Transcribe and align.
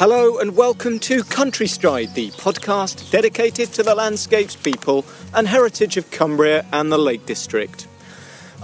Hello 0.00 0.38
and 0.38 0.56
welcome 0.56 0.98
to 1.00 1.22
Countrystride, 1.22 2.14
the 2.14 2.30
podcast 2.30 3.10
dedicated 3.10 3.70
to 3.74 3.82
the 3.82 3.94
landscapes, 3.94 4.56
people, 4.56 5.04
and 5.34 5.46
heritage 5.46 5.98
of 5.98 6.10
Cumbria 6.10 6.64
and 6.72 6.90
the 6.90 6.96
Lake 6.96 7.26
District. 7.26 7.86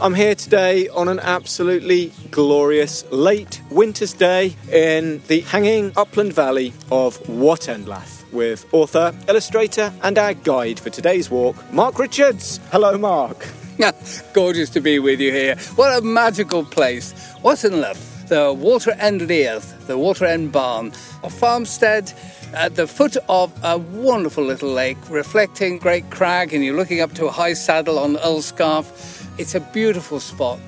I'm 0.00 0.14
here 0.14 0.34
today 0.34 0.88
on 0.88 1.08
an 1.08 1.20
absolutely 1.20 2.14
glorious 2.30 3.04
late 3.12 3.60
winter's 3.70 4.14
day 4.14 4.56
in 4.72 5.20
the 5.28 5.40
hanging 5.40 5.92
upland 5.94 6.32
valley 6.32 6.72
of 6.90 7.18
Watendlath 7.24 8.32
with 8.32 8.64
author, 8.72 9.12
illustrator, 9.28 9.92
and 10.02 10.16
our 10.16 10.32
guide 10.32 10.80
for 10.80 10.88
today's 10.88 11.28
walk, 11.28 11.70
Mark 11.70 11.98
Richards. 11.98 12.60
Hello, 12.72 12.96
Mark. 12.96 13.46
Gorgeous 14.32 14.70
to 14.70 14.80
be 14.80 14.98
with 14.98 15.20
you 15.20 15.32
here. 15.32 15.56
What 15.74 15.98
a 15.98 16.00
magical 16.00 16.64
place. 16.64 17.12
Watendlath 17.44 18.15
the 18.26 18.52
Water 18.52 18.92
End 18.98 19.22
Leith, 19.22 19.86
the 19.86 19.96
Water 19.96 20.24
End 20.24 20.50
Barn, 20.50 20.92
a 21.22 21.30
farmstead 21.30 22.12
at 22.52 22.74
the 22.74 22.86
foot 22.86 23.16
of 23.28 23.52
a 23.62 23.78
wonderful 23.78 24.44
little 24.44 24.70
lake 24.70 24.98
reflecting 25.08 25.78
Great 25.78 26.10
Crag, 26.10 26.52
and 26.52 26.64
you're 26.64 26.76
looking 26.76 27.00
up 27.00 27.12
to 27.14 27.26
a 27.26 27.30
high 27.30 27.52
saddle 27.52 27.98
on 27.98 28.16
Ullscarf. 28.16 29.28
It's 29.38 29.54
a 29.54 29.60
beautiful 29.60 30.20
spot. 30.20 30.58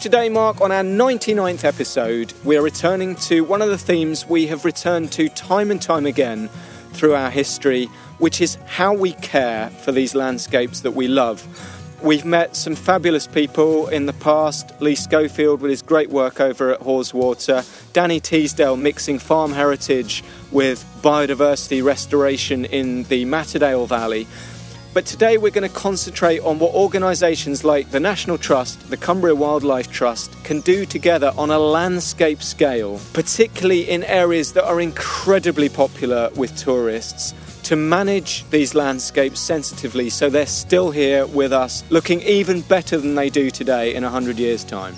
Today, 0.00 0.28
Mark, 0.28 0.60
on 0.60 0.70
our 0.70 0.84
99th 0.84 1.64
episode, 1.64 2.32
we 2.44 2.56
are 2.56 2.62
returning 2.62 3.16
to 3.16 3.42
one 3.42 3.62
of 3.62 3.68
the 3.68 3.78
themes 3.78 4.28
we 4.28 4.46
have 4.46 4.64
returned 4.64 5.10
to 5.12 5.28
time 5.28 5.72
and 5.72 5.82
time 5.82 6.06
again 6.06 6.48
through 6.92 7.14
our 7.14 7.30
history, 7.30 7.86
which 8.18 8.40
is 8.40 8.58
how 8.66 8.94
we 8.94 9.12
care 9.14 9.70
for 9.70 9.90
these 9.90 10.14
landscapes 10.14 10.80
that 10.80 10.92
we 10.92 11.08
love. 11.08 11.46
We've 12.00 12.24
met 12.24 12.54
some 12.54 12.76
fabulous 12.76 13.26
people 13.26 13.88
in 13.88 14.06
the 14.06 14.12
past. 14.12 14.70
Lee 14.80 14.94
Schofield 14.94 15.60
with 15.60 15.70
his 15.72 15.82
great 15.82 16.10
work 16.10 16.40
over 16.40 16.72
at 16.72 16.78
Haweswater, 16.78 17.66
Danny 17.92 18.20
Teasdale 18.20 18.76
mixing 18.76 19.18
farm 19.18 19.50
heritage 19.50 20.22
with 20.52 20.84
biodiversity 21.02 21.82
restoration 21.82 22.66
in 22.66 23.02
the 23.04 23.24
Matterdale 23.24 23.88
Valley. 23.88 24.28
But 24.94 25.06
today 25.06 25.38
we're 25.38 25.50
going 25.50 25.68
to 25.68 25.74
concentrate 25.74 26.38
on 26.40 26.60
what 26.60 26.72
organisations 26.72 27.64
like 27.64 27.90
the 27.90 28.00
National 28.00 28.38
Trust, 28.38 28.90
the 28.90 28.96
Cumbria 28.96 29.34
Wildlife 29.34 29.90
Trust, 29.90 30.32
can 30.44 30.60
do 30.60 30.86
together 30.86 31.32
on 31.36 31.50
a 31.50 31.58
landscape 31.58 32.44
scale, 32.44 33.00
particularly 33.12 33.90
in 33.90 34.04
areas 34.04 34.52
that 34.52 34.64
are 34.66 34.80
incredibly 34.80 35.68
popular 35.68 36.30
with 36.36 36.56
tourists 36.56 37.34
to 37.68 37.76
manage 37.76 38.48
these 38.48 38.74
landscapes 38.74 39.38
sensitively 39.38 40.08
so 40.08 40.30
they're 40.30 40.46
still 40.46 40.90
here 40.90 41.26
with 41.26 41.52
us, 41.52 41.84
looking 41.90 42.22
even 42.22 42.62
better 42.62 42.96
than 42.96 43.14
they 43.14 43.28
do 43.28 43.50
today 43.50 43.94
in 43.94 44.02
100 44.02 44.38
years' 44.38 44.64
time. 44.64 44.96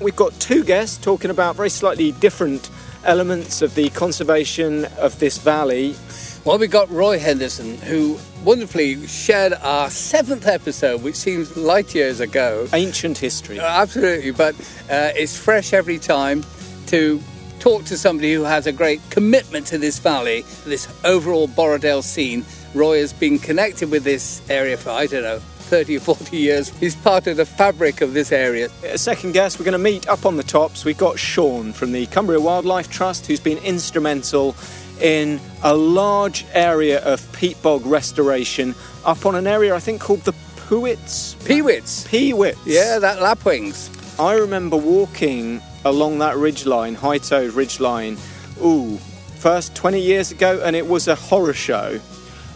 We've 0.00 0.14
got 0.14 0.32
two 0.38 0.62
guests 0.62 0.98
talking 0.98 1.32
about 1.32 1.56
very 1.56 1.68
slightly 1.68 2.12
different 2.12 2.70
elements 3.02 3.60
of 3.60 3.74
the 3.74 3.88
conservation 3.90 4.84
of 4.98 5.18
this 5.18 5.38
valley. 5.38 5.96
Well, 6.44 6.58
we've 6.58 6.70
got 6.70 6.88
Roy 6.92 7.18
Henderson, 7.18 7.76
who 7.78 8.20
wonderfully 8.44 9.04
shared 9.08 9.54
our 9.54 9.90
seventh 9.90 10.46
episode, 10.46 11.02
which 11.02 11.16
seems 11.16 11.56
light 11.56 11.92
years 11.92 12.20
ago. 12.20 12.68
Ancient 12.72 13.18
history. 13.18 13.58
Uh, 13.58 13.64
absolutely, 13.82 14.30
but 14.30 14.54
uh, 14.88 15.10
it's 15.16 15.36
fresh 15.36 15.72
every 15.72 15.98
time 15.98 16.44
to 16.86 17.20
talk 17.58 17.84
to 17.84 17.96
somebody 17.96 18.32
who 18.32 18.42
has 18.42 18.66
a 18.66 18.72
great 18.72 19.00
commitment 19.10 19.66
to 19.68 19.78
this 19.78 19.98
valley, 19.98 20.42
this 20.64 20.88
overall 21.04 21.48
Borrowdale 21.48 22.02
scene. 22.02 22.44
Roy 22.74 23.00
has 23.00 23.12
been 23.12 23.38
connected 23.38 23.90
with 23.90 24.04
this 24.04 24.42
area 24.50 24.76
for, 24.76 24.90
I 24.90 25.06
don't 25.06 25.22
know, 25.22 25.38
30 25.38 25.96
or 25.96 26.00
40 26.00 26.36
years. 26.36 26.68
He's 26.78 26.94
part 26.94 27.26
of 27.26 27.36
the 27.36 27.46
fabric 27.46 28.00
of 28.00 28.14
this 28.14 28.30
area. 28.30 28.68
A 28.84 28.98
second 28.98 29.32
guest, 29.32 29.58
we're 29.58 29.64
going 29.64 29.72
to 29.72 29.78
meet 29.78 30.08
up 30.08 30.24
on 30.24 30.36
the 30.36 30.42
tops. 30.42 30.84
We've 30.84 30.96
got 30.96 31.18
Sean 31.18 31.72
from 31.72 31.92
the 31.92 32.06
Cumbria 32.06 32.40
Wildlife 32.40 32.88
Trust, 32.88 33.26
who's 33.26 33.40
been 33.40 33.58
instrumental 33.58 34.54
in 35.00 35.40
a 35.62 35.74
large 35.74 36.46
area 36.52 37.04
of 37.04 37.30
peat 37.32 37.60
bog 37.62 37.84
restoration 37.84 38.74
up 39.04 39.26
on 39.26 39.34
an 39.34 39.46
area 39.46 39.74
I 39.74 39.80
think 39.80 40.00
called 40.00 40.20
the 40.20 40.32
Pewits. 40.32 41.36
Pewits. 41.44 42.06
Pewits. 42.08 42.56
Yeah, 42.64 42.98
that 42.98 43.20
lapwings. 43.20 43.90
I 44.18 44.34
remember 44.34 44.76
walking 44.76 45.60
along 45.86 46.18
that 46.18 46.34
ridgeline, 46.34 46.96
High 46.96 47.18
Tove 47.18 47.52
ridgeline, 47.52 48.18
ooh, 48.62 48.96
first 49.38 49.74
20 49.76 50.00
years 50.00 50.32
ago, 50.32 50.60
and 50.64 50.74
it 50.74 50.86
was 50.86 51.08
a 51.08 51.14
horror 51.14 51.54
show. 51.54 52.00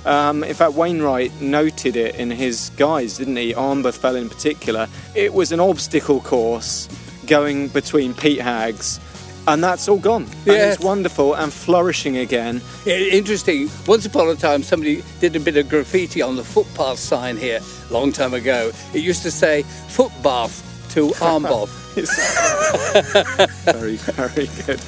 Um, 0.04 0.42
in 0.42 0.54
fact, 0.54 0.72
Wainwright 0.72 1.40
noted 1.40 1.94
it 1.94 2.16
in 2.16 2.30
his 2.30 2.70
guides, 2.76 3.18
didn't 3.18 3.36
he? 3.36 3.54
Armboth 3.54 3.98
Fell 3.98 4.16
in 4.16 4.28
particular. 4.28 4.88
It 5.14 5.32
was 5.32 5.52
an 5.52 5.60
obstacle 5.60 6.20
course 6.20 6.88
going 7.26 7.68
between 7.68 8.14
peat 8.14 8.40
hags, 8.40 8.98
and 9.46 9.62
that's 9.62 9.88
all 9.88 9.98
gone. 9.98 10.26
Yeah. 10.44 10.54
And 10.54 10.72
it's 10.72 10.82
wonderful 10.82 11.34
and 11.34 11.52
flourishing 11.52 12.16
again. 12.16 12.60
Interesting. 12.86 13.70
Once 13.86 14.06
upon 14.06 14.28
a 14.28 14.34
time, 14.34 14.62
somebody 14.62 15.04
did 15.20 15.36
a 15.36 15.40
bit 15.40 15.56
of 15.56 15.68
graffiti 15.68 16.22
on 16.22 16.34
the 16.36 16.44
footpath 16.44 16.98
sign 16.98 17.36
here, 17.36 17.60
long 17.90 18.10
time 18.10 18.34
ago. 18.34 18.72
It 18.92 19.02
used 19.02 19.22
to 19.22 19.30
say 19.30 19.62
footbath 19.62 20.66
to 20.94 21.12
Armboth. 21.22 21.79
very, 23.64 23.96
very 23.96 24.48
good. 24.66 24.80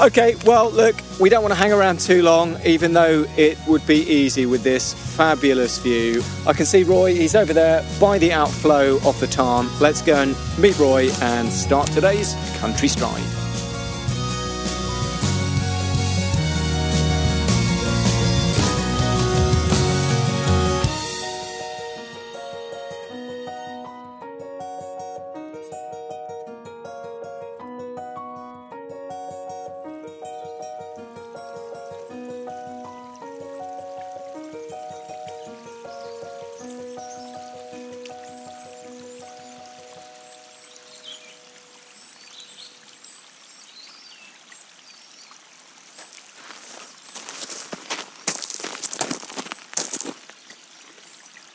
Okay, 0.00 0.36
well, 0.44 0.70
look, 0.70 0.94
we 1.18 1.28
don't 1.28 1.42
want 1.42 1.52
to 1.52 1.58
hang 1.58 1.72
around 1.72 1.98
too 1.98 2.22
long, 2.22 2.56
even 2.64 2.92
though 2.92 3.26
it 3.36 3.58
would 3.66 3.84
be 3.84 3.96
easy 3.96 4.46
with 4.46 4.62
this 4.62 4.94
fabulous 5.16 5.78
view. 5.78 6.22
I 6.46 6.52
can 6.52 6.66
see 6.66 6.84
Roy, 6.84 7.14
he's 7.14 7.34
over 7.34 7.52
there 7.52 7.84
by 8.00 8.18
the 8.18 8.32
outflow 8.32 9.00
of 9.04 9.18
the 9.18 9.26
Tarn. 9.26 9.68
Let's 9.80 10.00
go 10.00 10.14
and 10.14 10.36
meet 10.56 10.78
Roy 10.78 11.10
and 11.20 11.52
start 11.52 11.88
today's 11.88 12.34
Countrystride. 12.60 13.47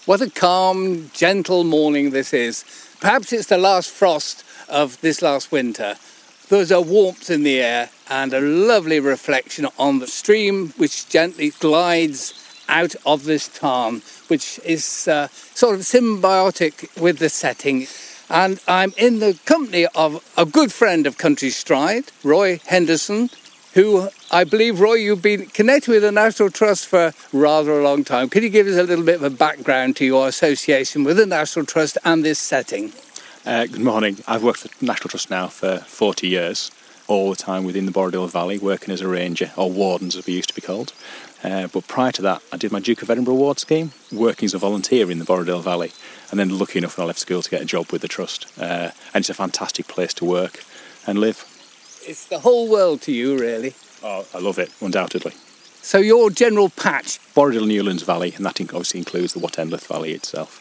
What 0.06 0.20
a 0.20 0.30
calm, 0.30 1.12
gentle 1.14 1.64
morning 1.64 2.10
this 2.10 2.34
is. 2.34 2.66
Perhaps 3.00 3.32
it's 3.32 3.48
the 3.48 3.58
last 3.58 3.90
frost 3.90 4.44
of 4.68 5.00
this 5.00 5.22
last 5.22 5.50
winter. 5.50 5.96
There's 6.50 6.72
a 6.72 6.82
warmth 6.82 7.30
in 7.30 7.44
the 7.44 7.62
air 7.62 7.90
and 8.10 8.34
a 8.34 8.42
lovely 8.42 9.00
reflection 9.00 9.66
on 9.80 10.00
the 10.00 10.08
stream 10.08 10.74
which 10.76 11.08
gently 11.08 11.52
glides 11.52 12.34
out 12.68 12.98
of 13.06 13.24
this 13.24 13.48
tarn, 13.48 14.02
which 14.28 14.60
is 14.66 15.08
uh, 15.08 15.30
sort 15.30 15.76
of 15.76 15.82
symbiotic 15.84 17.02
with 17.02 17.20
the 17.20 17.30
setting. 17.30 17.88
And 18.30 18.60
I'm 18.68 18.94
in 18.98 19.20
the 19.20 19.40
company 19.46 19.86
of 19.96 20.22
a 20.36 20.46
good 20.46 20.74
friend 20.74 21.08
of 21.08 21.18
Countrystride, 21.18 22.10
Roy 22.26 22.60
Henderson, 22.66 23.30
who 23.74 24.10
I 24.34 24.46
believe, 24.46 24.80
Roy, 24.80 24.96
you've 24.96 25.22
been 25.22 25.46
connected 25.46 25.92
with 25.92 26.02
the 26.02 26.12
National 26.12 26.50
Trust 26.50 26.88
for 26.88 27.14
rather 27.32 27.80
a 27.80 27.84
long 27.84 28.04
time. 28.04 28.30
Could 28.30 28.42
you 28.42 28.50
give 28.50 28.66
us 28.66 28.78
a 28.78 28.82
little 28.82 29.06
bit 29.06 29.18
of 29.18 29.22
a 29.22 29.30
background 29.30 29.96
to 29.98 30.06
your 30.06 30.28
association 30.28 31.04
with 31.04 31.18
the 31.18 31.28
National 31.28 31.68
Trust 31.68 32.00
and 32.04 32.26
this 32.26 32.40
setting? 32.40 32.94
Uh, 33.46 33.68
good 33.68 33.82
morning. 33.82 34.24
I've 34.28 34.42
worked 34.42 34.62
for 34.62 34.70
the 34.70 34.86
National 34.88 35.10
Trust 35.10 35.30
now 35.30 35.50
for 35.50 35.78
40 35.82 36.28
years, 36.28 36.72
all 37.06 37.30
the 37.30 37.36
time 37.36 37.64
within 37.64 37.86
the 37.86 37.92
Borrowdale 37.92 38.28
Valley, 38.28 38.58
working 38.58 38.92
as 38.92 39.02
a 39.02 39.08
ranger, 39.08 39.52
or 39.56 39.70
wardens 39.70 40.16
as 40.16 40.26
we 40.26 40.34
used 40.34 40.50
to 40.50 40.56
be 40.56 40.62
called. 40.62 40.94
Uh, 41.44 41.68
but 41.68 41.88
prior 41.88 42.12
to 42.14 42.24
that, 42.24 42.42
I 42.52 42.58
did 42.58 42.72
my 42.72 42.80
Duke 42.80 43.04
of 43.04 43.12
Edinburgh 43.12 43.36
Award 43.36 43.60
scheme, 43.60 43.92
working 44.12 44.48
as 44.48 44.56
a 44.56 44.58
volunteer 44.58 45.12
in 45.12 45.20
the 45.20 45.26
Borrowdale 45.26 45.62
Valley, 45.62 45.92
and 46.32 46.40
then 46.40 46.58
lucky 46.58 46.80
enough 46.80 46.98
when 46.98 47.04
I 47.04 47.08
left 47.10 47.20
school 47.20 47.44
to 47.44 47.50
get 47.52 47.62
a 47.62 47.66
job 47.66 47.92
with 47.92 48.02
the 48.02 48.08
Trust. 48.08 48.48
Uh, 48.60 48.90
and 49.14 49.22
it's 49.22 49.30
a 49.30 49.36
fantastic 49.36 49.88
place 49.88 50.16
to 50.16 50.26
work 50.26 50.64
and 51.06 51.20
live. 51.20 51.46
It's 52.04 52.26
the 52.26 52.40
whole 52.40 52.68
world 52.68 53.04
to 53.04 53.12
you, 53.12 53.38
really. 53.38 53.76
Oh, 54.04 54.26
I 54.34 54.40
love 54.40 54.60
it, 54.60 54.70
undoubtedly. 54.82 55.32
So 55.82 55.98
your 55.98 56.30
general 56.30 56.70
patch? 56.70 57.20
Borrowdale 57.34 57.68
Newlands 57.68 58.04
Valley, 58.04 58.34
and 58.36 58.46
that 58.46 58.60
obviously 58.60 59.00
includes 59.00 59.34
the 59.34 59.40
Watendlath 59.40 59.88
Valley 59.88 60.12
itself. 60.12 60.60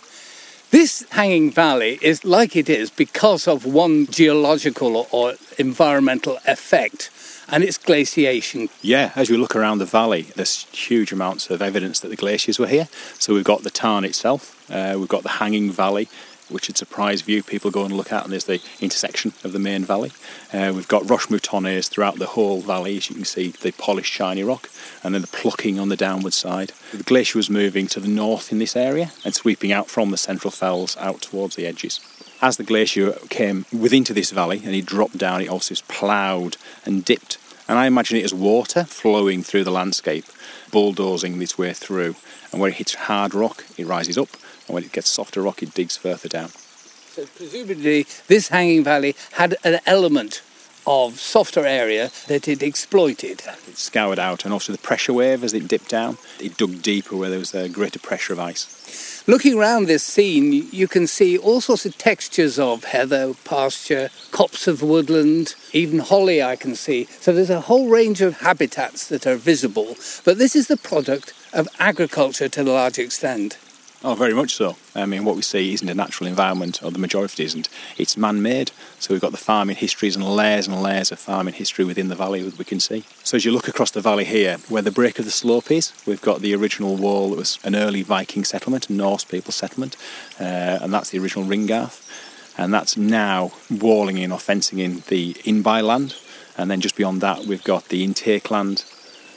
This 0.70 1.04
hanging 1.10 1.50
valley 1.50 1.98
is 2.00 2.24
like 2.24 2.56
it 2.56 2.70
is 2.70 2.88
because 2.88 3.46
of 3.46 3.66
one 3.66 4.06
geological 4.06 5.06
or 5.10 5.34
environmental 5.58 6.38
effect, 6.46 7.10
and 7.48 7.62
it's 7.62 7.76
glaciation. 7.76 8.70
Yeah, 8.80 9.12
as 9.14 9.28
we 9.28 9.36
look 9.36 9.54
around 9.54 9.78
the 9.78 9.84
valley, 9.84 10.22
there's 10.34 10.64
huge 10.72 11.12
amounts 11.12 11.50
of 11.50 11.60
evidence 11.60 12.00
that 12.00 12.08
the 12.08 12.16
glaciers 12.16 12.58
were 12.58 12.68
here. 12.68 12.88
So 13.18 13.34
we've 13.34 13.44
got 13.44 13.64
the 13.64 13.70
tarn 13.70 14.04
itself, 14.04 14.56
uh, 14.70 14.94
we've 14.96 15.08
got 15.08 15.24
the 15.24 15.28
hanging 15.28 15.70
valley, 15.70 16.08
which 16.52 16.68
would 16.68 16.76
surprise 16.76 17.22
view 17.22 17.42
people 17.42 17.70
go 17.70 17.84
and 17.84 17.96
look 17.96 18.12
at, 18.12 18.24
and 18.24 18.32
there's 18.32 18.44
the 18.44 18.62
intersection 18.80 19.32
of 19.44 19.52
the 19.52 19.58
main 19.58 19.84
valley. 19.84 20.12
Uh, 20.52 20.72
we've 20.74 20.88
got 20.88 21.08
roche 21.08 21.26
moutonnees 21.26 21.88
throughout 21.88 22.18
the 22.18 22.26
whole 22.26 22.60
valley, 22.60 22.96
as 22.96 23.08
you 23.08 23.16
can 23.16 23.24
see, 23.24 23.48
the 23.48 23.72
polished 23.72 24.12
shiny 24.12 24.42
rock, 24.42 24.68
and 25.02 25.14
then 25.14 25.22
the 25.22 25.28
plucking 25.28 25.78
on 25.78 25.88
the 25.88 25.96
downward 25.96 26.32
side. 26.32 26.72
The 26.92 27.02
glacier 27.02 27.38
was 27.38 27.50
moving 27.50 27.86
to 27.88 28.00
the 28.00 28.08
north 28.08 28.52
in 28.52 28.58
this 28.58 28.76
area 28.76 29.12
and 29.24 29.34
sweeping 29.34 29.72
out 29.72 29.88
from 29.88 30.10
the 30.10 30.16
central 30.16 30.50
fells 30.50 30.96
out 30.98 31.22
towards 31.22 31.56
the 31.56 31.66
edges. 31.66 32.00
As 32.40 32.56
the 32.56 32.64
glacier 32.64 33.12
came 33.30 33.66
within 33.72 34.02
to 34.04 34.12
this 34.12 34.32
valley 34.32 34.60
and 34.64 34.74
it 34.74 34.84
dropped 34.84 35.16
down, 35.16 35.40
it 35.40 35.48
also 35.48 35.74
ploughed 35.86 36.56
and 36.84 37.04
dipped. 37.04 37.38
And 37.68 37.78
I 37.78 37.86
imagine 37.86 38.18
it 38.18 38.24
as 38.24 38.34
water 38.34 38.84
flowing 38.84 39.42
through 39.44 39.62
the 39.62 39.70
landscape, 39.70 40.24
bulldozing 40.72 41.40
its 41.40 41.56
way 41.56 41.72
through. 41.72 42.16
And 42.50 42.60
where 42.60 42.70
it 42.70 42.76
hits 42.76 42.94
hard 42.94 43.32
rock, 43.32 43.64
it 43.78 43.86
rises 43.86 44.18
up, 44.18 44.28
and 44.72 44.76
when 44.76 44.84
it 44.84 44.92
gets 44.92 45.10
softer 45.10 45.42
rock, 45.42 45.62
it 45.62 45.74
digs 45.74 45.98
further 45.98 46.28
down. 46.28 46.48
So 46.48 47.26
presumably, 47.36 48.06
this 48.28 48.48
hanging 48.48 48.82
valley 48.82 49.14
had 49.32 49.56
an 49.64 49.80
element 49.84 50.42
of 50.86 51.20
softer 51.20 51.66
area 51.66 52.10
that 52.26 52.48
it 52.48 52.62
exploited. 52.62 53.42
It 53.68 53.76
scoured 53.76 54.18
out, 54.18 54.44
and 54.44 54.52
also 54.52 54.72
the 54.72 54.78
pressure 54.78 55.12
wave 55.12 55.44
as 55.44 55.52
it 55.52 55.68
dipped 55.68 55.90
down, 55.90 56.16
it 56.40 56.56
dug 56.56 56.80
deeper 56.80 57.14
where 57.16 57.28
there 57.28 57.38
was 57.38 57.54
a 57.54 57.68
greater 57.68 57.98
pressure 57.98 58.32
of 58.32 58.40
ice. 58.40 59.22
Looking 59.28 59.58
around 59.58 59.86
this 59.86 60.02
scene, 60.02 60.66
you 60.72 60.88
can 60.88 61.06
see 61.06 61.36
all 61.36 61.60
sorts 61.60 61.84
of 61.84 61.98
textures 61.98 62.58
of 62.58 62.84
heather, 62.84 63.34
pasture, 63.44 64.08
copse 64.32 64.66
of 64.66 64.82
woodland, 64.82 65.54
even 65.72 65.98
holly 65.98 66.42
I 66.42 66.56
can 66.56 66.74
see. 66.74 67.04
So 67.20 67.32
there's 67.32 67.50
a 67.50 67.60
whole 67.60 67.88
range 67.88 68.22
of 68.22 68.40
habitats 68.40 69.06
that 69.08 69.26
are 69.26 69.36
visible, 69.36 69.96
but 70.24 70.38
this 70.38 70.56
is 70.56 70.66
the 70.66 70.78
product 70.78 71.34
of 71.52 71.68
agriculture 71.78 72.48
to 72.48 72.62
a 72.62 72.64
large 72.64 72.98
extent. 72.98 73.58
Oh, 74.04 74.16
very 74.16 74.34
much 74.34 74.54
so. 74.56 74.76
I 74.96 75.06
mean, 75.06 75.24
what 75.24 75.36
we 75.36 75.42
see 75.42 75.72
isn't 75.74 75.88
a 75.88 75.94
natural 75.94 76.26
environment, 76.26 76.82
or 76.82 76.90
the 76.90 76.98
majority 76.98 77.44
isn't. 77.44 77.68
It's 77.96 78.16
man-made. 78.16 78.72
So 78.98 79.14
we've 79.14 79.20
got 79.20 79.30
the 79.30 79.36
farming 79.36 79.76
histories 79.76 80.16
and 80.16 80.24
layers 80.24 80.66
and 80.66 80.82
layers 80.82 81.12
of 81.12 81.20
farming 81.20 81.54
history 81.54 81.84
within 81.84 82.08
the 82.08 82.16
valley 82.16 82.42
that 82.42 82.58
we 82.58 82.64
can 82.64 82.80
see. 82.80 83.04
So 83.22 83.36
as 83.36 83.44
you 83.44 83.52
look 83.52 83.68
across 83.68 83.92
the 83.92 84.00
valley 84.00 84.24
here, 84.24 84.56
where 84.68 84.82
the 84.82 84.90
break 84.90 85.20
of 85.20 85.24
the 85.24 85.30
slope 85.30 85.70
is, 85.70 85.92
we've 86.04 86.20
got 86.20 86.40
the 86.40 86.52
original 86.52 86.96
wall 86.96 87.30
that 87.30 87.38
was 87.38 87.60
an 87.62 87.76
early 87.76 88.02
Viking 88.02 88.42
settlement, 88.42 88.90
a 88.90 88.92
Norse 88.92 89.24
people 89.24 89.52
settlement, 89.52 89.96
uh, 90.40 90.80
and 90.82 90.92
that's 90.92 91.10
the 91.10 91.20
original 91.20 91.44
Ringgarth. 91.44 92.00
And 92.58 92.74
that's 92.74 92.96
now 92.96 93.52
walling 93.70 94.18
in 94.18 94.32
or 94.32 94.40
fencing 94.40 94.80
in 94.80 95.04
the 95.06 95.36
in-by 95.44 95.80
land. 95.80 96.16
And 96.58 96.70
then 96.70 96.80
just 96.80 96.96
beyond 96.96 97.20
that, 97.20 97.44
we've 97.44 97.64
got 97.64 97.88
the 97.88 98.02
intake 98.02 98.50
land 98.50 98.84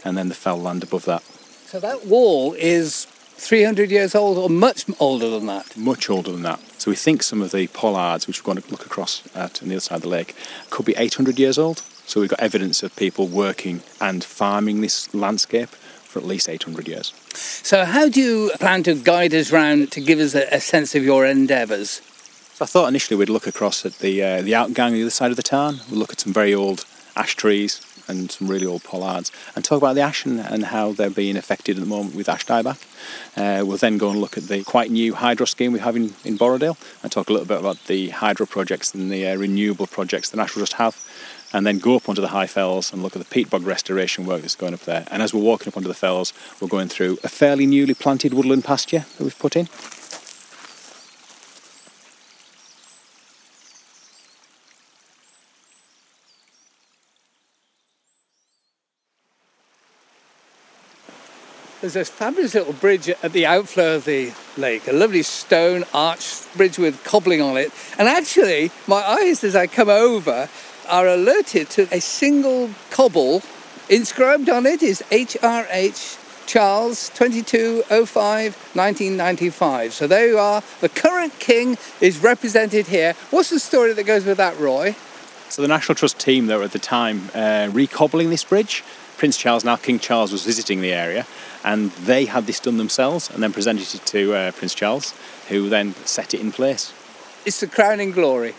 and 0.04 0.18
then 0.18 0.28
the 0.28 0.36
fell 0.36 0.60
land 0.60 0.84
above 0.84 1.06
that. 1.06 1.22
So 1.68 1.80
that 1.80 2.06
wall 2.06 2.54
is 2.54 3.08
300 3.38 3.92
years 3.92 4.16
old 4.16 4.38
or 4.38 4.50
much 4.50 4.86
older 5.00 5.30
than 5.30 5.46
that? 5.48 5.76
Much 5.78 6.10
older 6.10 6.32
than 6.32 6.42
that. 6.44 6.60
So 6.80 6.90
we 6.90 6.96
think 6.96 7.22
some 7.22 7.42
of 7.42 7.52
the 7.52 7.68
pollards, 7.68 8.28
which 8.28 8.44
we're 8.44 8.54
going 8.54 8.64
to 8.64 8.72
look 8.72 8.86
across 8.86 9.24
at 9.36 9.62
on 9.62 9.70
the 9.70 9.76
other 9.76 9.82
side 9.82 9.98
of 9.98 10.02
the 10.04 10.10
lake, 10.10 10.36
could 10.70 10.86
be 10.86 10.96
800 10.98 11.38
years 11.38 11.58
old. 11.58 11.80
So 12.06 12.22
we've 12.22 12.30
got 12.30 12.40
evidence 12.40 12.84
of 12.84 12.96
people 12.96 13.28
working 13.28 13.82
and 14.00 14.24
farming 14.24 14.82
this 14.82 15.14
landscape 15.14 15.70
for 15.70 16.20
at 16.20 16.26
least 16.26 16.48
800 16.48 16.88
years. 16.88 17.14
So, 17.34 17.84
how 17.84 18.08
do 18.08 18.22
you 18.22 18.52
plan 18.60 18.84
to 18.84 18.96
guide 18.96 19.34
us 19.34 19.52
round 19.52 19.92
to 19.92 20.00
give 20.00 20.20
us 20.20 20.34
a, 20.34 20.48
a 20.52 20.62
sense 20.62 20.96
of 20.96 21.04
your 21.04 21.26
endeavours? 21.26 22.02
So 22.54 22.64
I 22.64 22.68
thought 22.68 22.88
initially 22.88 23.18
we'd 23.18 23.28
look 23.28 23.48
across 23.48 23.86
at 23.86 24.00
the 24.00 24.24
uh, 24.24 24.42
the 24.42 24.54
outgang 24.54 24.86
on 24.86 24.94
the 24.94 25.02
other 25.02 25.10
side 25.10 25.30
of 25.30 25.36
the 25.36 25.44
tarn. 25.44 25.82
We'll 25.90 26.00
look 26.00 26.14
at 26.14 26.22
some 26.22 26.32
very 26.32 26.54
old 26.54 26.86
ash 27.18 27.36
trees 27.36 27.82
and 28.08 28.32
some 28.32 28.48
really 28.48 28.66
old 28.66 28.84
pollards 28.84 29.32
and 29.56 29.64
talk 29.64 29.78
about 29.78 29.96
the 29.96 30.02
ash 30.02 30.26
and, 30.26 30.40
and 30.40 30.66
how 30.66 30.92
they're 30.92 31.10
being 31.10 31.38
affected 31.38 31.78
at 31.78 31.82
the 31.82 31.90
moment 31.90 32.16
with 32.16 32.30
ash 32.30 32.46
dieback. 32.46 32.82
Uh, 33.38 33.66
we'll 33.66 33.78
then 33.78 33.98
go 33.98 34.10
and 34.10 34.20
look 34.20 34.38
at 34.38 34.44
the 34.46 34.64
quite 34.64 34.92
new 34.92 35.14
hydro 35.14 35.46
scheme 35.46 35.72
we 35.72 35.80
have 35.80 35.96
in, 35.96 36.14
in 36.24 36.38
Borrowdale 36.38 36.78
and 37.04 37.12
talk 37.12 37.30
a 37.30 37.34
little 37.34 37.48
bit 37.48 37.60
about 37.60 37.84
the 37.86 38.10
hydro 38.10 38.46
projects 38.46 38.94
and 38.94 39.12
the 39.12 39.28
uh, 39.28 39.36
renewable 39.36 39.88
projects 39.88 40.30
the 40.30 40.38
National 40.38 40.66
Trust 40.66 40.74
have. 40.74 40.96
And 41.54 41.66
then 41.66 41.80
go 41.80 41.96
up 41.96 42.10
onto 42.10 42.22
the 42.22 42.30
high 42.30 42.48
fells 42.48 42.92
and 42.92 43.02
look 43.02 43.16
at 43.16 43.20
the 43.20 43.30
peat 43.30 43.50
bog 43.50 43.64
restoration 43.64 44.26
work 44.26 44.42
that's 44.42 44.56
going 44.56 44.74
up 44.74 44.82
there. 44.82 45.06
And 45.10 45.24
as 45.24 45.34
we're 45.34 45.42
walking 45.42 45.70
up 45.70 45.78
onto 45.78 45.88
the 45.88 45.94
fells, 45.94 46.34
we're 46.60 46.68
going 46.68 46.90
through 46.90 47.18
a 47.24 47.30
fairly 47.30 47.66
newly 47.66 47.94
planted 47.94 48.34
woodland 48.34 48.66
pasture 48.66 49.06
that 49.18 49.24
we've 49.24 49.40
put 49.40 49.56
in. 49.56 49.70
There's 61.86 61.94
this 61.94 62.10
fabulous 62.10 62.56
little 62.56 62.74
bridge 62.74 63.10
at 63.10 63.32
the 63.32 63.46
outflow 63.46 63.98
of 63.98 64.06
the 64.06 64.34
lake, 64.58 64.88
a 64.88 64.92
lovely 64.92 65.22
stone 65.22 65.84
arched 65.94 66.52
bridge 66.58 66.80
with 66.80 67.04
cobbling 67.04 67.44
on 67.44 67.58
it. 67.58 67.72
And 68.00 68.08
actually, 68.08 68.72
my 68.88 69.04
eyes 69.04 69.44
as 69.44 69.56
I 69.56 69.68
come 69.68 69.90
over 69.90 70.50
are 70.90 71.08
alerted 71.08 71.70
to 71.70 71.88
a 71.92 72.02
single 72.02 72.72
cobble. 72.90 73.44
Inscribed 73.88 74.50
on 74.50 74.66
it 74.66 74.82
is 74.82 75.04
HRH 75.12 76.48
Charles 76.48 77.10
2205 77.10 78.56
1995. 78.74 79.94
So 79.94 80.08
there 80.08 80.28
you 80.28 80.40
are. 80.40 80.64
The 80.82 80.90
current 80.90 81.38
king 81.38 81.78
is 82.02 82.18
represented 82.18 82.88
here. 82.88 83.14
What's 83.30 83.52
the 83.52 83.60
story 83.60 83.94
that 83.94 84.06
goes 84.08 84.26
with 84.26 84.38
that, 84.38 84.58
Roy? 84.60 84.96
So 85.50 85.62
the 85.62 85.68
National 85.68 85.94
Trust 85.94 86.18
team 86.18 86.48
were 86.48 86.64
at 86.64 86.72
the 86.72 86.80
time 86.80 87.30
uh, 87.36 87.70
recobbling 87.72 88.32
this 88.32 88.44
bridge, 88.44 88.84
Prince 89.18 89.38
Charles, 89.38 89.64
now 89.64 89.76
King 89.76 90.00
Charles, 90.00 90.32
was 90.32 90.46
visiting 90.46 90.82
the 90.82 90.94
area, 90.94 91.26
and 91.64 91.92
they 91.92 92.26
had 92.26 92.46
this 92.46 92.60
done 92.60 92.78
themselves 92.78 93.30
and 93.30 93.42
then 93.42 93.54
presented 93.54 93.94
it 93.96 94.06
to 94.06 94.34
uh, 94.34 94.52
Prince 94.52 94.76
Charles, 94.76 95.14
who 95.50 95.70
then 95.70 95.94
set 96.06 96.34
it 96.34 96.42
in 96.42 96.52
place. 96.52 96.94
It's 97.46 97.60
the 97.60 97.68
crowning 97.68 98.12
glory. 98.12 98.56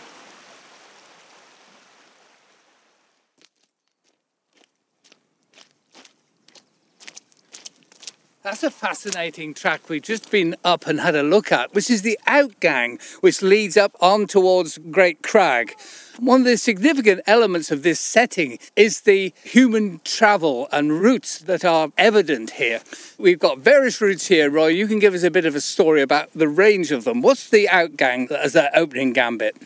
That's 8.47 8.63
a 8.63 8.71
fascinating 8.71 9.53
track 9.53 9.89
we've 9.89 10.01
just 10.01 10.31
been 10.31 10.55
up 10.63 10.87
and 10.87 11.01
had 11.01 11.15
a 11.15 11.21
look 11.21 11.51
at, 11.51 11.73
which 11.73 11.89
is 11.89 12.01
the 12.01 12.17
outgang, 12.25 12.97
which 13.19 13.41
leads 13.41 13.75
up 13.75 13.93
on 13.99 14.25
towards 14.25 14.77
Great 14.89 15.21
Crag. 15.21 15.75
One 16.17 16.39
of 16.39 16.45
the 16.45 16.55
significant 16.55 17.19
elements 17.27 17.71
of 17.71 17.83
this 17.83 17.99
setting 17.99 18.57
is 18.77 19.01
the 19.01 19.33
human 19.43 19.99
travel 20.05 20.69
and 20.71 21.01
routes 21.01 21.39
that 21.39 21.65
are 21.65 21.89
evident 21.97 22.51
here. 22.51 22.79
We've 23.17 23.37
got 23.37 23.59
various 23.59 23.99
routes 23.99 24.27
here, 24.27 24.49
Roy. 24.49 24.67
You 24.67 24.87
can 24.87 24.99
give 24.99 25.13
us 25.13 25.23
a 25.23 25.29
bit 25.29 25.45
of 25.45 25.53
a 25.53 25.59
story 25.59 26.01
about 26.01 26.29
the 26.33 26.47
range 26.47 26.93
of 26.93 27.03
them. 27.03 27.21
What's 27.21 27.49
the 27.49 27.67
outgang 27.69 28.31
as 28.31 28.53
that 28.53 28.71
opening 28.73 29.11
gambit? 29.11 29.57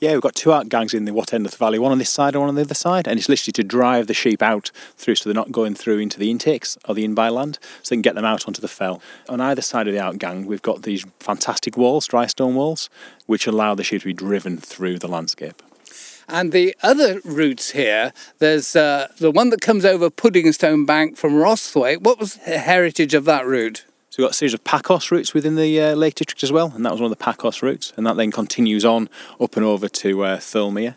Yeah, 0.00 0.12
we've 0.12 0.20
got 0.20 0.34
two 0.34 0.50
outgangs 0.50 0.92
in 0.92 1.04
the 1.04 1.14
what 1.14 1.32
end 1.32 1.46
of 1.46 1.52
the 1.52 1.56
valley, 1.58 1.78
one 1.78 1.92
on 1.92 1.98
this 1.98 2.10
side 2.10 2.34
and 2.34 2.40
one 2.40 2.48
on 2.48 2.56
the 2.56 2.62
other 2.62 2.74
side, 2.74 3.06
and 3.06 3.18
it's 3.18 3.28
literally 3.28 3.52
to 3.52 3.64
drive 3.64 4.06
the 4.06 4.14
sheep 4.14 4.42
out 4.42 4.70
through 4.96 5.14
so 5.14 5.28
they're 5.28 5.34
not 5.34 5.52
going 5.52 5.74
through 5.74 5.98
into 5.98 6.18
the 6.18 6.30
intakes 6.30 6.76
or 6.88 6.94
the 6.94 7.04
in-by 7.04 7.28
land, 7.28 7.58
so 7.82 7.90
they 7.90 7.96
can 7.96 8.02
get 8.02 8.14
them 8.14 8.24
out 8.24 8.46
onto 8.46 8.60
the 8.60 8.68
fell. 8.68 9.00
On 9.28 9.40
either 9.40 9.62
side 9.62 9.86
of 9.86 9.94
the 9.94 10.00
outgang, 10.00 10.46
we've 10.46 10.62
got 10.62 10.82
these 10.82 11.06
fantastic 11.20 11.76
walls, 11.76 12.06
dry 12.06 12.26
stone 12.26 12.54
walls, 12.54 12.90
which 13.26 13.46
allow 13.46 13.74
the 13.74 13.84
sheep 13.84 14.02
to 14.02 14.06
be 14.08 14.12
driven 14.12 14.58
through 14.58 14.98
the 14.98 15.08
landscape. 15.08 15.62
And 16.28 16.52
the 16.52 16.74
other 16.82 17.20
routes 17.24 17.70
here, 17.70 18.12
there's 18.38 18.74
uh, 18.74 19.08
the 19.18 19.30
one 19.30 19.50
that 19.50 19.60
comes 19.60 19.84
over 19.84 20.10
Puddingstone 20.10 20.86
Bank 20.86 21.16
from 21.16 21.34
Rosthwaite. 21.34 22.00
What 22.00 22.18
was 22.18 22.34
the 22.36 22.58
heritage 22.58 23.14
of 23.14 23.26
that 23.26 23.46
route? 23.46 23.84
So 24.14 24.22
we've 24.22 24.28
got 24.28 24.34
a 24.34 24.36
series 24.36 24.54
of 24.54 24.62
packhorse 24.62 25.10
routes 25.10 25.34
within 25.34 25.56
the 25.56 25.80
uh, 25.80 25.94
Lake 25.96 26.14
District 26.14 26.44
as 26.44 26.52
well, 26.52 26.70
and 26.72 26.86
that 26.86 26.92
was 26.92 27.00
one 27.00 27.10
of 27.10 27.18
the 27.18 27.24
packhorse 27.24 27.64
routes, 27.64 27.92
and 27.96 28.06
that 28.06 28.16
then 28.16 28.30
continues 28.30 28.84
on 28.84 29.08
up 29.40 29.56
and 29.56 29.66
over 29.66 29.88
to 29.88 30.22
uh, 30.22 30.36
Thirlmere. 30.36 30.94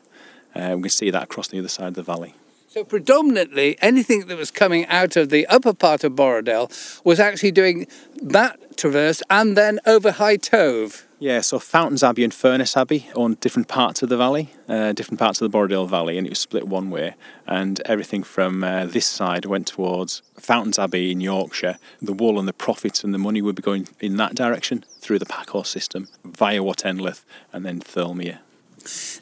Uh, 0.54 0.74
we 0.76 0.84
can 0.84 0.90
see 0.92 1.10
that 1.10 1.24
across 1.24 1.48
the 1.48 1.58
other 1.58 1.68
side 1.68 1.88
of 1.88 1.94
the 1.96 2.04
valley. 2.04 2.36
So 2.68 2.84
predominantly, 2.84 3.76
anything 3.82 4.28
that 4.28 4.38
was 4.38 4.52
coming 4.52 4.86
out 4.86 5.16
of 5.16 5.32
the 5.32 5.48
upper 5.48 5.74
part 5.74 6.04
of 6.04 6.12
Borrowdale 6.12 6.70
was 7.04 7.20
actually 7.20 7.50
doing 7.50 7.88
that 8.22 8.78
traverse 8.78 9.24
and 9.32 9.58
then 9.58 9.80
over 9.88 10.12
High 10.12 10.38
Tove. 10.38 11.07
Yeah, 11.20 11.42
so 11.42 11.58
Fountains 11.58 12.04
Abbey 12.04 12.24
and 12.24 12.32
Furness 12.32 12.78
Abbey 12.78 13.08
owned 13.16 13.40
different 13.40 13.68
parts 13.68 14.04
of 14.04 14.10
the 14.10 14.18
valley, 14.18 14.52
uh, 14.70 14.94
different 14.94 15.20
parts 15.20 15.42
of 15.42 15.52
the 15.52 15.58
Borrowdale 15.58 15.90
Valley, 15.90 16.16
and 16.16 16.28
it 16.28 16.30
was 16.30 16.38
split 16.38 16.68
one 16.68 16.92
way. 16.92 17.16
And 17.48 17.82
everything 17.86 18.22
from 18.22 18.64
uh, 18.64 18.86
this 18.86 19.08
side 19.08 19.46
went 19.46 19.66
towards 19.66 20.22
Fountains 20.40 20.78
Abbey 20.78 21.12
in 21.12 21.20
Yorkshire. 21.20 21.80
The 22.00 22.14
wool 22.14 22.38
and 22.38 22.48
the 22.48 22.54
profits 22.54 23.04
and 23.04 23.16
the 23.16 23.18
money 23.18 23.42
would 23.42 23.56
be 23.56 23.64
going 23.64 23.88
in 24.00 24.18
that 24.18 24.36
direction 24.36 24.86
through 25.00 25.18
the 25.18 25.26
Packhorse 25.26 25.70
system 25.70 26.08
via 26.24 26.60
Watendlath 26.60 27.24
and 27.52 27.66
then 27.66 27.80
Thirlmere. 27.80 28.38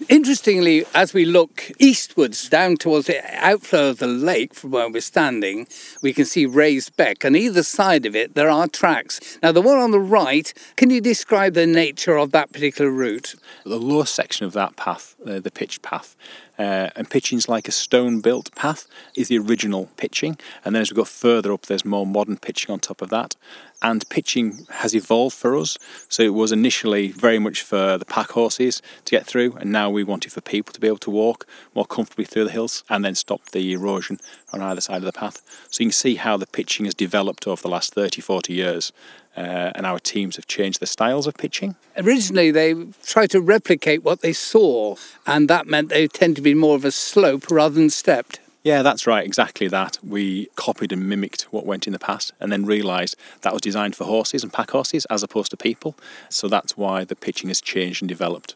Interestingly, 0.09 0.85
as 0.93 1.13
we 1.13 1.25
look 1.25 1.71
eastwards 1.79 2.49
down 2.49 2.77
towards 2.77 3.07
the 3.07 3.21
outflow 3.43 3.89
of 3.89 3.99
the 3.99 4.07
lake 4.07 4.53
from 4.53 4.71
where 4.71 4.89
we're 4.89 5.01
standing, 5.01 5.67
we 6.01 6.13
can 6.13 6.25
see 6.25 6.45
raised 6.45 6.95
beck, 6.97 7.23
and 7.23 7.35
either 7.35 7.63
side 7.63 8.05
of 8.05 8.15
it 8.15 8.35
there 8.35 8.49
are 8.49 8.67
tracks. 8.67 9.39
Now, 9.41 9.51
the 9.51 9.61
one 9.61 9.77
on 9.77 9.91
the 9.91 9.99
right, 9.99 10.53
can 10.75 10.89
you 10.89 11.01
describe 11.01 11.53
the 11.53 11.65
nature 11.65 12.17
of 12.17 12.31
that 12.31 12.51
particular 12.51 12.91
route? 12.91 13.35
The 13.63 13.77
lower 13.77 14.05
section 14.05 14.45
of 14.45 14.53
that 14.53 14.75
path, 14.75 15.15
uh, 15.25 15.39
the 15.39 15.51
pitched 15.51 15.81
path, 15.81 16.15
Uh, 16.57 16.89
and 16.95 17.09
pitching's 17.09 17.49
like 17.49 17.67
a 17.67 17.71
stone 17.71 18.21
built 18.21 18.49
path 18.55 18.87
is 19.13 19.27
the 19.27 19.37
original 19.37 19.89
pitching. 19.97 20.37
And 20.63 20.73
then 20.73 20.81
as 20.81 20.89
we 20.89 20.95
go 20.95 21.03
further 21.03 21.51
up, 21.51 21.65
there's 21.65 21.83
more 21.83 22.07
modern 22.07 22.37
pitching 22.37 22.71
on 22.71 22.79
top 22.79 23.01
of 23.01 23.09
that. 23.09 23.35
And 23.81 24.07
pitching 24.09 24.65
has 24.69 24.95
evolved 24.95 25.35
for 25.35 25.55
us. 25.55 25.77
So 26.09 26.23
it 26.23 26.33
was 26.33 26.51
initially 26.51 27.11
very 27.11 27.39
much 27.39 27.61
for 27.61 27.97
the 27.97 28.05
pack 28.05 28.31
horses 28.31 28.81
to 29.05 29.11
get 29.11 29.25
through, 29.25 29.53
and 29.59 29.71
now 29.71 29.89
we 29.89 30.03
want 30.03 30.25
it 30.25 30.31
for 30.31 30.41
people 30.41 30.73
to 30.73 30.79
be 30.79 30.87
able 30.87 30.97
to 30.99 31.11
walk 31.11 31.45
more 31.73 31.85
comfortably 31.85 32.25
through 32.25 32.45
the 32.45 32.51
hills 32.51 32.83
and 32.89 33.03
then 33.03 33.15
stop 33.15 33.41
the 33.51 33.73
erosion 33.73 34.19
on 34.53 34.61
either 34.61 34.81
side 34.81 34.97
of 34.97 35.03
the 35.03 35.13
path. 35.13 35.41
So 35.69 35.83
you 35.83 35.89
can 35.89 35.93
see 35.93 36.15
how 36.15 36.37
the 36.37 36.47
pitching 36.47 36.85
has 36.85 36.95
developed 36.95 37.47
over 37.47 37.61
the 37.61 37.69
last 37.69 37.93
30, 37.93 38.21
40 38.21 38.53
years. 38.53 38.91
Uh, 39.37 39.69
and 39.75 39.85
our 39.85 39.99
teams 39.99 40.37
have 40.37 40.47
changed 40.47 40.79
the 40.79 40.85
styles 40.85 41.27
of 41.27 41.35
pitching. 41.35 41.75
Originally, 41.97 42.51
they 42.51 42.73
tried 43.03 43.29
to 43.29 43.41
replicate 43.41 44.01
what 44.01 44.21
they 44.21 44.31
saw, 44.31 44.95
and 45.27 45.49
that 45.49 45.67
meant 45.67 45.89
they 45.89 46.07
tend 46.07 46.37
to 46.37 46.41
be 46.41 46.53
more 46.53 46.77
of 46.77 46.85
a 46.85 46.91
slope 46.91 47.51
rather 47.51 47.75
than 47.75 47.89
stepped. 47.89 48.39
Yeah, 48.65 48.81
that's 48.81 49.05
right, 49.05 49.23
exactly 49.23 49.67
that. 49.67 49.99
We 50.01 50.47
copied 50.55 50.91
and 50.91 51.07
mimicked 51.07 51.43
what 51.51 51.67
went 51.67 51.85
in 51.85 51.93
the 51.93 51.99
past 51.99 52.33
and 52.39 52.51
then 52.51 52.65
realised 52.65 53.15
that 53.41 53.53
was 53.53 53.61
designed 53.61 53.95
for 53.95 54.05
horses 54.05 54.41
and 54.41 54.51
pack 54.51 54.71
horses 54.71 55.05
as 55.05 55.21
opposed 55.21 55.51
to 55.51 55.57
people. 55.57 55.95
So 56.29 56.47
that's 56.47 56.75
why 56.75 57.03
the 57.03 57.15
pitching 57.15 57.49
has 57.49 57.61
changed 57.61 58.01
and 58.01 58.09
developed. 58.09 58.55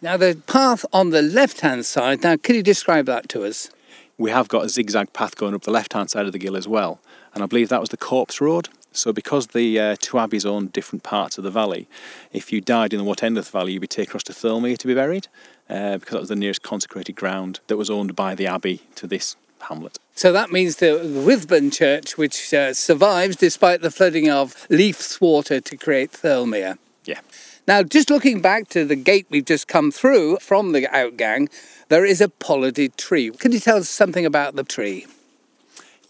Now, 0.00 0.16
the 0.16 0.40
path 0.46 0.86
on 0.92 1.10
the 1.10 1.20
left 1.20 1.62
hand 1.62 1.84
side, 1.84 2.22
now, 2.22 2.36
can 2.36 2.54
you 2.54 2.62
describe 2.62 3.06
that 3.06 3.28
to 3.30 3.44
us? 3.44 3.70
We 4.16 4.30
have 4.30 4.46
got 4.46 4.66
a 4.66 4.68
zigzag 4.68 5.12
path 5.12 5.34
going 5.34 5.54
up 5.54 5.62
the 5.62 5.72
left 5.72 5.94
hand 5.94 6.10
side 6.10 6.26
of 6.26 6.32
the 6.32 6.38
gill 6.38 6.56
as 6.56 6.68
well, 6.68 7.00
and 7.34 7.42
I 7.42 7.46
believe 7.46 7.70
that 7.70 7.80
was 7.80 7.90
the 7.90 7.96
Corpse 7.96 8.40
Road. 8.40 8.68
So, 8.92 9.12
because 9.12 9.48
the 9.48 9.78
uh, 9.78 9.96
two 10.00 10.18
abbeys 10.18 10.44
own 10.44 10.68
different 10.68 11.04
parts 11.04 11.38
of 11.38 11.44
the 11.44 11.50
valley, 11.50 11.88
if 12.32 12.52
you 12.52 12.60
died 12.60 12.92
in 12.92 12.98
the 12.98 13.04
Watendlath 13.04 13.50
Valley, 13.50 13.72
you'd 13.72 13.80
be 13.80 13.86
taken 13.86 14.10
across 14.10 14.24
to 14.24 14.32
Thirlmere 14.32 14.76
to 14.78 14.86
be 14.86 14.94
buried, 14.94 15.28
uh, 15.68 15.98
because 15.98 16.12
that 16.12 16.20
was 16.20 16.28
the 16.28 16.36
nearest 16.36 16.62
consecrated 16.62 17.14
ground 17.14 17.60
that 17.68 17.76
was 17.76 17.88
owned 17.88 18.16
by 18.16 18.34
the 18.34 18.46
abbey 18.46 18.82
to 18.96 19.06
this 19.06 19.36
hamlet. 19.60 19.98
So 20.14 20.32
that 20.32 20.50
means 20.50 20.76
the, 20.76 20.86
Wythburn 20.86 21.72
Church, 21.72 22.18
which 22.18 22.52
uh, 22.52 22.74
survives 22.74 23.36
despite 23.36 23.80
the 23.80 23.90
flooding 23.90 24.28
of 24.28 24.66
Leathes 24.68 25.20
Water 25.20 25.60
to 25.60 25.76
create 25.76 26.12
Thirlmere. 26.12 26.78
Yeah. 27.04 27.20
Now, 27.68 27.82
just 27.82 28.10
looking 28.10 28.40
back 28.40 28.68
to 28.68 28.84
the 28.84 28.96
gate 28.96 29.26
we've 29.30 29.44
just 29.44 29.68
come 29.68 29.92
through 29.92 30.38
from 30.40 30.72
the 30.72 30.82
outgang, 30.88 31.48
there 31.88 32.04
is 32.04 32.20
a 32.20 32.28
pollarded 32.28 32.96
tree. 32.96 33.30
Can 33.30 33.52
you 33.52 33.60
tell 33.60 33.76
us 33.76 33.88
something 33.88 34.26
about 34.26 34.56
the 34.56 34.64
tree? 34.64 35.06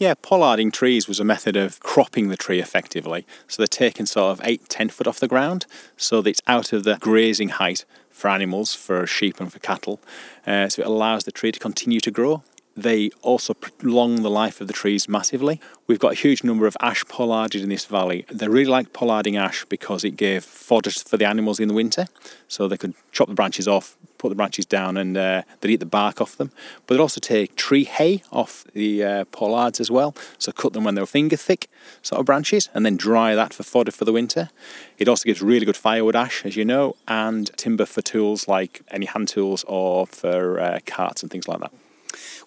Yeah, 0.01 0.15
pollarding 0.15 0.73
trees 0.73 1.07
was 1.07 1.21
a 1.21 1.25
method 1.25 1.57
of 1.57 1.79
cropping 1.81 2.29
the 2.29 2.37
tree 2.39 2.59
effectively. 2.59 3.27
So 3.47 3.61
they're 3.61 3.67
taken 3.67 4.07
sort 4.07 4.33
of 4.33 4.41
eight, 4.47 4.67
ten 4.71 4.89
foot 4.89 5.07
off 5.07 5.21
the 5.21 5.29
ground 5.29 5.67
so 5.99 6.23
that 6.23 6.31
it's 6.31 6.41
out 6.47 6.73
of 6.73 6.85
the 6.85 6.97
grazing 6.97 7.51
height 7.51 7.85
for 8.09 8.29
animals, 8.29 8.75
for 8.75 9.07
sheep 9.07 9.41
and 9.41 9.53
for 9.53 9.59
cattle. 9.59 10.01
Uh, 10.47 10.71
so 10.71 10.81
it 10.81 10.89
allows 10.89 11.25
the 11.25 11.31
tree 11.31 11.53
to 11.53 11.59
continue 11.59 12.01
to 12.01 12.11
grow. 12.11 12.43
They 12.77 13.11
also 13.23 13.55
prolong 13.55 14.23
the 14.23 14.31
life 14.31 14.61
of 14.61 14.67
the 14.67 14.73
trees 14.73 15.09
massively. 15.09 15.61
We've 15.87 15.99
got 15.99 16.13
a 16.13 16.17
huge 16.17 16.45
number 16.45 16.67
of 16.67 16.77
ash 16.81 17.05
pollarded 17.07 17.63
in 17.63 17.69
this 17.69 17.85
valley. 17.85 18.25
They 18.31 18.49
really 18.49 18.71
like 18.71 18.93
pollarding 18.93 19.37
ash 19.37 19.65
because 19.65 20.05
it 20.05 20.13
gave 20.13 20.45
fodder 20.45 20.91
for 20.91 21.17
the 21.17 21.27
animals 21.27 21.59
in 21.59 21.69
the 21.69 21.75
winter. 21.75 22.07
So 22.49 22.69
they 22.69 22.77
could 22.77 22.95
chop 23.11 23.29
the 23.29 23.35
branches 23.35 23.67
off, 23.67 23.97
put 24.19 24.29
the 24.29 24.37
branches 24.37 24.67
down, 24.67 24.97
and 24.97 25.17
uh, 25.17 25.43
they'd 25.61 25.73
eat 25.73 25.81
the 25.81 25.87
bark 25.87 26.21
off 26.21 26.37
them. 26.37 26.53
But 26.87 26.95
they'd 26.95 27.01
also 27.03 27.21
take 27.21 27.57
tree 27.57 27.85
hay 27.85 28.23
off 28.31 28.65
the 28.73 29.03
uh, 29.05 29.25
pollards 29.27 29.81
as 29.81 29.91
well. 29.91 30.15
So 30.39 30.53
cut 30.53 30.73
them 30.73 30.85
when 30.85 30.95
they 30.95 31.03
were 31.03 31.07
finger 31.07 31.37
thick 31.37 31.69
sort 32.03 32.21
of 32.21 32.27
branches 32.27 32.69
and 32.73 32.87
then 32.87 32.97
dry 32.97 33.35
that 33.35 33.53
for 33.53 33.65
fodder 33.65 33.91
for 33.91 34.05
the 34.05 34.13
winter. 34.13 34.49
It 34.97 35.09
also 35.09 35.25
gives 35.25 35.43
really 35.43 35.67
good 35.67 35.77
firewood 35.77 36.15
ash, 36.15 36.47
as 36.47 36.57
you 36.57 36.65
know, 36.65 36.95
and 37.09 37.51
timber 37.57 37.85
for 37.85 38.01
tools 38.01 38.47
like 38.47 38.83
any 38.91 39.07
hand 39.07 39.29
tools 39.29 39.65
or 39.67 40.07
for 40.07 40.61
uh, 40.61 40.79
carts 40.87 41.23
and 41.23 41.33
things 41.33 41.49
like 41.49 41.61
that. 41.61 41.73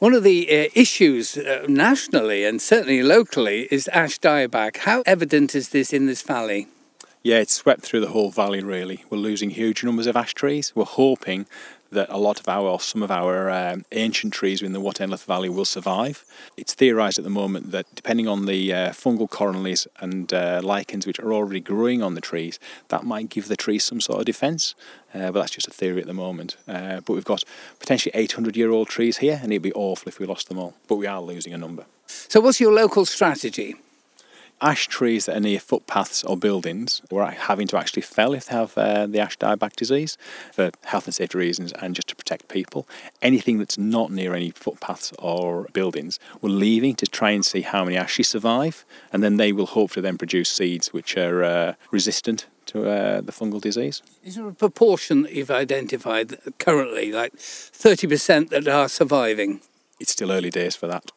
One 0.04 0.14
of 0.14 0.24
the 0.24 0.50
uh, 0.50 0.70
issues 0.76 1.38
uh, 1.38 1.64
nationally 1.70 2.44
and 2.44 2.62
certainly 2.62 3.02
locally 3.02 3.70
is 3.72 3.88
ash 3.88 4.20
dieback. 4.20 4.80
How 4.80 5.02
evident 5.06 5.56
is 5.56 5.70
this 5.70 5.94
in 5.94 6.08
this 6.08 6.22
valley? 6.22 6.68
Yeah, 7.22 7.38
it's 7.38 7.54
swept 7.54 7.84
through 7.84 8.02
the 8.02 8.10
whole 8.10 8.30
valley 8.30 8.62
really. 8.62 9.06
We're 9.10 9.18
losing 9.18 9.52
huge 9.52 9.82
numbers 9.82 10.06
of 10.06 10.18
ash 10.18 10.34
trees. 10.34 10.74
We're 10.76 10.84
hoping 10.84 11.46
that 11.94 12.10
a 12.10 12.18
lot 12.18 12.40
of 12.40 12.48
our, 12.48 12.68
or 12.68 12.80
some 12.80 13.02
of 13.02 13.12
our 13.12 13.50
um, 13.50 13.86
ancient 13.92 14.34
trees 14.34 14.62
in 14.62 14.74
the 14.74 14.82
Watendlath 14.82 15.26
Valley 15.26 15.50
will 15.50 15.66
survive. 15.66 16.26
It's 16.58 16.74
theorised 16.74 17.18
at 17.18 17.24
the 17.24 17.30
moment 17.30 17.72
that 17.72 17.86
depending 17.96 18.28
on 18.28 18.46
the 18.46 18.74
uh, 18.74 18.90
fungal 18.92 19.30
colonies 19.30 19.88
and 20.00 20.34
uh, 20.34 20.62
lichens 20.64 21.08
which 21.08 21.20
are 21.20 21.34
already 21.34 21.60
growing 21.60 22.02
on 22.02 22.16
the 22.16 22.22
trees, 22.22 22.60
that 22.90 23.04
might 23.04 23.30
give 23.30 23.48
the 23.48 23.56
trees 23.56 23.84
some 23.84 24.02
sort 24.02 24.20
of 24.20 24.26
defence. 24.26 24.76
Uh, 25.14 25.32
but 25.32 25.40
that's 25.40 25.52
just 25.52 25.68
a 25.68 25.72
theory 25.72 26.02
at 26.02 26.08
the 26.08 26.14
moment. 26.14 26.58
Uh, 26.68 27.00
but 27.02 27.14
we've 27.14 27.26
got 27.26 27.44
potentially 27.80 28.12
800 28.16 28.58
year 28.58 28.72
old 28.72 28.88
trees 28.88 29.18
here, 29.18 29.40
and 29.42 29.52
it'd 29.52 29.62
be 29.62 29.74
awful 29.74 30.08
if 30.08 30.20
we 30.20 30.26
lost 30.26 30.50
them 30.50 30.58
all. 30.58 30.74
But 30.88 30.96
we 30.96 31.08
are 31.08 31.22
losing 31.22 31.54
a 31.54 31.58
number. 31.58 31.86
So, 32.08 32.42
what's 32.42 32.60
your 32.60 32.74
local 32.74 33.06
strategy? 33.06 33.76
Ash 34.64 34.88
trees 34.88 35.26
that 35.26 35.36
are 35.36 35.42
near 35.42 35.60
footpaths 35.60 36.24
or 36.24 36.38
buildings 36.38 37.02
we're 37.12 37.26
having 37.26 37.68
to 37.68 37.78
actually 37.78 38.02
fell 38.02 38.34
if 38.34 38.46
they 38.46 38.56
have 38.56 38.78
uh, 38.78 39.06
the 39.06 39.20
ash 39.20 39.38
dieback 39.38 39.76
disease 39.76 40.18
for 40.52 40.72
health 40.86 41.06
and 41.06 41.14
safety 41.14 41.38
reasons 41.38 41.74
and 41.74 41.96
just 41.96 42.08
to 42.08 42.16
protect 42.16 42.48
people. 42.48 42.88
Anything 43.22 43.60
that's 43.60 43.78
not 43.78 44.12
near 44.12 44.34
any 44.34 44.52
footpaths 44.52 45.12
or 45.20 45.68
buildings, 45.74 46.20
we're 46.42 46.50
leaving 46.50 46.96
to 46.96 47.06
try 47.06 47.32
and 47.32 47.46
see 47.46 47.62
how 47.62 47.84
many 47.84 47.98
ashes 47.98 48.30
survive, 48.30 48.86
and 49.12 49.22
then 49.22 49.38
they 49.38 49.52
will 49.52 49.66
hopefully 49.66 50.02
then 50.02 50.18
produce 50.18 50.50
seeds 50.50 50.94
which 50.94 51.18
are 51.18 51.44
uh, 51.44 51.74
resistant 51.92 52.48
to 52.68 52.90
uh, 52.90 53.22
the 53.22 53.32
fungal 53.32 53.60
disease. 53.60 54.02
Is 54.24 54.36
there 54.36 54.48
a 54.48 54.54
proportion 54.54 55.24
that 55.24 55.34
you've 55.34 55.52
identified 55.52 56.38
currently, 56.58 57.12
like 57.12 57.36
30% 57.36 58.50
that 58.50 58.68
are 58.68 58.88
surviving? 58.88 59.62
It's 60.00 60.12
still 60.12 60.32
early 60.32 60.50
days 60.50 60.76
for 60.76 60.88
that. 60.88 61.12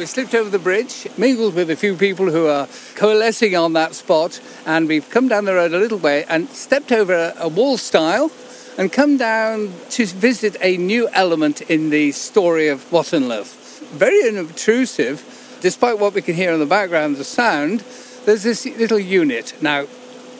We 0.00 0.06
slipped 0.06 0.34
over 0.34 0.48
the 0.48 0.58
bridge, 0.58 1.06
mingled 1.18 1.54
with 1.54 1.68
a 1.68 1.76
few 1.76 1.94
people 1.94 2.30
who 2.30 2.46
are 2.46 2.66
coalescing 2.94 3.54
on 3.54 3.74
that 3.74 3.94
spot, 3.94 4.40
and 4.64 4.88
we've 4.88 5.10
come 5.10 5.28
down 5.28 5.44
the 5.44 5.52
road 5.52 5.74
a 5.74 5.78
little 5.78 5.98
way 5.98 6.24
and 6.24 6.48
stepped 6.48 6.90
over 6.90 7.34
a, 7.36 7.48
wall 7.48 7.76
stile 7.76 8.32
and 8.78 8.90
come 8.90 9.18
down 9.18 9.74
to 9.90 10.06
visit 10.06 10.56
a 10.62 10.78
new 10.78 11.06
element 11.12 11.60
in 11.60 11.90
the 11.90 12.12
story 12.12 12.68
of 12.68 12.80
Watendlath. 12.88 13.82
Very 13.90 14.26
unobtrusive, 14.26 15.58
despite 15.60 15.98
what 15.98 16.14
we 16.14 16.22
can 16.22 16.34
hear 16.34 16.54
in 16.54 16.60
the 16.60 16.64
background, 16.64 17.16
the 17.16 17.24
sound. 17.24 17.80
There's 18.24 18.44
this 18.44 18.64
little 18.64 18.98
unit. 18.98 19.54
Now, 19.60 19.86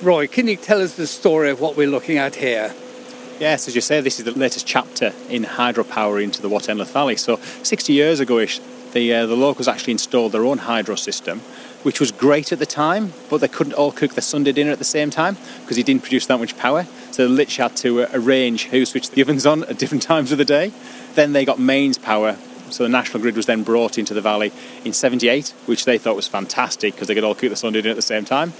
Roy, 0.00 0.26
can 0.26 0.48
you 0.48 0.56
tell 0.56 0.80
us 0.80 0.94
the 0.94 1.06
story 1.06 1.50
of 1.50 1.60
what 1.60 1.76
we're 1.76 1.86
looking 1.86 2.16
at 2.16 2.36
here? 2.36 2.74
Yes, 3.38 3.68
as 3.68 3.74
you 3.74 3.82
say, 3.82 4.00
this 4.00 4.18
is 4.18 4.24
the 4.24 4.32
latest 4.32 4.66
chapter 4.66 5.12
in 5.28 5.44
hydropower 5.44 6.22
into 6.22 6.40
the 6.40 6.48
Watendlath 6.48 6.92
Valley. 6.92 7.16
So, 7.16 7.36
60 7.62 7.92
years 7.92 8.20
ago 8.20 8.38
ish, 8.38 8.58
the, 8.92 9.12
uh, 9.14 9.26
the 9.26 9.36
locals 9.36 9.68
actually 9.68 9.92
installed 9.92 10.32
their 10.32 10.44
own 10.44 10.58
hydro 10.58 10.94
system, 10.94 11.40
which 11.82 12.00
was 12.00 12.12
great 12.12 12.52
at 12.52 12.58
the 12.58 12.66
time, 12.66 13.12
but 13.28 13.40
they 13.40 13.48
couldn't 13.48 13.74
all 13.74 13.92
cook 13.92 14.14
their 14.14 14.22
Sunday 14.22 14.52
dinner 14.52 14.70
at 14.70 14.78
the 14.78 14.84
same 14.84 15.10
time 15.10 15.36
because 15.62 15.78
it 15.78 15.86
didn't 15.86 16.02
produce 16.02 16.26
that 16.26 16.38
much 16.38 16.56
power. 16.58 16.86
So 17.10 17.26
they 17.26 17.32
literally 17.32 17.68
had 17.68 17.76
to 17.78 18.02
uh, 18.02 18.08
arrange 18.12 18.64
who 18.64 18.84
switched 18.84 19.12
the 19.12 19.22
ovens 19.22 19.46
on 19.46 19.64
at 19.64 19.78
different 19.78 20.02
times 20.12 20.32
of 20.32 20.38
the 20.38 20.44
day. 20.44 20.72
Then 21.14 21.32
they 21.32 21.44
got 21.44 21.58
mains 21.58 21.98
power, 21.98 22.36
so 22.70 22.84
the 22.84 22.88
national 22.88 23.20
grid 23.20 23.36
was 23.36 23.46
then 23.46 23.62
brought 23.62 23.98
into 23.98 24.14
the 24.14 24.20
valley 24.20 24.52
in 24.84 24.92
78, 24.92 25.54
which 25.66 25.84
they 25.84 25.98
thought 25.98 26.16
was 26.16 26.28
fantastic 26.28 26.94
because 26.94 27.08
they 27.08 27.14
could 27.14 27.24
all 27.24 27.34
cook 27.34 27.50
the 27.50 27.56
Sunday 27.56 27.82
dinner 27.82 27.92
at 27.92 27.96
the 27.96 28.02
same 28.02 28.24
time. 28.24 28.52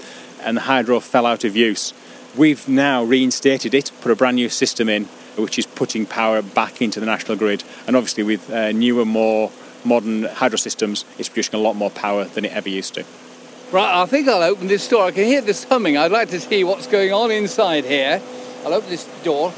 And 0.43 0.57
the 0.57 0.61
hydro 0.61 0.99
fell 0.99 1.25
out 1.25 1.43
of 1.43 1.55
use. 1.55 1.93
We've 2.35 2.67
now 2.67 3.03
reinstated 3.03 3.73
it, 3.73 3.91
put 4.01 4.11
a 4.11 4.15
brand 4.15 4.35
new 4.35 4.49
system 4.49 4.89
in, 4.89 5.05
which 5.37 5.59
is 5.59 5.65
putting 5.65 6.05
power 6.05 6.41
back 6.41 6.81
into 6.81 6.99
the 6.99 7.05
national 7.05 7.37
grid. 7.37 7.63
And 7.87 7.95
obviously, 7.95 8.23
with 8.23 8.49
uh, 8.49 8.71
newer, 8.71 9.05
more 9.05 9.51
modern 9.85 10.23
hydro 10.23 10.57
systems, 10.57 11.05
it's 11.17 11.29
producing 11.29 11.55
a 11.55 11.63
lot 11.63 11.75
more 11.75 11.89
power 11.89 12.25
than 12.25 12.45
it 12.45 12.51
ever 12.51 12.69
used 12.69 12.93
to. 12.95 13.05
Right, 13.71 14.01
I 14.01 14.05
think 14.05 14.27
I'll 14.27 14.43
open 14.43 14.67
this 14.67 14.87
door. 14.87 15.05
I 15.05 15.11
can 15.11 15.23
hear 15.23 15.41
this 15.41 15.63
humming. 15.63 15.97
I'd 15.97 16.11
like 16.11 16.29
to 16.29 16.39
see 16.39 16.63
what's 16.63 16.87
going 16.87 17.13
on 17.13 17.31
inside 17.31 17.85
here. 17.85 18.21
I'll 18.65 18.73
open 18.73 18.89
this 18.89 19.05
door. 19.23 19.53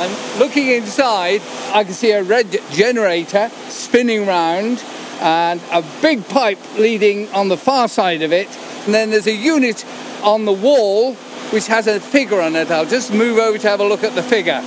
And 0.00 0.40
looking 0.40 0.66
inside, 0.66 1.40
I 1.72 1.84
can 1.84 1.92
see 1.92 2.10
a 2.10 2.24
red 2.24 2.60
generator 2.72 3.48
spinning 3.68 4.26
round 4.26 4.82
and 5.20 5.60
a 5.70 5.84
big 6.02 6.26
pipe 6.28 6.58
leading 6.76 7.30
on 7.30 7.48
the 7.48 7.56
far 7.56 7.86
side 7.86 8.22
of 8.22 8.32
it. 8.32 8.48
And 8.86 8.92
then 8.92 9.10
there's 9.10 9.28
a 9.28 9.32
unit 9.32 9.86
on 10.24 10.44
the 10.46 10.52
wall 10.52 11.14
which 11.52 11.68
has 11.68 11.86
a 11.86 12.00
figure 12.00 12.40
on 12.40 12.56
it. 12.56 12.72
I'll 12.72 12.86
just 12.86 13.12
move 13.12 13.38
over 13.38 13.56
to 13.56 13.68
have 13.68 13.78
a 13.78 13.84
look 13.84 14.02
at 14.02 14.16
the 14.16 14.22
figure 14.22 14.60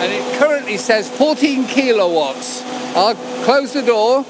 and 0.00 0.10
it 0.10 0.38
currently 0.38 0.78
says 0.78 1.10
14 1.10 1.66
kilowatts. 1.66 2.62
I'll 2.96 3.14
close 3.44 3.74
the 3.74 3.82
door. 3.82 4.24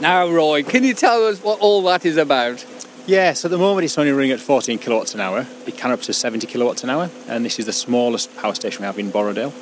Now, 0.00 0.28
Roy, 0.28 0.62
can 0.62 0.84
you 0.84 0.94
tell 0.94 1.26
us 1.26 1.42
what 1.42 1.58
all 1.58 1.82
that 1.82 2.06
is 2.06 2.16
about? 2.16 2.64
Yes, 3.08 3.44
at 3.44 3.50
the 3.50 3.58
moment 3.58 3.84
it's 3.84 3.98
only 3.98 4.12
running 4.12 4.30
at 4.30 4.38
14 4.38 4.78
kilowatts 4.78 5.14
an 5.14 5.20
hour. 5.20 5.46
It 5.66 5.76
can 5.76 5.90
up 5.90 6.02
to 6.02 6.12
70 6.12 6.46
kilowatts 6.46 6.84
an 6.84 6.90
hour, 6.90 7.10
and 7.26 7.44
this 7.44 7.58
is 7.58 7.66
the 7.66 7.72
smallest 7.72 8.36
power 8.36 8.54
station 8.54 8.82
we 8.82 8.86
have 8.86 9.00
in 9.00 9.10
Borrowdale. 9.10 9.52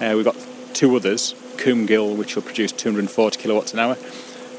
Uh, 0.00 0.16
we've 0.16 0.24
got 0.24 0.36
two 0.72 0.96
others, 0.96 1.36
Coombe 1.56 2.16
which 2.16 2.34
will 2.34 2.42
produce 2.42 2.72
240 2.72 3.40
kilowatts 3.40 3.72
an 3.74 3.78
hour, 3.78 3.96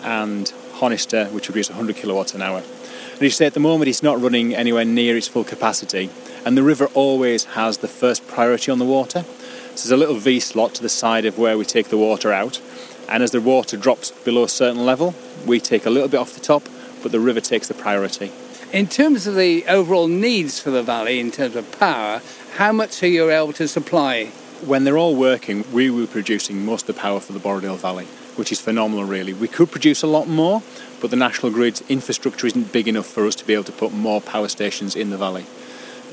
and 0.03 0.53
Honister, 0.75 1.25
which 1.31 1.49
will 1.49 1.53
produce 1.53 1.69
100 1.69 1.97
kilowatts 1.97 2.33
an 2.33 2.41
hour. 2.41 2.63
And 3.11 3.21
you 3.21 3.29
say 3.29 3.47
at 3.47 3.53
the 3.53 3.59
moment 3.59 3.89
it's 3.89 4.03
not 4.03 4.21
running 4.21 4.55
anywhere 4.55 4.85
near 4.85 5.17
its 5.17 5.27
full 5.27 5.43
capacity, 5.43 6.09
and 6.45 6.55
the 6.55 6.63
river 6.63 6.85
always 6.93 7.43
has 7.45 7.79
the 7.79 7.87
first 7.87 8.25
priority 8.27 8.71
on 8.71 8.79
the 8.79 8.85
water. 8.85 9.23
So 9.23 9.89
there's 9.89 9.91
a 9.91 9.97
little 9.97 10.15
V 10.15 10.39
slot 10.39 10.75
to 10.75 10.81
the 10.81 10.89
side 10.89 11.25
of 11.25 11.37
where 11.37 11.57
we 11.57 11.65
take 11.65 11.89
the 11.89 11.97
water 11.97 12.31
out, 12.31 12.61
and 13.09 13.21
as 13.21 13.31
the 13.31 13.41
water 13.41 13.75
drops 13.75 14.11
below 14.11 14.43
a 14.43 14.49
certain 14.49 14.85
level, 14.85 15.13
we 15.45 15.59
take 15.59 15.85
a 15.85 15.89
little 15.89 16.07
bit 16.07 16.19
off 16.19 16.33
the 16.33 16.39
top, 16.39 16.63
but 17.03 17.11
the 17.11 17.19
river 17.19 17.41
takes 17.41 17.67
the 17.67 17.73
priority. 17.73 18.31
In 18.71 18.87
terms 18.87 19.27
of 19.27 19.35
the 19.35 19.65
overall 19.67 20.07
needs 20.07 20.59
for 20.59 20.69
the 20.69 20.83
valley, 20.83 21.19
in 21.19 21.31
terms 21.31 21.55
of 21.55 21.79
power, 21.79 22.21
how 22.55 22.71
much 22.71 23.03
are 23.03 23.07
you 23.07 23.29
able 23.29 23.53
to 23.53 23.67
supply? 23.67 24.25
When 24.65 24.85
they're 24.85 24.97
all 24.97 25.15
working, 25.15 25.65
we 25.71 25.89
were 25.89 26.07
producing 26.07 26.65
most 26.65 26.87
of 26.89 26.95
the 26.95 27.01
power 27.01 27.19
for 27.19 27.33
the 27.33 27.39
Borrowdale 27.39 27.77
Valley, 27.77 28.05
which 28.37 28.51
is 28.51 28.61
phenomenal, 28.61 29.05
really. 29.05 29.33
We 29.33 29.47
could 29.47 29.71
produce 29.71 30.01
a 30.01 30.07
lot 30.07 30.27
more, 30.27 30.63
but 31.01 31.09
the 31.09 31.17
national 31.17 31.51
grid's 31.51 31.83
infrastructure 31.89 32.47
isn't 32.47 32.71
big 32.71 32.87
enough 32.87 33.05
for 33.05 33.27
us 33.27 33.35
to 33.35 33.45
be 33.45 33.53
able 33.53 33.65
to 33.65 33.71
put 33.71 33.91
more 33.91 34.21
power 34.21 34.47
stations 34.47 34.95
in 34.95 35.09
the 35.09 35.17
valley. 35.17 35.45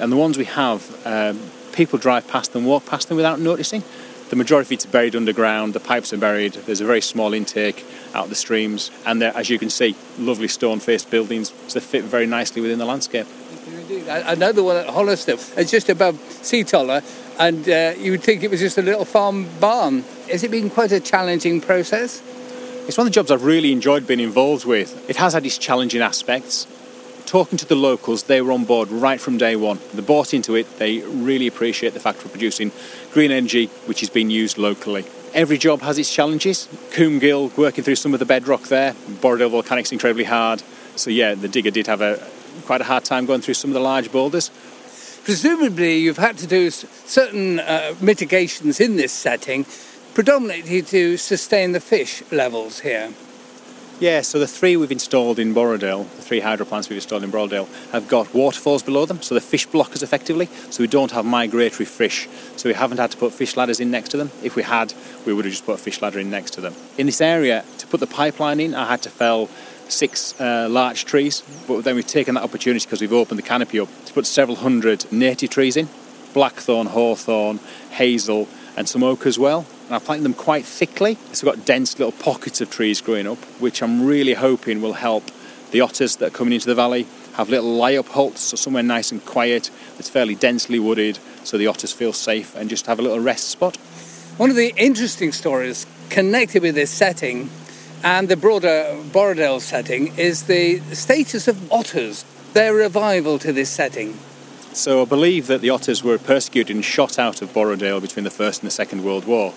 And 0.01 0.11
the 0.11 0.17
ones 0.17 0.37
we 0.39 0.45
have, 0.47 1.07
um, 1.07 1.39
people 1.73 1.99
drive 1.99 2.27
past 2.29 2.53
them, 2.53 2.65
walk 2.65 2.87
past 2.87 3.09
them 3.09 3.17
without 3.17 3.41
noticing. 3.41 3.83
The 4.31 4.37
majority 4.37 4.69
of 4.69 4.73
it's 4.73 4.87
buried 4.87 5.15
underground, 5.15 5.75
the 5.75 5.81
pipes 5.81 6.11
are 6.15 6.17
buried, 6.17 6.55
there's 6.55 6.81
a 6.81 6.87
very 6.87 7.03
small 7.03 7.35
intake 7.35 7.85
out 8.15 8.31
the 8.31 8.35
streams, 8.35 8.91
and 9.05 9.23
as 9.23 9.51
you 9.51 9.59
can 9.59 9.69
see, 9.69 9.95
lovely 10.19 10.49
stone 10.49 10.81
faced 10.81 11.11
buildings 11.11 11.53
so 11.67 11.79
they 11.79 11.85
fit 11.85 12.05
very 12.05 12.25
nicely 12.25 12.63
within 12.63 12.79
the 12.79 12.87
landscape. 12.87 13.27
Another 14.09 14.63
one 14.63 14.77
at 14.77 14.87
Honister, 14.87 15.35
it's 15.59 15.71
just 15.71 15.91
above 15.91 16.15
Seatoller, 16.41 17.05
and 17.39 17.69
uh, 17.69 17.93
you 17.99 18.13
would 18.13 18.23
think 18.23 18.43
it 18.43 18.51
was 18.51 18.61
just 18.61 18.79
a 18.79 18.83
little 18.83 19.05
farm 19.05 19.47
barn. 19.61 20.03
Has 20.31 20.43
it 20.43 20.51
been 20.51 20.71
quite 20.71 20.93
a 20.93 21.01
challenging 21.01 21.61
process? 21.61 22.23
It's 22.89 22.97
one 22.97 23.07
of 23.07 23.13
the 23.13 23.15
jobs 23.15 23.31
I've 23.31 23.45
really 23.45 23.71
enjoyed 23.71 24.07
being 24.07 24.19
involved 24.19 24.65
with. 24.65 25.09
It 25.11 25.17
has 25.17 25.35
had 25.35 25.45
its 25.45 25.59
challenging 25.59 26.01
aspects. 26.01 26.67
Talking 27.33 27.57
to 27.57 27.65
the 27.65 27.77
locals, 27.77 28.25
they 28.25 28.43
were 28.43 28.53
on 28.53 28.67
board 28.67 28.91
right 28.91 29.19
from 29.19 29.39
day 29.39 29.57
one. 29.57 29.79
They 29.95 30.03
bought 30.03 30.35
into 30.35 30.55
it, 30.55 30.67
they 30.77 30.99
really 30.99 31.47
appreciate 31.47 31.95
the 31.95 31.99
fact 31.99 32.23
we're 32.23 32.31
producing 32.31 32.71
green 33.11 33.31
energy 33.31 33.69
which 33.87 34.03
is 34.03 34.11
being 34.11 34.29
used 34.29 34.59
locally. 34.59 35.07
Every 35.33 35.57
job 35.57 35.81
has 35.81 35.97
its 35.97 36.12
challenges. 36.12 36.69
Coombe 36.91 37.51
working 37.57 37.85
through 37.85 37.95
some 37.95 38.12
of 38.12 38.21
the 38.21 38.27
bedrock 38.27 38.65
there, 38.65 38.93
Borrowdale 39.23 39.49
Volcanic's 39.49 39.93
incredibly 39.93 40.25
hard. 40.25 40.62
So, 40.97 41.09
yeah, 41.09 41.35
the 41.35 41.49
digger 41.49 41.71
did 41.71 41.87
have 41.87 42.03
a 42.03 42.23
quite 42.67 42.83
a 42.83 42.85
hard 42.85 43.07
time 43.07 43.25
going 43.25 43.41
through 43.41 43.55
some 43.55 43.71
of 43.71 43.75
the 43.75 43.81
large 43.81 44.12
boulders. 44.12 44.51
Presumably, 45.25 45.97
you've 46.01 46.19
had 46.19 46.37
to 46.37 46.47
do 46.47 46.69
certain 46.69 47.61
uh, 47.61 47.95
mitigations 47.99 48.79
in 48.79 48.97
this 48.97 49.11
setting 49.11 49.65
predominantly 50.12 50.83
to 50.83 51.17
sustain 51.17 51.73
the 51.73 51.81
fish 51.81 52.23
levels 52.31 52.81
here. 52.81 53.11
Yeah, 54.01 54.23
so 54.23 54.41
the 54.41 54.49
three 54.49 54.77
we've 54.77 54.91
installed 54.91 55.39
in 55.39 55.55
Borrowdale, 55.55 56.05
the 56.17 56.23
three 56.23 56.41
hydro 56.41 56.67
plants 56.67 56.89
we've 56.89 56.97
installed 56.97 57.23
in 57.23 57.31
Borrowdale, 57.31 57.69
have 57.93 58.09
got 58.09 58.35
waterfalls 58.35 58.83
below 58.83 59.07
them, 59.07 59.23
so 59.23 59.35
they're 59.35 59.41
fish 59.41 59.69
blockers 59.69 60.03
effectively, 60.03 60.47
so 60.71 60.83
we 60.83 60.89
don't 60.89 61.13
have 61.13 61.25
migratory 61.25 61.85
fish. 61.85 62.29
So 62.57 62.69
we 62.69 62.75
haven't 62.75 62.99
had 62.99 63.13
to 63.13 63.17
put 63.17 63.33
fish 63.33 63.57
ladders 63.57 63.79
in 63.79 63.93
next 63.93 64.09
to 64.11 64.17
them. 64.17 64.31
If 64.43 64.57
we 64.57 64.65
had, 64.65 64.93
we 65.25 65.33
would 65.33 65.45
have 65.45 65.53
just 65.53 65.65
put 65.65 65.77
a 65.77 65.83
fish 65.83 66.03
ladder 66.03 66.19
in 66.19 66.31
next 66.31 66.55
to 66.55 66.61
them. 66.61 66.75
In 66.99 67.07
this 67.07 67.21
area, 67.21 67.65
to 67.79 67.87
put 67.87 68.01
the 68.01 68.09
pipeline 68.09 68.59
in, 68.59 68.75
I 68.75 68.87
had 68.87 69.03
to 69.03 69.11
fell 69.11 69.49
six 69.89 70.41
uh, 70.41 70.67
large 70.69 71.05
trees, 71.05 71.43
but 71.69 71.85
then 71.85 71.95
we've 71.95 72.07
taken 72.07 72.35
that 72.35 72.43
opportunity 72.43 72.85
because 72.85 73.01
we've 73.01 73.12
opened 73.12 73.38
the 73.38 73.45
canopy 73.45 73.79
up 73.79 73.88
to 74.07 74.12
put 74.12 74.27
several 74.27 74.57
hundred 74.57 75.11
native 75.12 75.51
trees 75.51 75.77
in 75.77 75.88
blackthorn, 76.33 76.87
hawthorn, 76.87 77.61
hazel, 77.90 78.49
and 78.77 78.88
some 78.88 79.03
oak 79.03 79.27
as 79.27 79.38
well. 79.38 79.66
And 79.92 80.00
I 80.00 80.07
planted 80.07 80.24
them 80.24 80.33
quite 80.33 80.64
thickly, 80.64 81.18
so 81.35 81.46
we've 81.46 81.55
got 81.55 81.66
dense 81.66 81.98
little 81.98 82.12
pockets 82.12 82.62
of 82.62 82.70
trees 82.70 83.02
growing 83.02 83.26
up, 83.26 83.37
which 83.61 83.83
I'm 83.83 84.07
really 84.07 84.33
hoping 84.33 84.81
will 84.81 84.94
help 84.94 85.22
the 85.70 85.83
otters 85.83 86.16
that 86.16 86.28
are 86.28 86.31
coming 86.31 86.55
into 86.55 86.66
the 86.66 86.74
valley 86.74 87.07
have 87.35 87.50
little 87.50 87.74
lie 87.74 87.96
up 87.96 88.09
halts, 88.09 88.40
so 88.40 88.57
somewhere 88.57 88.83
nice 88.83 89.12
and 89.12 89.22
quiet 89.26 89.68
that's 89.96 90.09
fairly 90.09 90.35
densely 90.35 90.78
wooded, 90.78 91.18
so 91.44 91.59
the 91.59 91.66
otters 91.66 91.92
feel 91.92 92.14
safe 92.14 92.57
and 92.57 92.70
just 92.70 92.87
have 92.87 93.00
a 93.00 93.02
little 93.02 93.20
rest 93.20 93.48
spot. 93.48 93.76
One 94.38 94.48
of 94.48 94.57
the 94.57 94.72
interesting 94.78 95.31
stories 95.31 95.85
connected 96.09 96.62
with 96.62 96.74
this 96.74 96.90
setting 96.90 97.50
and 98.02 98.31
the 98.31 98.37
broader 98.38 98.98
Borrowdale 99.12 99.61
setting 99.61 100.16
is 100.16 100.44
the 100.44 100.78
status 100.94 101.48
of 101.48 101.70
otters, 101.70 102.24
their 102.55 102.72
revival 102.72 103.38
to 103.40 103.52
this 103.52 103.68
setting. 103.68 104.16
So 104.72 105.02
I 105.02 105.05
believe 105.05 105.48
that 105.48 105.61
the 105.61 105.68
otters 105.68 106.02
were 106.02 106.16
persecuted 106.16 106.74
and 106.74 106.83
shot 106.83 107.18
out 107.18 107.42
of 107.42 107.52
Borrowdale 107.52 108.00
between 108.00 108.24
the 108.24 108.31
First 108.31 108.62
and 108.62 108.66
the 108.66 108.72
Second 108.72 109.05
World 109.05 109.26
War. 109.26 109.52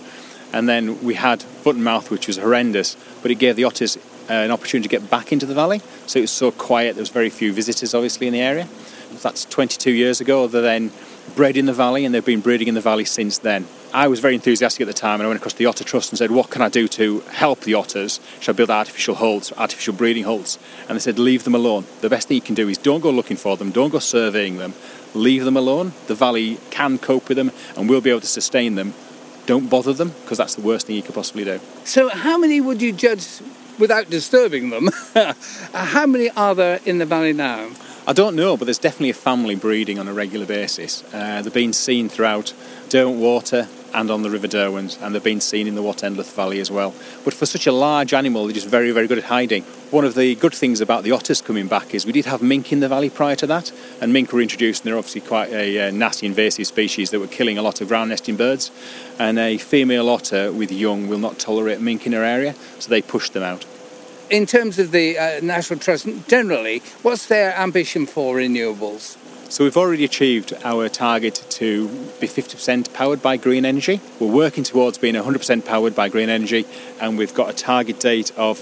And 0.53 0.69
then 0.69 1.03
we 1.03 1.15
had 1.15 1.41
foot 1.41 1.75
and 1.75 1.83
mouth, 1.83 2.09
which 2.09 2.27
was 2.27 2.37
horrendous, 2.37 2.95
but 3.21 3.31
it 3.31 3.35
gave 3.35 3.55
the 3.55 3.63
otters 3.63 3.97
uh, 4.29 4.33
an 4.33 4.51
opportunity 4.51 4.87
to 4.87 4.99
get 4.99 5.09
back 5.09 5.31
into 5.31 5.45
the 5.45 5.53
valley. 5.53 5.81
So 6.07 6.19
it 6.19 6.23
was 6.23 6.31
so 6.31 6.51
quiet, 6.51 6.95
there 6.95 7.01
was 7.01 7.09
very 7.09 7.29
few 7.29 7.53
visitors, 7.53 7.93
obviously, 7.93 8.27
in 8.27 8.33
the 8.33 8.41
area. 8.41 8.67
That's 9.21 9.45
22 9.45 9.91
years 9.91 10.19
ago. 10.21 10.47
They 10.47 10.61
then 10.61 10.91
bred 11.35 11.57
in 11.57 11.65
the 11.65 11.73
valley, 11.73 12.05
and 12.05 12.13
they've 12.13 12.25
been 12.25 12.41
breeding 12.41 12.67
in 12.67 12.75
the 12.75 12.81
valley 12.81 13.05
since 13.05 13.37
then. 13.37 13.65
I 13.93 14.07
was 14.07 14.19
very 14.19 14.35
enthusiastic 14.35 14.81
at 14.81 14.87
the 14.87 14.93
time, 14.93 15.19
and 15.19 15.23
I 15.23 15.27
went 15.27 15.39
across 15.39 15.53
to 15.53 15.59
the 15.59 15.67
Otter 15.67 15.83
Trust 15.83 16.11
and 16.11 16.17
said, 16.17 16.31
"What 16.31 16.49
can 16.49 16.61
I 16.61 16.69
do 16.69 16.87
to 16.89 17.21
help 17.31 17.61
the 17.61 17.75
otters? 17.75 18.19
Should 18.41 18.55
I 18.55 18.57
build 18.57 18.69
artificial 18.69 19.15
holds, 19.15 19.53
artificial 19.53 19.93
breeding 19.93 20.25
holds?" 20.25 20.59
And 20.89 20.97
they 20.97 20.99
said, 20.99 21.17
"Leave 21.17 21.45
them 21.45 21.55
alone. 21.55 21.85
The 22.01 22.09
best 22.09 22.27
thing 22.27 22.35
you 22.35 22.41
can 22.41 22.55
do 22.55 22.67
is 22.67 22.77
don't 22.77 22.99
go 22.99 23.09
looking 23.09 23.37
for 23.37 23.55
them, 23.55 23.71
don't 23.71 23.91
go 23.91 23.99
surveying 23.99 24.57
them, 24.57 24.73
leave 25.13 25.45
them 25.45 25.57
alone. 25.57 25.93
The 26.07 26.15
valley 26.15 26.59
can 26.69 26.97
cope 26.97 27.29
with 27.29 27.37
them 27.37 27.51
and 27.75 27.89
we'll 27.89 28.01
be 28.01 28.09
able 28.09 28.21
to 28.21 28.27
sustain 28.27 28.75
them. 28.75 28.93
Don't 29.45 29.69
bother 29.69 29.93
them 29.93 30.13
because 30.21 30.37
that's 30.37 30.55
the 30.55 30.61
worst 30.61 30.87
thing 30.87 30.95
you 30.95 31.03
could 31.03 31.15
possibly 31.15 31.43
do. 31.43 31.59
So, 31.83 32.09
how 32.09 32.37
many 32.37 32.61
would 32.61 32.81
you 32.81 32.91
judge 32.91 33.25
without 33.77 34.09
disturbing 34.09 34.69
them? 34.69 34.89
how 35.73 36.05
many 36.05 36.29
are 36.31 36.55
there 36.55 36.79
in 36.85 36.97
the 36.97 37.05
valley 37.05 37.33
now? 37.33 37.69
I 38.07 38.13
don't 38.13 38.35
know, 38.35 38.55
but 38.55 38.65
there's 38.65 38.77
definitely 38.77 39.09
a 39.09 39.15
family 39.15 39.55
breeding 39.55 39.97
on 39.97 40.07
a 40.07 40.13
regular 40.13 40.45
basis. 40.45 41.03
Uh, 41.11 41.41
they're 41.41 41.51
being 41.51 41.73
seen 41.73 42.07
throughout 42.07 42.53
Derwentwater, 42.89 43.67
and 43.95 44.11
on 44.11 44.21
the 44.21 44.29
River 44.29 44.47
Derwent, 44.47 44.99
and 45.01 45.15
they've 45.15 45.23
been 45.23 45.41
seen 45.41 45.67
in 45.67 45.75
the 45.75 45.81
Watendlath 45.81 46.33
Valley 46.35 46.59
as 46.59 46.69
well. 46.69 46.93
But 47.23 47.33
for 47.33 47.45
such 47.45 47.65
a 47.65 47.71
large 47.71 48.13
animal, 48.13 48.45
they're 48.45 48.53
just 48.53 48.67
very, 48.67 48.91
very 48.91 49.07
good 49.07 49.17
at 49.17 49.23
hiding. 49.23 49.63
One 49.89 50.03
of 50.03 50.15
the 50.15 50.35
good 50.35 50.53
things 50.53 50.81
about 50.81 51.03
the 51.03 51.11
otters 51.11 51.41
coming 51.41 51.67
back 51.67 51.95
is 51.95 52.05
we 52.05 52.11
did 52.11 52.25
have 52.25 52.41
mink 52.41 52.73
in 52.73 52.81
the 52.81 52.89
valley 52.89 53.09
prior 53.09 53.35
to 53.37 53.47
that, 53.47 53.71
and 54.01 54.11
mink 54.11 54.33
were 54.33 54.41
introduced, 54.41 54.83
and 54.83 54.91
they're 54.91 54.97
obviously 54.97 55.21
quite 55.21 55.49
a 55.51 55.87
uh, 55.87 55.91
nasty 55.91 56.25
invasive 56.25 56.67
species 56.67 57.09
that 57.11 57.19
were 57.19 57.27
killing 57.27 57.57
a 57.57 57.61
lot 57.61 57.79
of 57.79 57.87
ground 57.87 58.09
nesting 58.09 58.35
birds. 58.35 58.69
And 59.17 59.39
a 59.39 59.57
female 59.57 60.09
otter 60.09 60.51
with 60.51 60.71
young 60.71 61.07
will 61.07 61.19
not 61.19 61.39
tolerate 61.39 61.79
mink 61.79 62.05
in 62.05 62.11
her 62.11 62.23
area, 62.23 62.53
so 62.79 62.89
they 62.89 63.01
push 63.01 63.29
them 63.29 63.43
out. 63.43 63.65
In 64.29 64.47
terms 64.47 64.79
of 64.79 64.91
the 64.91 65.17
uh, 65.17 65.39
National 65.41 65.79
Trust 65.79 66.07
generally, 66.27 66.79
what's 67.03 67.27
their 67.27 67.55
ambition 67.55 68.07
for 68.07 68.35
renewables? 68.35 69.17
So 69.47 69.63
we've 69.63 69.77
already 69.77 70.03
achieved 70.03 70.53
our 70.63 70.89
target 70.89 71.45
to 71.51 71.87
be 72.19 72.27
50% 72.27 72.93
powered 72.93 73.21
by 73.21 73.37
green 73.37 73.63
energy. 73.63 74.01
We're 74.19 74.31
working 74.31 74.63
towards 74.63 74.97
being 74.97 75.13
100% 75.13 75.65
powered 75.65 75.95
by 75.95 76.09
green 76.09 76.29
energy, 76.29 76.65
and 76.99 77.17
we've 77.17 77.33
got 77.33 77.51
a 77.51 77.53
target 77.53 77.99
date 77.99 78.31
of 78.37 78.57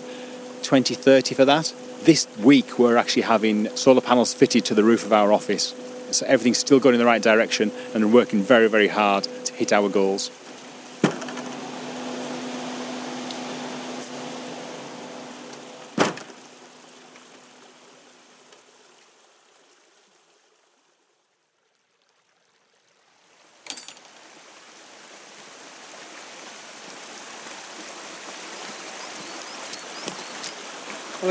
2030 0.64 1.36
for 1.36 1.46
that. 1.46 1.74
This 2.02 2.28
week, 2.38 2.78
we're 2.78 2.98
actually 2.98 3.24
having 3.24 3.74
solar 3.78 4.02
panels 4.02 4.34
fitted 4.34 4.66
to 4.66 4.76
the 4.76 4.84
roof 4.84 5.06
of 5.06 5.14
our 5.14 5.32
office. 5.32 5.74
So 6.12 6.26
everything's 6.28 6.58
still 6.58 6.82
going 6.82 6.96
in 6.96 7.00
the 7.00 7.06
right 7.06 7.22
direction, 7.22 7.72
and 7.94 8.06
we're 8.06 8.12
working 8.12 8.44
very, 8.44 8.68
very 8.68 8.90
hard 8.90 9.24
to 9.24 9.54
hit 9.54 9.72
our 9.72 9.88
goals. 9.88 10.32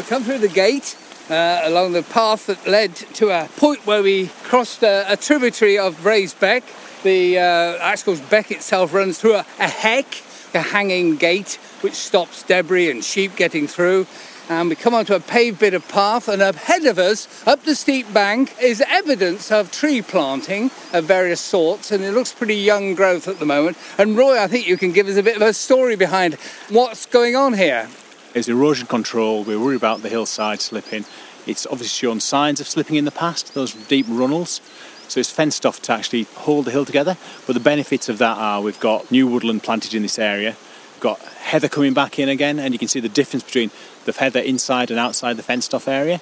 I 0.03 0.05
come 0.05 0.25
through 0.25 0.39
the 0.39 0.49
gate 0.49 0.97
uh, 1.31 1.61
along 1.63 1.93
the 1.93 2.03
path 2.03 2.47
that 2.47 2.67
led 2.67 2.93
to 2.97 3.31
a 3.31 3.47
point 3.57 3.87
where 3.87 4.03
we 4.03 4.31
crossed 4.43 4.83
a, 4.83 5.05
a 5.07 5.17
tributary 5.17 5.79
of 5.79 6.05
Raised 6.05 6.41
Beck. 6.41 6.65
The 7.05 7.39
uh, 7.39 7.79
Axco's 7.79 8.21
Beck 8.21 8.51
itself 8.51 8.93
runs 8.93 9.21
through 9.21 9.37
a, 9.37 9.47
a 9.61 9.69
heck, 9.69 10.07
a 10.55 10.61
hanging 10.61 11.15
gate 11.15 11.55
which 11.83 11.95
stops 11.95 12.43
debris 12.43 12.91
and 12.91 13.05
sheep 13.05 13.37
getting 13.37 13.69
through. 13.69 14.09
And 14.49 14.71
we 14.71 14.75
come 14.75 14.93
onto 14.93 15.15
a 15.15 15.21
paved 15.21 15.61
bit 15.61 15.73
of 15.73 15.87
path, 15.87 16.27
and 16.27 16.43
ahead 16.43 16.85
of 16.87 16.99
us, 16.99 17.47
up 17.47 17.63
the 17.63 17.77
steep 17.77 18.13
bank, 18.13 18.57
is 18.61 18.83
evidence 18.89 19.53
of 19.53 19.71
tree 19.71 20.03
planting 20.03 20.73
of 20.93 21.05
various 21.05 21.41
sorts, 21.41 21.93
and 21.93 22.03
it 22.03 22.11
looks 22.11 22.33
pretty 22.33 22.57
young 22.57 22.97
growth 22.97 23.29
at 23.29 23.39
the 23.39 23.47
moment. 23.47 23.79
And 23.99 24.17
Roy, 24.17 24.43
I 24.43 24.49
think 24.49 24.67
you 24.67 24.77
can 24.77 24.91
give 24.91 25.07
us 25.07 25.17
a 25.17 25.23
bit 25.23 25.37
of 25.37 25.43
a 25.43 25.53
story 25.53 25.95
behind 25.95 26.35
what's 26.71 27.07
going 27.07 27.37
on 27.37 27.53
here. 27.53 27.89
It's 28.35 28.49
erosion 28.49 28.87
control. 28.87 29.45
We're 29.45 29.61
worried 29.61 29.77
about 29.77 30.01
the 30.01 30.09
hillside 30.09 30.63
slipping. 30.63 31.05
It's 31.47 31.67
obviously 31.67 32.09
shown 32.09 32.21
signs 32.21 32.61
of 32.61 32.69
slipping 32.69 32.97
in 32.97 33.05
the 33.05 33.11
past, 33.11 33.53
those 33.53 33.75
deep 33.75 34.07
runnels. 34.09 34.63
So 35.09 35.21
it's 35.21 35.31
fenced 35.31 35.67
off 35.67 35.83
to 35.83 35.93
actually 35.93 36.23
hold 36.37 36.65
the 36.65 36.71
hill 36.71 36.87
together. 36.87 37.19
But 37.47 37.53
the 37.53 37.61
benefits 37.61 38.09
of 38.09 38.17
that 38.19 38.39
are 38.39 38.63
we've 38.63 38.81
got 38.81 39.11
new 39.11 39.27
woodland 39.27 39.63
planted 39.63 39.93
in 39.93 40.01
this 40.01 40.19
area, 40.19 40.57
we've 40.95 41.01
got 41.01 41.21
heather 41.21 41.69
coming 41.69 41.93
back 41.93 42.19
in 42.19 42.31
again, 42.31 42.59
and 42.59 42.73
you 42.73 42.79
can 42.79 42.89
see 42.89 43.01
the 43.01 43.09
difference 43.11 43.45
between 43.45 43.71
the 44.07 44.13
heather 44.13 44.41
inside 44.41 44.91
and 44.91 44.99
outside 44.99 45.37
the 45.37 45.43
fenced 45.43 45.75
off 45.75 45.87
area. 45.87 46.19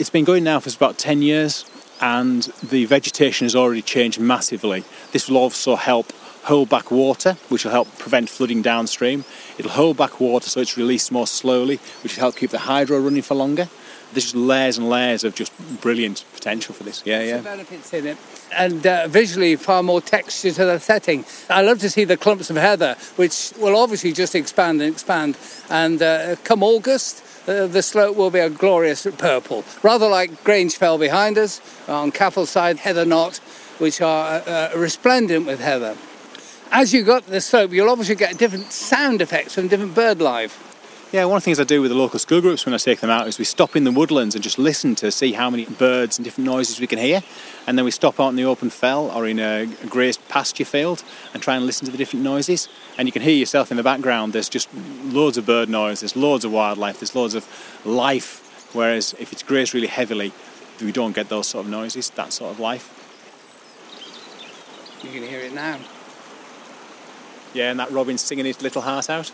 It's 0.00 0.10
been 0.10 0.24
going 0.24 0.42
now 0.42 0.58
for 0.58 0.70
about 0.70 0.98
10 0.98 1.22
years, 1.22 1.64
and 2.00 2.42
the 2.60 2.86
vegetation 2.86 3.44
has 3.44 3.54
already 3.54 3.82
changed 3.82 4.18
massively. 4.18 4.82
This 5.12 5.28
will 5.28 5.36
also 5.36 5.76
help 5.76 6.12
hold 6.44 6.68
back 6.68 6.90
water, 6.90 7.34
which 7.48 7.64
will 7.64 7.72
help 7.72 7.98
prevent 7.98 8.28
flooding 8.28 8.62
downstream. 8.62 9.24
It'll 9.58 9.72
hold 9.72 9.96
back 9.96 10.20
water 10.20 10.48
so 10.48 10.60
it's 10.60 10.76
released 10.76 11.12
more 11.12 11.26
slowly, 11.26 11.78
which 12.02 12.16
will 12.16 12.22
help 12.22 12.36
keep 12.36 12.50
the 12.50 12.60
hydro 12.60 12.98
running 12.98 13.22
for 13.22 13.34
longer. 13.34 13.68
There's 14.12 14.24
just 14.24 14.36
layers 14.36 14.76
and 14.76 14.90
layers 14.90 15.24
of 15.24 15.34
just 15.34 15.52
brilliant 15.80 16.24
potential 16.34 16.74
for 16.74 16.84
this. 16.84 17.02
Yeah, 17.06 17.22
yeah. 17.22 17.40
benefits 17.40 17.94
in 17.94 18.06
it. 18.06 18.18
And 18.54 18.86
uh, 18.86 19.08
visually, 19.08 19.56
far 19.56 19.82
more 19.82 20.02
texture 20.02 20.50
to 20.50 20.64
the 20.66 20.78
setting. 20.78 21.24
I 21.48 21.62
love 21.62 21.78
to 21.78 21.88
see 21.88 22.04
the 22.04 22.18
clumps 22.18 22.50
of 22.50 22.56
heather, 22.56 22.96
which 23.16 23.54
will 23.58 23.74
obviously 23.74 24.12
just 24.12 24.34
expand 24.34 24.82
and 24.82 24.92
expand. 24.92 25.38
And 25.70 26.02
uh, 26.02 26.36
come 26.44 26.62
August, 26.62 27.24
uh, 27.48 27.66
the 27.66 27.82
slope 27.82 28.14
will 28.16 28.30
be 28.30 28.40
a 28.40 28.50
glorious 28.50 29.06
purple, 29.16 29.64
rather 29.82 30.08
like 30.08 30.44
Grange 30.44 30.76
Fell 30.76 30.98
behind 30.98 31.38
us 31.38 31.62
on 31.88 32.12
Caffel 32.12 32.44
side, 32.44 32.78
Heather 32.78 33.06
Knot, 33.06 33.38
which 33.78 34.02
are 34.02 34.42
uh, 34.46 34.70
uh, 34.74 34.76
resplendent 34.76 35.46
with 35.46 35.60
heather. 35.60 35.96
As 36.74 36.94
you 36.94 37.02
got 37.02 37.26
the 37.26 37.42
slope, 37.42 37.70
you'll 37.70 37.90
obviously 37.90 38.14
get 38.14 38.38
different 38.38 38.72
sound 38.72 39.20
effects 39.20 39.54
from 39.54 39.68
different 39.68 39.94
bird 39.94 40.22
life. 40.22 40.70
Yeah, 41.12 41.26
one 41.26 41.36
of 41.36 41.42
the 41.42 41.44
things 41.44 41.60
I 41.60 41.64
do 41.64 41.82
with 41.82 41.90
the 41.90 41.96
local 41.98 42.18
school 42.18 42.40
groups 42.40 42.64
when 42.64 42.74
I 42.74 42.78
take 42.78 43.00
them 43.00 43.10
out 43.10 43.28
is 43.28 43.38
we 43.38 43.44
stop 43.44 43.76
in 43.76 43.84
the 43.84 43.92
woodlands 43.92 44.34
and 44.34 44.42
just 44.42 44.58
listen 44.58 44.94
to 44.94 45.12
see 45.12 45.32
how 45.34 45.50
many 45.50 45.66
birds 45.66 46.16
and 46.16 46.24
different 46.24 46.46
noises 46.46 46.80
we 46.80 46.86
can 46.86 46.98
hear. 46.98 47.22
And 47.66 47.76
then 47.76 47.84
we 47.84 47.90
stop 47.90 48.18
out 48.18 48.30
in 48.30 48.36
the 48.36 48.46
open 48.46 48.70
fell 48.70 49.10
or 49.10 49.26
in 49.26 49.38
a 49.38 49.66
grazed 49.90 50.26
pasture 50.30 50.64
field 50.64 51.04
and 51.34 51.42
try 51.42 51.56
and 51.56 51.66
listen 51.66 51.84
to 51.84 51.92
the 51.92 51.98
different 51.98 52.24
noises. 52.24 52.70
And 52.96 53.06
you 53.06 53.12
can 53.12 53.20
hear 53.20 53.36
yourself 53.36 53.70
in 53.70 53.76
the 53.76 53.82
background. 53.82 54.32
There's 54.32 54.48
just 54.48 54.70
loads 55.04 55.36
of 55.36 55.44
bird 55.44 55.68
noise, 55.68 56.00
there's 56.00 56.16
loads 56.16 56.46
of 56.46 56.52
wildlife, 56.52 57.00
there's 57.00 57.14
loads 57.14 57.34
of 57.34 57.46
life. 57.84 58.70
Whereas 58.72 59.14
if 59.18 59.30
it's 59.30 59.42
grazed 59.42 59.74
really 59.74 59.88
heavily, 59.88 60.32
we 60.80 60.90
don't 60.90 61.14
get 61.14 61.28
those 61.28 61.48
sort 61.48 61.66
of 61.66 61.70
noises, 61.70 62.08
that 62.08 62.32
sort 62.32 62.50
of 62.50 62.58
life. 62.58 62.88
You 65.04 65.10
can 65.10 65.28
hear 65.28 65.40
it 65.40 65.52
now. 65.52 65.78
Yeah, 67.54 67.70
and 67.70 67.80
that 67.80 67.90
robin's 67.90 68.22
singing 68.22 68.46
his 68.46 68.62
little 68.62 68.82
heart 68.82 69.10
out. 69.10 69.28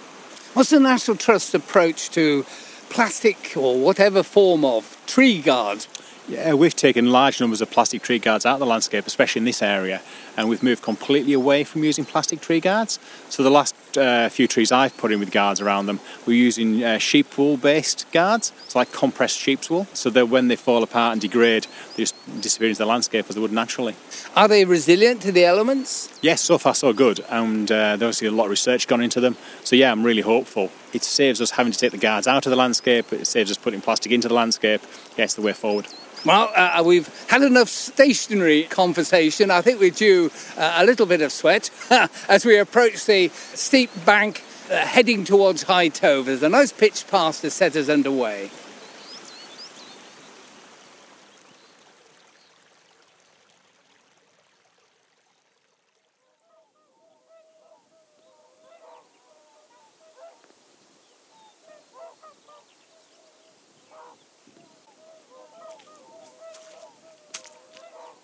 What's 0.55 0.71
the 0.71 0.81
National 0.81 1.17
Trust's 1.17 1.55
approach 1.55 2.11
to 2.11 2.45
plastic 2.91 3.57
or 3.57 3.79
whatever 3.79 4.23
form 4.23 4.65
of 4.65 4.97
tree 5.07 5.41
guards? 5.41 5.87
Yeah, 6.29 6.53
we've 6.53 6.77
taken 6.77 7.11
large 7.11 7.41
numbers 7.41 7.63
of 7.63 7.71
plastic 7.71 8.03
tree 8.03 8.19
guards 8.19 8.45
out 8.45 8.55
of 8.55 8.61
the 8.61 8.67
landscape, 8.67 9.07
especially 9.07 9.39
in 9.39 9.47
this 9.47 9.63
area, 9.63 10.03
and 10.37 10.47
we've 10.47 10.63
moved 10.63 10.83
completely 10.83 11.33
away 11.33 11.65
from 11.65 11.85
using 11.85 12.05
plastic 12.05 12.43
tree 12.43 12.61
guards. 12.61 12.99
So 13.31 13.43
the 13.43 13.51
last 13.51 13.75
uh, 13.97 14.29
few 14.29 14.47
trees 14.47 14.71
I've 14.71 14.95
put 14.99 15.11
in 15.11 15.21
with 15.21 15.31
guards 15.31 15.63
around 15.63 15.87
them, 15.87 16.01
we're 16.27 16.37
using 16.37 16.85
uh, 16.85 16.99
sheep 16.99 17.39
wool 17.39 17.57
based 17.57 18.05
guards. 18.13 18.53
It's 18.67 18.77
like 18.77 18.93
compressed 18.93 19.39
sheep's 19.39 19.71
wool, 19.71 19.87
so 19.95 20.11
that 20.11 20.29
when 20.29 20.49
they 20.49 20.57
fall 20.57 20.83
apart 20.83 21.13
and 21.13 21.21
degrade, 21.23 21.67
they 21.97 22.03
just 22.03 22.15
disappear 22.43 22.69
into 22.69 22.81
the 22.81 22.87
landscape 22.87 23.25
as 23.31 23.35
they 23.35 23.41
would 23.41 23.51
naturally. 23.51 23.97
Are 24.37 24.49
they 24.49 24.67
resilient 24.67 25.23
to 25.23 25.33
the 25.33 25.47
elements? 25.47 26.11
Yes, 26.21 26.43
so 26.43 26.59
far 26.59 26.75
so 26.75 26.93
good, 26.93 27.25
and 27.31 27.73
uh, 27.73 27.97
there's 27.97 28.03
obviously 28.03 28.29
a 28.29 28.33
lot 28.33 28.45
of 28.45 28.51
research 28.51 28.87
gone 28.87 29.01
into 29.01 29.21
them. 29.21 29.39
So 29.65 29.77
yeah, 29.77 29.91
I'm 29.91 30.05
really 30.05 30.23
hopeful. 30.23 30.71
It 30.93 31.03
saves 31.03 31.41
us 31.41 31.51
having 31.51 31.73
to 31.73 31.79
take 31.79 31.93
the 31.93 31.99
guards 31.99 32.27
out 32.27 32.47
of 32.47 32.51
the 32.51 32.57
landscape. 32.57 33.13
It 33.13 33.27
saves 33.27 33.51
us 33.51 33.59
putting 33.59 33.81
plastic 33.81 34.13
into 34.13 34.29
the 34.29 34.35
landscape. 34.35 34.81
It's 35.17 35.35
the 35.35 35.43
way 35.43 35.53
forward. 35.53 35.87
Well, 36.25 36.51
uh, 36.55 36.83
we've 36.85 37.09
had 37.29 37.43
enough 37.43 37.69
stationary 37.69 38.65
conversation. 38.65 39.51
I 39.51 39.63
think 39.63 39.79
we're 39.79 39.91
due 39.91 40.31
uh, 40.57 40.75
a 40.79 40.85
little 40.85 41.07
bit 41.07 41.23
of 41.23 41.31
sweat 41.31 41.71
as 42.29 42.45
we 42.45 42.59
approach 42.59 43.07
the 43.07 43.29
steep 43.29 43.91
bank 44.05 44.43
uh, 44.71 44.79
heading 44.79 45.25
towards 45.25 45.63
High 45.63 45.91
Tove. 45.91 46.43
A 46.43 46.49
nice 46.49 46.73
pitch 46.73 47.07
path 47.07 47.41
to 47.43 47.51
set 47.51 47.77
us 47.77 47.89
underway. 47.89 48.51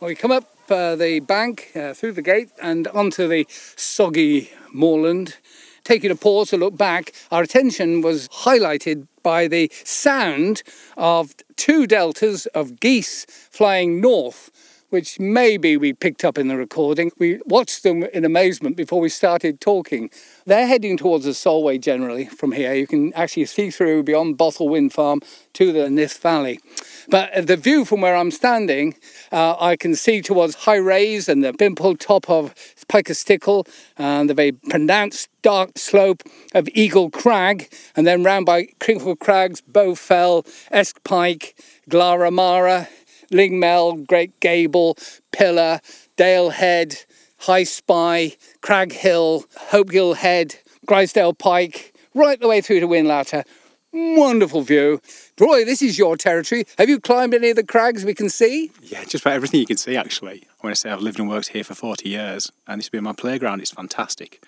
Well, 0.05 0.11
we 0.11 0.17
come 0.17 0.33
up 0.33 0.45
uh, 0.69 0.97
the 0.97 1.21
bank 1.21 1.71
uh, 1.75 1.95
through 1.95 2.12
the 2.12 2.21
gate 2.21 2.51
and 2.61 2.87
onto 2.88 3.27
the 3.27 3.47
soggy 3.49 4.51
moorland. 4.71 5.38
Taking 5.83 6.11
a 6.11 6.14
pause 6.14 6.51
to 6.51 6.59
look 6.59 6.77
back, 6.77 7.14
our 7.31 7.43
attention 7.43 8.03
was 8.03 8.29
highlighted 8.29 9.07
by 9.23 9.49
the 9.49 9.73
sound 9.73 10.62
of 10.99 11.35
two 11.57 11.87
deltas 11.87 12.45
of 12.49 12.81
geese 12.81 13.25
flying 13.51 14.03
north 14.03 14.51
which 14.90 15.18
maybe 15.18 15.77
we 15.77 15.92
picked 15.92 16.25
up 16.25 16.38
in 16.38 16.49
the 16.49 16.57
recording. 16.57 17.11
We 17.18 17.40
watched 17.47 17.83
them 17.83 18.05
in 18.05 18.25
amazement 18.25 18.77
before 18.77 19.01
we 19.01 19.09
started 19.09 19.61
talking. 19.61 20.11
They're 20.47 20.66
heading 20.66 20.97
towards 20.97 21.25
the 21.25 21.35
Solway 21.35 21.79
generally 21.79 22.27
from 22.27 22.53
here. 22.53 22.75
You 22.75 22.87
can 22.87 23.12
actually 23.14 23.47
see 23.47 23.70
through 23.70 24.05
beyond 24.05 24.38
Bothel 24.38 24.68
Wind 24.68 24.92
Farm 24.92 25.20
to 25.55 25.73
the 25.73 25.88
Nith 25.88 26.18
Valley. 26.18 26.61
But 27.09 27.47
the 27.47 27.57
view 27.57 27.85
from 27.85 28.01
where 28.01 28.16
I'm 28.16 28.31
standing, 28.31 28.94
uh, 29.33 29.57
I 29.61 29.77
can 29.77 29.94
see 29.94 30.23
towards 30.23 30.55
High 30.55 30.77
Raise 30.77 31.29
and 31.29 31.44
the 31.44 31.53
pimple 31.53 31.97
top 31.97 32.31
of 32.31 32.55
Pike 32.88 33.09
Stickle 33.09 33.66
and 33.99 34.31
the 34.31 34.35
very 34.35 34.53
pronounced 34.53 35.29
dark 35.42 35.77
slope 35.77 36.23
of 36.55 36.68
Eagle 36.73 37.11
Crag, 37.11 37.70
and 37.94 38.07
then 38.07 38.25
round 38.25 38.47
by 38.47 38.68
Crinkle 38.81 39.16
Crags, 39.16 39.61
Bow 39.61 39.94
Fell, 39.94 40.47
Esk 40.70 41.03
Pike, 41.05 41.55
Glaramara, 41.90 42.88
Lingmell, 43.33 44.07
Great 44.07 44.39
Gable, 44.41 44.97
Pillar, 45.33 45.81
Dale 46.17 46.51
Head, 46.51 47.05
High 47.39 47.65
Spy, 47.65 48.37
Crag 48.61 48.93
Hill, 48.93 49.45
Hopegill 49.71 50.17
Head, 50.17 50.57
Grisedale 50.87 51.37
Pike, 51.37 51.95
right 52.15 52.41
the 52.41 52.49
way 52.49 52.61
through 52.61 52.81
to 52.81 52.89
Whinlatter. 52.89 53.45
Wonderful 53.93 54.63
view. 54.63 55.01
Roy, 55.39 55.65
this 55.65 55.81
is 55.81 55.99
your 55.99 56.17
territory. 56.17 56.65
Have 56.79 56.89
you 56.89 56.99
climbed 56.99 57.33
any 57.33 57.51
of 57.51 57.57
the 57.57 57.65
crags 57.65 58.05
we 58.05 58.15
can 58.15 58.29
see? 58.29 58.73
Yeah, 58.83 59.05
just 59.05 59.25
about 59.25 59.35
everything 59.35 59.61
you 59.61 59.67
can 59.67 59.77
see, 59.77 59.97
actually. 59.97 60.43
I 60.61 60.67
want 60.67 60.75
to 60.75 60.81
say 60.81 60.91
I've 60.91 61.01
lived 61.01 61.21
and 61.21 61.29
worked 61.29 61.49
here 61.49 61.63
for 61.63 61.75
40 61.75 62.09
years, 62.09 62.51
and 62.67 62.79
this 62.79 62.87
has 62.87 62.91
been 62.91 63.05
my 63.05 63.13
playground, 63.13 63.61
it's 63.61 63.71
fantastic. 63.71 64.43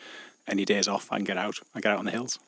Any 0.48 0.64
days 0.64 0.88
off, 0.88 1.12
I 1.12 1.16
can 1.16 1.24
get 1.24 1.36
out. 1.36 1.58
I 1.74 1.80
get 1.80 1.92
out 1.92 1.98
on 1.98 2.06
the 2.06 2.10
hills. 2.10 2.38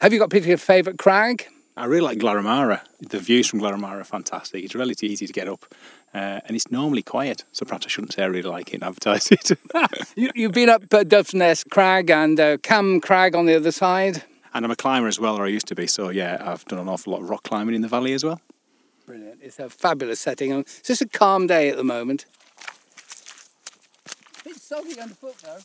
Have 0.00 0.12
you 0.12 0.18
got 0.18 0.26
a 0.26 0.28
particular 0.28 0.56
favourite 0.56 0.98
crag? 0.98 1.46
I 1.78 1.84
really 1.84 2.02
like 2.02 2.18
Glaramara. 2.18 2.80
The 2.98 3.20
views 3.20 3.46
from 3.46 3.60
Glaramara 3.60 4.00
are 4.00 4.04
fantastic. 4.04 4.64
It's 4.64 4.74
relatively 4.74 5.10
easy 5.10 5.28
to 5.28 5.32
get 5.32 5.46
up. 5.46 5.64
Uh, 6.12 6.40
and 6.44 6.56
it's 6.56 6.70
normally 6.72 7.02
quiet, 7.02 7.44
so 7.52 7.64
perhaps 7.64 7.86
I 7.86 7.88
shouldn't 7.88 8.14
say 8.14 8.24
I 8.24 8.26
really 8.26 8.48
like 8.48 8.70
it 8.70 8.74
and 8.74 8.84
advertise 8.84 9.30
it. 9.30 9.52
you, 10.16 10.46
have 10.46 10.52
been 10.52 10.70
up 10.70 10.92
uh, 10.92 11.04
Dove's 11.04 11.34
Nest 11.34 11.70
Crag 11.70 12.10
and 12.10 12.40
uh, 12.40 12.56
Cam 12.58 13.00
Crag 13.00 13.36
on 13.36 13.46
the 13.46 13.54
other 13.54 13.70
side. 13.70 14.24
And 14.52 14.64
I'm 14.64 14.70
a 14.72 14.76
climber 14.76 15.06
as 15.06 15.20
well, 15.20 15.36
or 15.36 15.44
I 15.44 15.48
used 15.48 15.68
to 15.68 15.76
be. 15.76 15.86
So 15.86 16.08
yeah, 16.08 16.38
I've 16.40 16.64
done 16.64 16.80
an 16.80 16.88
awful 16.88 17.12
lot 17.12 17.22
of 17.22 17.30
rock 17.30 17.44
climbing 17.44 17.76
in 17.76 17.82
the 17.82 17.88
valley 17.88 18.12
as 18.12 18.24
well. 18.24 18.40
Brilliant! 19.06 19.38
It's 19.40 19.60
a 19.60 19.70
fabulous 19.70 20.18
setting. 20.18 20.50
It's 20.52 20.80
just 20.80 21.02
a 21.02 21.06
calm 21.06 21.46
day 21.46 21.68
at 21.68 21.76
the 21.76 21.84
moment. 21.84 22.24
It's 24.44 24.62
soggy 24.62 24.98
underfoot 24.98 25.36
though. 25.44 25.58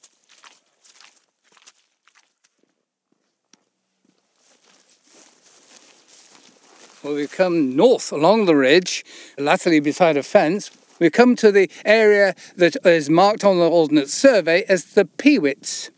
Well, 7.04 7.16
we've 7.16 7.30
come 7.30 7.76
north 7.76 8.14
along 8.14 8.46
the 8.46 8.56
ridge, 8.56 9.04
latterly 9.38 9.82
beside 9.82 10.16
a 10.16 10.24
fence. 10.24 10.72
We've 11.00 11.12
come 11.12 11.36
to 11.36 11.52
the 11.52 11.70
area 11.84 12.34
that 12.56 12.78
is 12.86 13.10
marked 13.10 13.44
on 13.44 13.60
the 13.60 13.70
Ordnance 13.70 14.14
Survey 14.14 14.64
as 14.70 14.86
the 14.86 15.04
Pewits. 15.04 15.90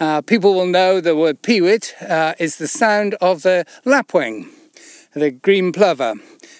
Uh, 0.00 0.22
people 0.22 0.54
will 0.54 0.66
know 0.66 1.02
the 1.02 1.14
word 1.14 1.42
peewit 1.42 1.92
uh, 2.00 2.32
is 2.38 2.56
the 2.56 2.66
sound 2.66 3.14
of 3.20 3.42
the 3.42 3.66
lapwing, 3.84 4.48
the 5.12 5.30
green 5.30 5.70
plover. 5.70 6.14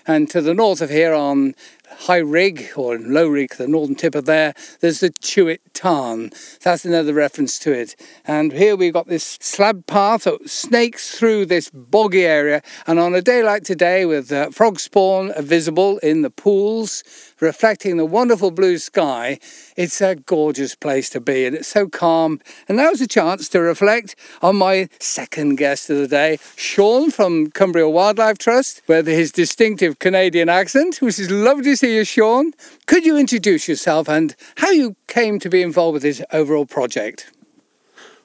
And 0.06 0.28
to 0.32 0.42
the 0.42 0.52
north 0.52 0.82
of 0.82 0.90
here 0.90 1.14
on 1.14 1.54
High 1.90 2.18
Rig 2.18 2.70
or 2.76 2.98
Low 2.98 3.28
Rig, 3.28 3.54
the 3.56 3.68
northern 3.68 3.94
tip 3.94 4.14
of 4.14 4.24
there, 4.24 4.54
there's 4.80 5.00
the 5.00 5.10
Tewet 5.10 5.60
Tarn. 5.72 6.30
That's 6.62 6.84
another 6.84 7.14
reference 7.14 7.58
to 7.60 7.72
it. 7.72 7.94
And 8.24 8.52
here 8.52 8.74
we've 8.74 8.92
got 8.92 9.06
this 9.06 9.38
slab 9.40 9.86
path 9.86 10.24
that 10.24 10.50
snakes 10.50 11.16
through 11.16 11.46
this 11.46 11.70
boggy 11.70 12.24
area. 12.24 12.62
And 12.86 12.98
on 12.98 13.14
a 13.14 13.22
day 13.22 13.44
like 13.44 13.62
today, 13.62 14.04
with 14.04 14.32
uh, 14.32 14.50
frog 14.50 14.80
spawn 14.80 15.32
visible 15.38 15.98
in 15.98 16.22
the 16.22 16.30
pools, 16.30 17.04
reflecting 17.40 17.96
the 17.96 18.04
wonderful 18.04 18.50
blue 18.50 18.78
sky, 18.78 19.38
it's 19.76 20.00
a 20.00 20.16
gorgeous 20.16 20.74
place 20.74 21.08
to 21.10 21.20
be 21.20 21.46
and 21.46 21.54
it's 21.54 21.68
so 21.68 21.88
calm. 21.88 22.40
And 22.68 22.78
now's 22.78 23.00
a 23.00 23.06
chance 23.06 23.48
to 23.50 23.60
reflect 23.60 24.16
on 24.42 24.56
my 24.56 24.88
second 24.98 25.56
guest 25.56 25.90
of 25.90 25.98
the 25.98 26.08
day, 26.08 26.38
Sean 26.56 27.10
from 27.12 27.50
Cumbria 27.50 27.88
Wildlife 27.88 28.38
Trust, 28.38 28.82
with 28.88 29.06
his 29.06 29.30
distinctive 29.30 30.00
Canadian 30.00 30.48
accent, 30.48 31.00
which 31.00 31.18
is 31.18 31.30
lovely 31.30 31.77
see 31.78 31.94
you, 31.94 32.04
Sean. 32.04 32.52
Could 32.86 33.06
you 33.06 33.16
introduce 33.16 33.68
yourself 33.68 34.08
and 34.08 34.34
how 34.56 34.70
you 34.70 34.96
came 35.06 35.38
to 35.38 35.48
be 35.48 35.62
involved 35.62 35.94
with 35.94 36.02
this 36.02 36.22
overall 36.32 36.66
project? 36.66 37.30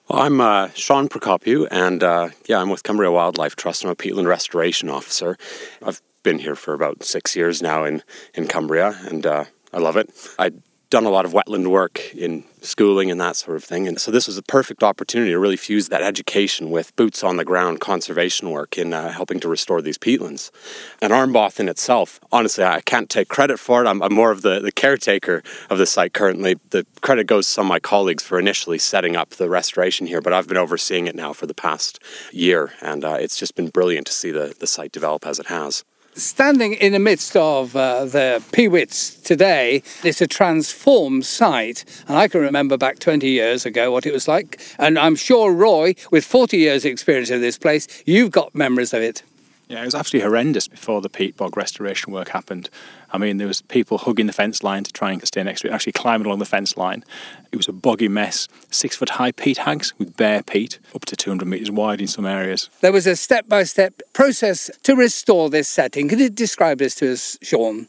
Well, 0.10 0.22
I'm 0.24 0.42
uh, 0.42 0.70
Sean 0.74 1.08
Prokopiw, 1.08 1.68
and 1.70 2.04
uh, 2.04 2.30
yeah, 2.48 2.60
I'm 2.60 2.70
with 2.70 2.84
Cumbria 2.84 3.12
Wildlife 3.12 3.56
Trust. 3.56 3.84
I'm 3.84 3.92
a 3.92 3.96
peatland 3.96 4.28
restoration 4.28 4.90
officer. 4.90 5.38
I've 5.86 6.02
been 6.24 6.40
here 6.40 6.56
for 6.56 6.74
about 6.74 7.04
six 7.04 7.36
years 7.36 7.62
now 7.62 7.86
in, 7.86 8.02
in 8.34 8.48
Cumbria, 8.48 8.98
and 9.06 9.26
uh, 9.26 9.46
I 9.72 9.78
love 9.78 9.98
it. 9.98 10.10
I've 10.40 10.56
done 10.94 11.06
a 11.06 11.10
lot 11.10 11.26
of 11.26 11.34
wetland 11.34 11.66
work 11.66 12.14
in 12.14 12.44
schooling 12.62 13.10
and 13.10 13.20
that 13.20 13.36
sort 13.36 13.58
of 13.58 13.64
thing. 13.64 13.88
And 13.88 14.00
so 14.00 14.12
this 14.12 14.28
was 14.28 14.38
a 14.38 14.44
perfect 14.44 14.84
opportunity 14.84 15.32
to 15.32 15.40
really 15.40 15.58
fuse 15.58 15.90
that 15.90 16.04
education 16.04 16.70
with 16.70 16.96
boots 16.96 17.24
on 17.24 17.38
the 17.38 17.44
ground 17.44 17.82
conservation 17.82 18.52
work 18.52 18.78
in 18.78 18.94
uh, 18.94 19.10
helping 19.10 19.40
to 19.40 19.50
restore 19.50 19.82
these 19.82 19.98
peatlands. 19.98 20.52
And 21.02 21.12
Armboth 21.12 21.60
in 21.60 21.68
itself, 21.68 22.20
honestly, 22.32 22.64
I 22.64 22.82
can't 22.82 23.10
take 23.10 23.28
credit 23.28 23.58
for 23.58 23.84
it. 23.84 23.88
I'm, 23.88 24.04
I'm 24.04 24.14
more 24.14 24.30
of 24.30 24.44
the, 24.44 24.60
the 24.60 24.72
caretaker 24.72 25.42
of 25.68 25.80
the 25.80 25.88
site 25.88 26.14
currently. 26.14 26.60
The 26.70 26.86
credit 27.02 27.26
goes 27.26 27.48
to 27.48 27.54
some 27.54 27.66
of 27.66 27.70
my 27.70 27.80
colleagues 27.80 28.22
for 28.22 28.38
initially 28.38 28.78
setting 28.78 29.16
up 29.16 29.32
the 29.32 29.50
restoration 29.50 30.06
here, 30.06 30.22
but 30.22 30.32
I've 30.32 30.48
been 30.48 30.58
overseeing 30.58 31.08
it 31.08 31.16
now 31.16 31.34
for 31.34 31.48
the 31.48 31.56
past 31.56 31.98
year. 32.32 32.74
And 32.84 33.04
uh, 33.04 33.18
it's 33.20 33.36
just 33.36 33.56
been 33.56 33.70
brilliant 33.70 34.06
to 34.06 34.14
see 34.14 34.30
the, 34.30 34.54
the 34.60 34.68
site 34.68 34.92
develop 34.92 35.26
as 35.26 35.40
it 35.40 35.48
has 35.48 35.84
standing 36.16 36.74
in 36.74 36.94
the 36.94 37.00
midst 37.00 37.36
of 37.36 37.76
uh, 37.76 38.06
the 38.06 38.44
Pewits 38.52 39.24
today, 39.24 39.84
it's 40.04 40.22
a 40.22 40.28
transformed 40.28 41.26
site. 41.26 41.86
And 42.08 42.18
I 42.18 42.28
can 42.28 42.42
remember 42.42 42.78
back 42.78 43.00
20 43.00 43.28
years 43.28 43.66
ago 43.66 43.92
what 43.92 44.06
it 44.06 44.14
was 44.14 44.28
like. 44.28 44.62
And 44.78 44.98
I'm 44.98 45.16
sure, 45.16 45.52
Roy, 45.52 45.96
with 46.12 46.26
40 46.26 46.58
years' 46.58 46.86
experience 46.86 47.30
in 47.30 47.42
this 47.42 47.58
place, 47.58 47.88
you've 48.06 48.32
got 48.32 48.54
memories 48.54 48.94
of 48.94 49.02
it. 49.02 49.24
Yeah, 49.74 49.82
it 49.82 49.86
was 49.86 49.96
absolutely 49.96 50.30
horrendous 50.30 50.68
before 50.68 51.02
the 51.02 51.10
peat 51.10 51.36
bog 51.36 51.58
restoration 51.58 52.14
work 52.14 52.30
happened. 52.30 52.70
I 53.12 53.18
mean, 53.18 53.38
there 53.38 53.48
was 53.48 53.64
people 53.64 53.98
hugging 53.98 54.28
the 54.28 54.32
fence 54.32 54.62
line 54.62 54.84
to 54.84 54.94
try 54.94 55.12
and 55.12 55.28
stay 55.28 55.42
next 55.42 55.62
to 55.62 55.68
it, 55.68 55.74
actually 55.74 55.94
climbing 55.94 56.28
along 56.28 56.38
the 56.38 56.46
fence 56.46 56.78
line. 56.78 57.04
It 57.52 57.58
was 57.58 57.68
a 57.68 57.74
boggy 57.74 58.08
mess. 58.08 58.48
Six 58.70 58.96
foot 58.96 59.10
high 59.10 59.32
peat 59.32 59.58
hags 59.58 59.92
with 59.98 60.16
bare 60.16 60.44
peat, 60.44 60.78
up 60.94 61.06
to 61.06 61.16
200 61.16 61.48
metres 61.48 61.72
wide 61.72 62.02
in 62.02 62.08
some 62.08 62.28
areas. 62.28 62.70
There 62.82 62.92
was 62.92 63.08
a 63.08 63.16
step 63.16 63.50
by 63.50 63.64
step 63.64 64.04
process 64.14 64.70
to 64.84 64.96
restore 64.96 65.50
this 65.50 65.70
setting. 65.70 66.08
Could 66.08 66.20
you 66.20 66.30
describe 66.30 66.78
this 66.78 66.94
to 66.96 67.12
us, 67.12 67.40
Sean? 67.42 67.88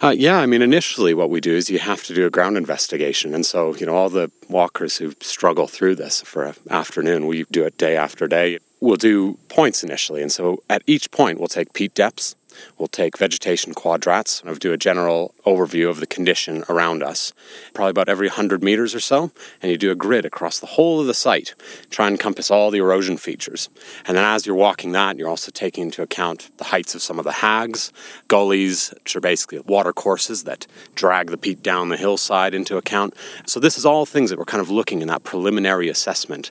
Uh, 0.00 0.14
yeah, 0.16 0.38
I 0.38 0.46
mean, 0.46 0.62
initially, 0.62 1.14
what 1.14 1.30
we 1.30 1.40
do 1.40 1.56
is 1.56 1.68
you 1.68 1.80
have 1.80 2.04
to 2.04 2.14
do 2.14 2.26
a 2.26 2.30
ground 2.30 2.56
investigation. 2.56 3.34
And 3.34 3.44
so, 3.44 3.74
you 3.74 3.86
know, 3.86 3.96
all 3.96 4.08
the 4.08 4.30
walkers 4.48 4.98
who 4.98 5.14
struggle 5.20 5.66
through 5.66 5.96
this 5.96 6.22
for 6.22 6.44
an 6.44 6.54
afternoon, 6.70 7.26
we 7.26 7.44
do 7.50 7.64
it 7.64 7.76
day 7.76 7.96
after 7.96 8.28
day. 8.28 8.60
We'll 8.80 8.96
do 8.96 9.38
points 9.48 9.82
initially. 9.82 10.22
And 10.22 10.30
so 10.30 10.62
at 10.68 10.82
each 10.86 11.10
point, 11.10 11.38
we'll 11.38 11.48
take 11.48 11.72
peat 11.72 11.94
depths, 11.94 12.36
We'll 12.78 12.88
take 12.88 13.18
vegetation 13.18 13.74
quadrats 13.74 14.40
and 14.40 14.50
we'll 14.50 14.58
do 14.58 14.72
a 14.72 14.76
general 14.76 15.34
overview 15.46 15.88
of 15.88 16.00
the 16.00 16.06
condition 16.06 16.64
around 16.68 17.02
us, 17.02 17.32
probably 17.72 17.90
about 17.90 18.08
every 18.08 18.26
100 18.26 18.62
meters 18.62 18.94
or 18.94 19.00
so, 19.00 19.30
and 19.62 19.70
you 19.70 19.78
do 19.78 19.90
a 19.90 19.94
grid 19.94 20.24
across 20.24 20.58
the 20.58 20.66
whole 20.66 21.00
of 21.00 21.06
the 21.06 21.14
site, 21.14 21.54
try 21.90 22.06
and 22.06 22.14
encompass 22.14 22.50
all 22.50 22.70
the 22.70 22.78
erosion 22.78 23.16
features. 23.16 23.68
And 24.06 24.16
then 24.16 24.24
as 24.24 24.44
you're 24.44 24.56
walking 24.56 24.92
that, 24.92 25.16
you're 25.16 25.28
also 25.28 25.50
taking 25.52 25.84
into 25.84 26.02
account 26.02 26.50
the 26.58 26.64
heights 26.64 26.94
of 26.94 27.02
some 27.02 27.18
of 27.18 27.24
the 27.24 27.32
hags, 27.32 27.92
gullies, 28.28 28.90
which 28.90 29.14
are 29.14 29.20
basically 29.20 29.60
water 29.60 29.92
courses 29.92 30.44
that 30.44 30.66
drag 30.94 31.30
the 31.30 31.38
peat 31.38 31.62
down 31.62 31.88
the 31.88 31.96
hillside 31.96 32.52
into 32.54 32.76
account. 32.76 33.14
So 33.46 33.60
this 33.60 33.78
is 33.78 33.86
all 33.86 34.04
things 34.04 34.30
that 34.30 34.38
we're 34.38 34.44
kind 34.44 34.60
of 34.60 34.70
looking 34.70 35.00
in 35.00 35.08
that 35.08 35.22
preliminary 35.22 35.88
assessment. 35.88 36.50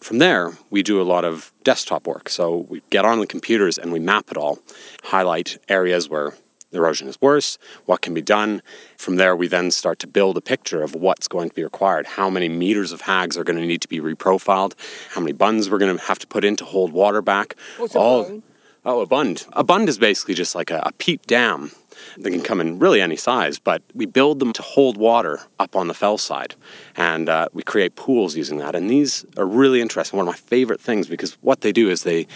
From 0.00 0.18
there, 0.18 0.52
we 0.70 0.82
do 0.82 1.00
a 1.00 1.04
lot 1.04 1.24
of 1.24 1.52
desktop 1.62 2.06
work. 2.06 2.28
So 2.28 2.66
we 2.68 2.82
get 2.90 3.04
on 3.04 3.20
the 3.20 3.26
computers 3.26 3.78
and 3.78 3.92
we 3.92 4.00
map 4.00 4.30
it 4.30 4.36
all, 4.36 4.58
highlight 5.04 5.58
areas 5.68 6.08
where 6.08 6.32
the 6.72 6.78
erosion 6.78 7.06
is 7.06 7.20
worse, 7.20 7.58
what 7.86 8.00
can 8.00 8.12
be 8.14 8.22
done. 8.22 8.62
From 8.96 9.16
there, 9.16 9.36
we 9.36 9.46
then 9.46 9.70
start 9.70 9.98
to 10.00 10.06
build 10.06 10.36
a 10.36 10.40
picture 10.40 10.82
of 10.82 10.94
what's 10.94 11.28
going 11.28 11.50
to 11.50 11.54
be 11.54 11.62
required, 11.62 12.06
how 12.06 12.28
many 12.28 12.48
meters 12.48 12.90
of 12.90 13.02
hags 13.02 13.38
are 13.38 13.44
going 13.44 13.58
to 13.58 13.66
need 13.66 13.82
to 13.82 13.88
be 13.88 14.00
reprofiled, 14.00 14.74
how 15.10 15.20
many 15.20 15.32
bunds 15.32 15.70
we're 15.70 15.78
going 15.78 15.96
to 15.96 16.04
have 16.04 16.18
to 16.18 16.26
put 16.26 16.44
in 16.44 16.56
to 16.56 16.64
hold 16.64 16.92
water 16.92 17.22
back. 17.22 17.54
What's 17.78 17.94
all, 17.94 18.22
a 18.22 18.24
bund? 18.24 18.42
Oh, 18.84 19.00
a 19.00 19.06
bund. 19.06 19.46
A 19.52 19.62
bund 19.62 19.88
is 19.88 19.98
basically 19.98 20.34
just 20.34 20.54
like 20.54 20.70
a, 20.70 20.82
a 20.84 20.92
peat 20.92 21.24
dam 21.26 21.70
they 22.16 22.30
can 22.30 22.42
come 22.42 22.60
in 22.60 22.78
really 22.78 23.00
any 23.00 23.16
size, 23.16 23.58
but 23.58 23.82
we 23.94 24.06
build 24.06 24.38
them 24.38 24.52
to 24.54 24.62
hold 24.62 24.96
water 24.96 25.40
up 25.58 25.76
on 25.76 25.88
the 25.88 25.94
fell 25.94 26.18
side. 26.18 26.54
And 26.96 27.28
uh, 27.28 27.48
we 27.52 27.62
create 27.62 27.96
pools 27.96 28.36
using 28.36 28.58
that. 28.58 28.74
And 28.74 28.88
these 28.88 29.24
are 29.36 29.46
really 29.46 29.80
interesting. 29.80 30.16
One 30.16 30.28
of 30.28 30.32
my 30.32 30.38
favorite 30.38 30.80
things 30.80 31.08
because 31.08 31.34
what 31.40 31.60
they 31.60 31.72
do 31.72 31.88
is 31.88 32.02
they 32.02 32.26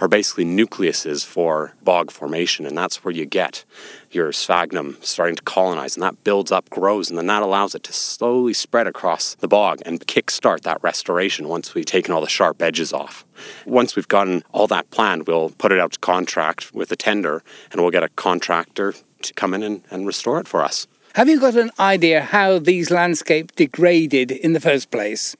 are 0.00 0.08
basically 0.08 0.44
nucleuses 0.44 1.24
for 1.24 1.72
bog 1.82 2.10
formation. 2.10 2.66
And 2.66 2.76
that's 2.76 3.04
where 3.04 3.12
you 3.12 3.24
get 3.24 3.64
your 4.10 4.32
sphagnum 4.32 4.96
starting 5.00 5.36
to 5.36 5.42
colonize. 5.42 5.96
And 5.96 6.02
that 6.02 6.22
builds 6.24 6.52
up, 6.52 6.68
grows, 6.70 7.08
and 7.08 7.18
then 7.18 7.26
that 7.26 7.42
allows 7.42 7.74
it 7.74 7.82
to 7.84 7.92
slowly 7.92 8.52
spread 8.52 8.86
across 8.86 9.34
the 9.36 9.48
bog 9.48 9.80
and 9.86 10.00
kickstart 10.06 10.62
that 10.62 10.82
restoration 10.82 11.48
once 11.48 11.74
we've 11.74 11.86
taken 11.86 12.12
all 12.12 12.20
the 12.20 12.28
sharp 12.28 12.62
edges 12.62 12.92
off. 12.92 13.24
Once 13.64 13.96
we've 13.96 14.08
gotten 14.08 14.42
all 14.52 14.66
that 14.66 14.90
planned, 14.90 15.26
we'll 15.26 15.50
put 15.50 15.72
it 15.72 15.78
out 15.78 15.92
to 15.92 15.98
contract 15.98 16.74
with 16.74 16.90
a 16.92 16.96
tender 16.96 17.42
and 17.72 17.80
we'll 17.80 17.90
get 17.90 18.02
a 18.02 18.08
contractor 18.10 18.94
to 19.22 19.34
come 19.34 19.54
in 19.54 19.62
and, 19.62 19.82
and 19.90 20.06
restore 20.06 20.40
it 20.40 20.48
for 20.48 20.62
us. 20.62 20.86
Have 21.14 21.28
you 21.28 21.40
got 21.40 21.56
an 21.56 21.70
idea 21.80 22.20
how 22.20 22.58
these 22.58 22.90
landscapes 22.90 23.54
degraded 23.54 24.30
in 24.30 24.52
the 24.52 24.60
first 24.60 24.90
place? 24.90 25.34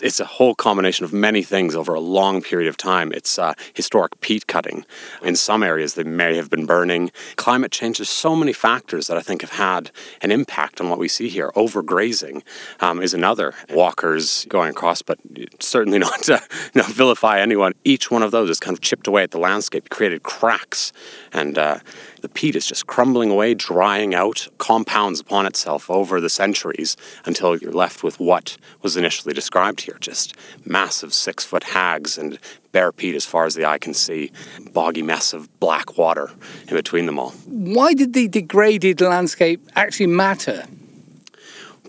It's 0.00 0.20
a 0.20 0.24
whole 0.24 0.54
combination 0.54 1.04
of 1.04 1.12
many 1.12 1.42
things 1.42 1.74
over 1.74 1.94
a 1.94 2.00
long 2.00 2.42
period 2.42 2.68
of 2.68 2.76
time. 2.76 3.12
It's 3.12 3.38
uh, 3.38 3.54
historic 3.74 4.20
peat 4.20 4.46
cutting. 4.46 4.84
In 5.22 5.36
some 5.36 5.62
areas, 5.62 5.94
they 5.94 6.04
may 6.04 6.36
have 6.36 6.50
been 6.50 6.66
burning. 6.66 7.10
Climate 7.36 7.72
change, 7.72 7.98
there's 7.98 8.08
so 8.08 8.36
many 8.36 8.52
factors 8.52 9.06
that 9.06 9.16
I 9.16 9.20
think 9.20 9.40
have 9.40 9.52
had 9.52 9.90
an 10.20 10.30
impact 10.30 10.80
on 10.80 10.90
what 10.90 10.98
we 10.98 11.08
see 11.08 11.28
here. 11.28 11.50
Overgrazing 11.56 12.42
um, 12.80 13.00
is 13.00 13.14
another. 13.14 13.54
Walkers 13.70 14.46
going 14.48 14.70
across, 14.70 15.02
but 15.02 15.18
certainly 15.60 15.98
not 16.06 16.22
to 16.24 16.42
not 16.74 16.86
vilify 16.86 17.40
anyone. 17.40 17.72
Each 17.84 18.10
one 18.10 18.22
of 18.22 18.30
those 18.30 18.48
has 18.48 18.60
kind 18.60 18.76
of 18.76 18.80
chipped 18.80 19.06
away 19.06 19.22
at 19.22 19.30
the 19.30 19.38
landscape, 19.38 19.88
created 19.88 20.22
cracks, 20.22 20.92
and 21.32 21.58
uh, 21.58 21.78
the 22.20 22.28
peat 22.28 22.56
is 22.56 22.66
just 22.66 22.86
crumbling 22.86 23.30
away, 23.30 23.54
drying 23.54 24.14
out, 24.14 24.48
compounds 24.58 25.20
upon 25.20 25.46
itself 25.46 25.90
over 25.90 26.20
the 26.20 26.30
centuries 26.30 26.96
until 27.24 27.56
you're 27.56 27.72
left 27.72 28.02
with 28.02 28.18
what 28.20 28.56
was 28.82 28.96
initially 28.96 29.34
described 29.34 29.82
here 29.82 29.96
just 30.00 30.34
massive 30.64 31.12
six 31.12 31.44
foot 31.44 31.64
hags 31.64 32.18
and 32.18 32.38
bare 32.72 32.92
peat 32.92 33.14
as 33.14 33.24
far 33.24 33.46
as 33.46 33.54
the 33.54 33.64
eye 33.64 33.78
can 33.78 33.94
see, 33.94 34.30
boggy 34.72 35.02
mess 35.02 35.32
of 35.32 35.48
black 35.60 35.96
water 35.96 36.30
in 36.68 36.74
between 36.74 37.06
them 37.06 37.18
all. 37.18 37.30
Why 37.46 37.94
did 37.94 38.12
the 38.12 38.28
degraded 38.28 39.00
landscape 39.00 39.60
actually 39.74 40.08
matter? 40.08 40.66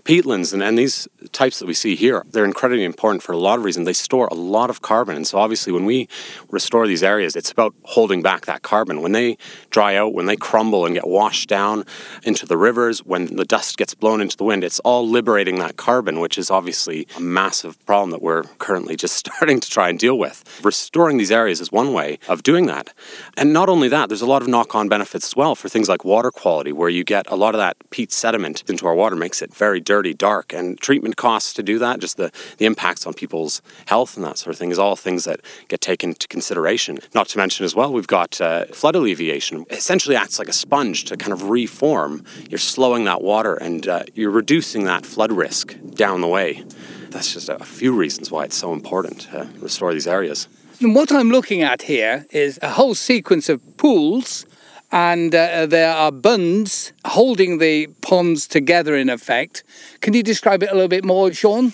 peatlands 0.08 0.54
and, 0.54 0.62
and 0.62 0.78
these 0.78 1.06
types 1.32 1.58
that 1.58 1.66
we 1.66 1.74
see 1.74 1.96
here, 1.96 2.24
they're 2.30 2.44
incredibly 2.44 2.84
important 2.84 3.22
for 3.22 3.32
a 3.32 3.38
lot 3.38 3.58
of 3.58 3.64
reasons. 3.64 3.86
They 3.86 3.92
store 3.92 4.28
a 4.28 4.34
lot 4.34 4.70
of 4.70 4.82
carbon. 4.82 5.16
And 5.16 5.26
so, 5.26 5.38
obviously, 5.38 5.72
when 5.72 5.84
we 5.84 6.08
restore 6.50 6.86
these 6.86 7.02
areas, 7.02 7.36
it's 7.36 7.50
about 7.50 7.74
holding 7.82 8.22
back 8.22 8.46
that 8.46 8.62
carbon. 8.62 9.02
When 9.02 9.12
they 9.12 9.36
dry 9.70 9.96
out, 9.96 10.14
when 10.14 10.26
they 10.26 10.36
crumble 10.36 10.86
and 10.86 10.94
get 10.94 11.06
washed 11.06 11.48
down 11.48 11.84
into 12.22 12.46
the 12.46 12.56
rivers, 12.56 13.04
when 13.04 13.36
the 13.36 13.44
dust 13.44 13.76
gets 13.76 13.94
blown 13.94 14.20
into 14.20 14.36
the 14.36 14.44
wind, 14.44 14.64
it's 14.64 14.80
all 14.80 15.08
liberating 15.08 15.58
that 15.58 15.76
carbon, 15.76 16.20
which 16.20 16.38
is 16.38 16.50
obviously 16.50 17.06
a 17.16 17.20
massive 17.20 17.84
problem 17.86 18.10
that 18.10 18.22
we're 18.22 18.44
currently 18.58 18.96
just 18.96 19.16
starting 19.26 19.60
to 19.60 19.70
try 19.70 19.88
and 19.88 19.98
deal 19.98 20.18
with. 20.18 20.44
Restoring 20.62 21.18
these 21.18 21.32
areas 21.32 21.60
is 21.60 21.72
one 21.72 21.92
way 21.92 22.18
of 22.28 22.42
doing 22.42 22.66
that. 22.66 22.92
And 23.36 23.52
not 23.52 23.68
only 23.68 23.88
that, 23.88 24.08
there's 24.08 24.22
a 24.22 24.26
lot 24.26 24.42
of 24.42 24.48
knock 24.48 24.74
on 24.74 24.88
benefits 24.88 25.26
as 25.26 25.36
well 25.36 25.54
for 25.54 25.68
things 25.68 25.88
like 25.88 26.04
water 26.04 26.30
quality, 26.30 26.72
where 26.72 26.88
you 26.88 27.04
get 27.04 27.26
a 27.30 27.36
lot 27.36 27.54
of 27.54 27.58
that 27.58 27.76
peat 27.90 28.12
sediment 28.12 28.62
into 28.68 28.86
our 28.86 28.94
water, 28.94 29.16
makes 29.16 29.42
it 29.42 29.54
very 29.54 29.80
dirty 29.80 30.14
dark, 30.14 30.52
and 30.52 30.78
treatment 30.80 31.07
costs 31.16 31.52
to 31.54 31.62
do 31.62 31.78
that, 31.78 32.00
just 32.00 32.16
the, 32.16 32.30
the 32.58 32.66
impacts 32.66 33.06
on 33.06 33.14
people's 33.14 33.62
health 33.86 34.16
and 34.16 34.24
that 34.24 34.38
sort 34.38 34.54
of 34.54 34.58
thing, 34.58 34.70
is 34.70 34.78
all 34.78 34.96
things 34.96 35.24
that 35.24 35.40
get 35.68 35.80
taken 35.80 36.10
into 36.10 36.28
consideration. 36.28 36.98
Not 37.14 37.28
to 37.28 37.38
mention 37.38 37.64
as 37.64 37.74
well, 37.74 37.92
we've 37.92 38.06
got 38.06 38.40
uh, 38.40 38.66
flood 38.66 38.96
alleviation. 38.96 39.62
It 39.70 39.78
essentially 39.78 40.16
acts 40.16 40.38
like 40.38 40.48
a 40.48 40.52
sponge 40.52 41.04
to 41.06 41.16
kind 41.16 41.32
of 41.32 41.50
reform. 41.50 42.24
You're 42.48 42.58
slowing 42.58 43.04
that 43.04 43.22
water 43.22 43.54
and 43.54 43.86
uh, 43.86 44.04
you're 44.14 44.30
reducing 44.30 44.84
that 44.84 45.06
flood 45.06 45.32
risk 45.32 45.76
down 45.94 46.20
the 46.20 46.28
way. 46.28 46.64
That's 47.10 47.32
just 47.32 47.48
a 47.48 47.58
few 47.64 47.94
reasons 47.94 48.30
why 48.30 48.44
it's 48.44 48.56
so 48.56 48.72
important 48.72 49.20
to 49.32 49.48
restore 49.60 49.92
these 49.92 50.06
areas. 50.06 50.48
And 50.80 50.94
what 50.94 51.10
I'm 51.10 51.30
looking 51.30 51.62
at 51.62 51.82
here 51.82 52.26
is 52.30 52.58
a 52.62 52.70
whole 52.70 52.94
sequence 52.94 53.48
of 53.48 53.60
pools 53.78 54.46
and 54.90 55.34
uh, 55.34 55.66
there 55.66 55.92
are 55.92 56.10
bunds 56.10 56.92
holding 57.04 57.58
the 57.58 57.88
ponds 58.00 58.46
together 58.46 58.96
in 58.96 59.10
effect. 59.10 59.62
Can 60.00 60.14
you 60.14 60.22
describe 60.22 60.62
it 60.62 60.70
a 60.70 60.74
little 60.74 60.88
bit 60.88 61.04
more, 61.04 61.32
Sean? 61.32 61.72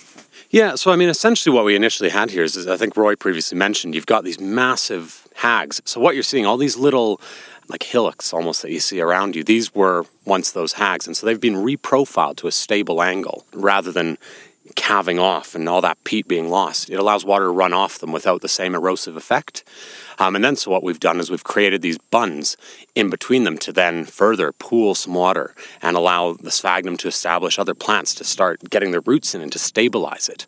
Yeah, 0.50 0.76
so 0.76 0.92
I 0.92 0.96
mean, 0.96 1.08
essentially 1.08 1.54
what 1.54 1.64
we 1.64 1.74
initially 1.74 2.10
had 2.10 2.30
here 2.30 2.44
is, 2.44 2.56
is 2.56 2.66
I 2.66 2.76
think 2.76 2.96
Roy 2.96 3.16
previously 3.16 3.58
mentioned, 3.58 3.94
you've 3.94 4.06
got 4.06 4.24
these 4.24 4.38
massive 4.38 5.26
hags. 5.34 5.80
So 5.84 6.00
what 6.00 6.14
you're 6.14 6.22
seeing, 6.22 6.46
all 6.46 6.56
these 6.56 6.76
little 6.76 7.20
like 7.68 7.82
hillocks 7.82 8.32
almost 8.32 8.62
that 8.62 8.70
you 8.70 8.80
see 8.80 9.00
around 9.00 9.34
you, 9.34 9.42
these 9.42 9.74
were 9.74 10.04
once 10.24 10.52
those 10.52 10.74
hags. 10.74 11.06
And 11.06 11.16
so 11.16 11.26
they've 11.26 11.40
been 11.40 11.56
reprofiled 11.56 12.36
to 12.36 12.46
a 12.46 12.52
stable 12.52 13.02
angle 13.02 13.44
rather 13.52 13.90
than 13.90 14.18
calving 14.76 15.18
off 15.18 15.54
and 15.54 15.68
all 15.68 15.80
that 15.80 16.02
peat 16.04 16.26
being 16.26 16.48
lost. 16.48 16.90
It 16.90 16.96
allows 16.96 17.24
water 17.24 17.44
to 17.44 17.50
run 17.50 17.72
off 17.72 17.98
them 17.98 18.12
without 18.12 18.40
the 18.40 18.48
same 18.48 18.74
erosive 18.74 19.16
effect. 19.16 19.64
Um, 20.18 20.36
and 20.36 20.44
then, 20.44 20.56
so 20.56 20.70
what 20.70 20.82
we've 20.82 21.00
done 21.00 21.20
is 21.20 21.30
we've 21.30 21.44
created 21.44 21.82
these 21.82 21.98
bunds 21.98 22.56
in 22.94 23.10
between 23.10 23.44
them 23.44 23.58
to 23.58 23.72
then 23.72 24.04
further 24.04 24.52
pool 24.52 24.94
some 24.94 25.14
water 25.14 25.54
and 25.82 25.96
allow 25.96 26.34
the 26.34 26.50
sphagnum 26.50 26.96
to 26.98 27.08
establish 27.08 27.58
other 27.58 27.74
plants 27.74 28.14
to 28.14 28.24
start 28.24 28.70
getting 28.70 28.90
their 28.90 29.00
roots 29.00 29.34
in 29.34 29.40
and 29.40 29.52
to 29.52 29.58
stabilize 29.58 30.28
it. 30.28 30.46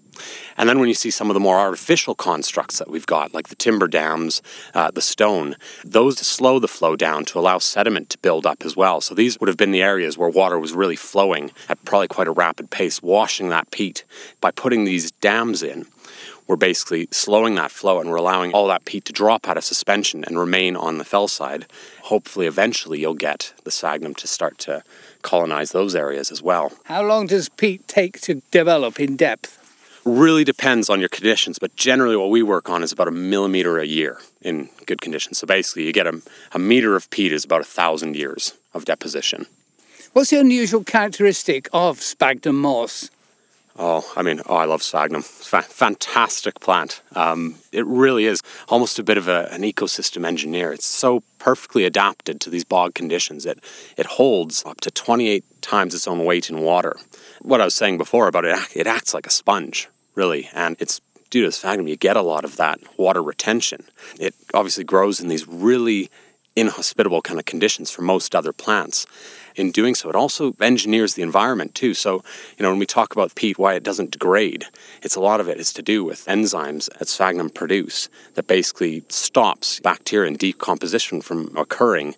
And 0.56 0.68
then 0.68 0.78
when 0.78 0.88
you 0.88 0.94
see 0.94 1.10
some 1.10 1.28
of 1.28 1.34
the 1.34 1.40
more 1.40 1.58
artificial 1.58 2.14
constructs 2.14 2.78
that 2.78 2.88
we've 2.88 3.06
got, 3.06 3.34
like 3.34 3.48
the 3.48 3.54
timber 3.54 3.86
dams, 3.86 4.40
uh, 4.74 4.90
the 4.90 5.02
stone, 5.02 5.56
those 5.84 6.18
slow 6.18 6.58
the 6.58 6.68
flow 6.68 6.96
down 6.96 7.24
to 7.26 7.38
allow 7.38 7.58
sediment 7.58 8.08
to 8.10 8.18
build 8.18 8.46
up 8.46 8.64
as 8.64 8.76
well. 8.76 9.00
So 9.00 9.14
these 9.14 9.38
would 9.38 9.48
have 9.48 9.58
been 9.58 9.72
the 9.72 9.82
areas 9.82 10.16
where 10.16 10.28
water 10.28 10.58
was 10.58 10.72
really 10.72 10.96
flowing 10.96 11.50
at 11.68 11.84
probably 11.84 12.08
quite 12.08 12.28
a 12.28 12.32
rapid 12.32 12.70
pace, 12.70 13.02
washing 13.02 13.50
that 13.50 13.70
peat. 13.70 14.04
By 14.40 14.50
putting 14.50 14.84
these 14.84 15.10
dams 15.10 15.62
in, 15.62 15.86
we're 16.46 16.56
basically 16.56 17.08
slowing 17.10 17.54
that 17.56 17.70
flow 17.70 18.00
and 18.00 18.10
we're 18.10 18.16
allowing 18.16 18.52
all 18.52 18.68
that 18.68 18.84
peat 18.84 19.04
to 19.06 19.12
drop 19.12 19.48
out 19.48 19.56
of 19.56 19.64
suspension 19.64 20.24
and 20.24 20.38
remain 20.38 20.76
on 20.76 20.98
the 20.98 21.04
fell 21.04 21.28
side. 21.28 21.66
Hopefully, 22.04 22.46
eventually, 22.46 23.00
you'll 23.00 23.14
get 23.14 23.52
the 23.64 23.70
sphagnum 23.70 24.14
to 24.14 24.28
start 24.28 24.58
to 24.58 24.82
colonize 25.22 25.72
those 25.72 25.96
areas 25.96 26.30
as 26.30 26.42
well. 26.42 26.72
How 26.84 27.02
long 27.02 27.26
does 27.26 27.48
peat 27.48 27.86
take 27.88 28.20
to 28.22 28.42
develop 28.50 29.00
in 29.00 29.16
depth? 29.16 29.62
Really 30.04 30.44
depends 30.44 30.88
on 30.88 31.00
your 31.00 31.08
conditions, 31.08 31.58
but 31.58 31.74
generally, 31.74 32.16
what 32.16 32.30
we 32.30 32.40
work 32.40 32.70
on 32.70 32.84
is 32.84 32.92
about 32.92 33.08
a 33.08 33.10
millimeter 33.10 33.80
a 33.80 33.86
year 33.86 34.20
in 34.40 34.68
good 34.86 35.00
conditions. 35.00 35.38
So 35.38 35.48
basically, 35.48 35.84
you 35.84 35.92
get 35.92 36.06
a, 36.06 36.22
a 36.52 36.60
meter 36.60 36.94
of 36.94 37.10
peat 37.10 37.32
is 37.32 37.44
about 37.44 37.62
a 37.62 37.64
thousand 37.64 38.14
years 38.14 38.54
of 38.72 38.84
deposition. 38.84 39.46
What's 40.12 40.30
the 40.30 40.38
unusual 40.38 40.84
characteristic 40.84 41.68
of 41.72 42.00
sphagnum 42.00 42.60
moss? 42.60 43.10
Oh, 43.78 44.10
I 44.16 44.22
mean, 44.22 44.40
oh, 44.46 44.56
I 44.56 44.64
love 44.64 44.82
sphagnum. 44.82 45.22
Fa- 45.22 45.62
fantastic 45.62 46.60
plant. 46.60 47.02
Um, 47.14 47.56
it 47.72 47.84
really 47.84 48.24
is 48.24 48.40
almost 48.68 48.98
a 48.98 49.02
bit 49.02 49.18
of 49.18 49.28
a, 49.28 49.48
an 49.52 49.62
ecosystem 49.62 50.26
engineer. 50.26 50.72
It's 50.72 50.86
so 50.86 51.22
perfectly 51.38 51.84
adapted 51.84 52.40
to 52.40 52.50
these 52.50 52.64
bog 52.64 52.94
conditions. 52.94 53.44
It 53.44 53.62
it 53.98 54.06
holds 54.06 54.64
up 54.64 54.80
to 54.82 54.90
28 54.90 55.44
times 55.60 55.94
its 55.94 56.08
own 56.08 56.24
weight 56.24 56.48
in 56.48 56.60
water. 56.60 56.96
What 57.42 57.60
I 57.60 57.64
was 57.64 57.74
saying 57.74 57.98
before 57.98 58.28
about 58.28 58.46
it, 58.46 58.58
it 58.74 58.86
acts 58.86 59.12
like 59.12 59.26
a 59.26 59.30
sponge, 59.30 59.88
really, 60.14 60.48
and 60.54 60.76
it's 60.80 61.00
due 61.28 61.44
to 61.44 61.52
sphagnum. 61.52 61.88
You 61.88 61.96
get 61.96 62.16
a 62.16 62.22
lot 62.22 62.44
of 62.44 62.56
that 62.56 62.80
water 62.96 63.22
retention. 63.22 63.84
It 64.18 64.34
obviously 64.54 64.84
grows 64.84 65.20
in 65.20 65.28
these 65.28 65.46
really 65.46 66.10
inhospitable 66.56 67.20
kind 67.20 67.38
of 67.38 67.44
conditions 67.44 67.90
for 67.90 68.00
most 68.00 68.34
other 68.34 68.52
plants 68.52 69.06
in 69.56 69.70
doing 69.70 69.94
so. 69.94 70.08
It 70.08 70.14
also 70.14 70.54
engineers 70.60 71.14
the 71.14 71.22
environment 71.22 71.74
too. 71.74 71.94
So, 71.94 72.22
you 72.56 72.62
know, 72.62 72.70
when 72.70 72.78
we 72.78 72.86
talk 72.86 73.12
about 73.12 73.34
peat, 73.34 73.58
why 73.58 73.74
it 73.74 73.82
doesn't 73.82 74.12
degrade, 74.12 74.66
it's 75.02 75.16
a 75.16 75.20
lot 75.20 75.40
of 75.40 75.48
it 75.48 75.58
is 75.58 75.72
to 75.74 75.82
do 75.82 76.04
with 76.04 76.24
enzymes 76.26 76.88
that 76.98 77.08
sphagnum 77.08 77.50
produce 77.50 78.08
that 78.34 78.46
basically 78.46 79.02
stops 79.08 79.80
bacteria 79.80 80.28
and 80.28 80.38
decomposition 80.38 81.20
from 81.20 81.56
occurring, 81.56 82.14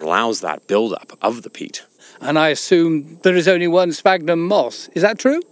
allows 0.00 0.40
that 0.40 0.66
buildup 0.66 1.18
of 1.20 1.42
the 1.42 1.50
peat. 1.50 1.84
And 2.20 2.38
I 2.38 2.48
assume 2.48 3.18
there 3.22 3.36
is 3.36 3.48
only 3.48 3.68
one 3.68 3.92
sphagnum 3.92 4.46
moss. 4.46 4.88
Is 4.94 5.02
that 5.02 5.18
true? 5.18 5.42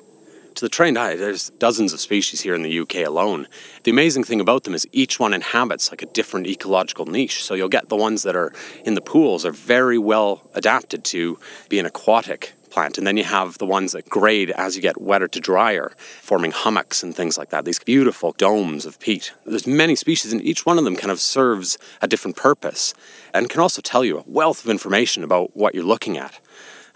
To 0.54 0.64
the 0.64 0.68
trained 0.68 0.98
eye, 0.98 1.16
there's 1.16 1.50
dozens 1.50 1.92
of 1.92 2.00
species 2.00 2.40
here 2.40 2.54
in 2.54 2.62
the 2.62 2.78
UK 2.80 2.96
alone. 2.96 3.48
The 3.82 3.90
amazing 3.90 4.24
thing 4.24 4.40
about 4.40 4.64
them 4.64 4.74
is 4.74 4.86
each 4.92 5.18
one 5.18 5.34
inhabits 5.34 5.90
like 5.90 6.02
a 6.02 6.06
different 6.06 6.46
ecological 6.46 7.06
niche. 7.06 7.42
So 7.44 7.54
you'll 7.54 7.68
get 7.68 7.88
the 7.88 7.96
ones 7.96 8.22
that 8.22 8.36
are 8.36 8.52
in 8.84 8.94
the 8.94 9.00
pools 9.00 9.44
are 9.44 9.52
very 9.52 9.98
well 9.98 10.48
adapted 10.54 11.04
to 11.04 11.38
be 11.68 11.78
an 11.78 11.86
aquatic 11.86 12.52
plant. 12.74 12.98
And 12.98 13.06
then 13.06 13.16
you 13.16 13.24
have 13.24 13.58
the 13.58 13.66
ones 13.66 13.92
that 13.92 14.08
grade 14.08 14.50
as 14.50 14.74
you 14.74 14.82
get 14.82 15.00
wetter 15.00 15.28
to 15.28 15.40
drier, 15.40 15.92
forming 16.20 16.50
hummocks 16.50 17.04
and 17.04 17.14
things 17.14 17.38
like 17.38 17.50
that, 17.50 17.64
these 17.64 17.78
beautiful 17.78 18.32
domes 18.32 18.84
of 18.84 18.98
peat. 18.98 19.32
There's 19.46 19.66
many 19.66 19.94
species, 19.94 20.32
and 20.32 20.42
each 20.42 20.66
one 20.66 20.76
of 20.76 20.84
them 20.84 20.96
kind 20.96 21.12
of 21.12 21.20
serves 21.20 21.78
a 22.02 22.08
different 22.08 22.36
purpose 22.36 22.92
and 23.32 23.48
can 23.48 23.60
also 23.60 23.80
tell 23.80 24.04
you 24.04 24.18
a 24.18 24.24
wealth 24.26 24.64
of 24.64 24.70
information 24.70 25.22
about 25.22 25.56
what 25.56 25.74
you're 25.74 25.84
looking 25.84 26.18
at 26.18 26.40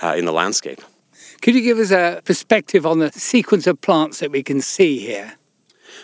uh, 0.03 0.15
in 0.19 0.25
the 0.25 0.33
landscape. 0.33 0.83
Could 1.41 1.55
you 1.55 1.63
give 1.63 1.79
us 1.79 1.93
a 1.93 2.21
perspective 2.25 2.85
on 2.85 2.99
the 2.99 3.13
sequence 3.13 3.67
of 3.67 3.81
plants 3.81 4.19
that 4.21 4.31
we 4.33 4.43
can 4.43 4.61
see 4.61 4.99
here? 4.99 5.35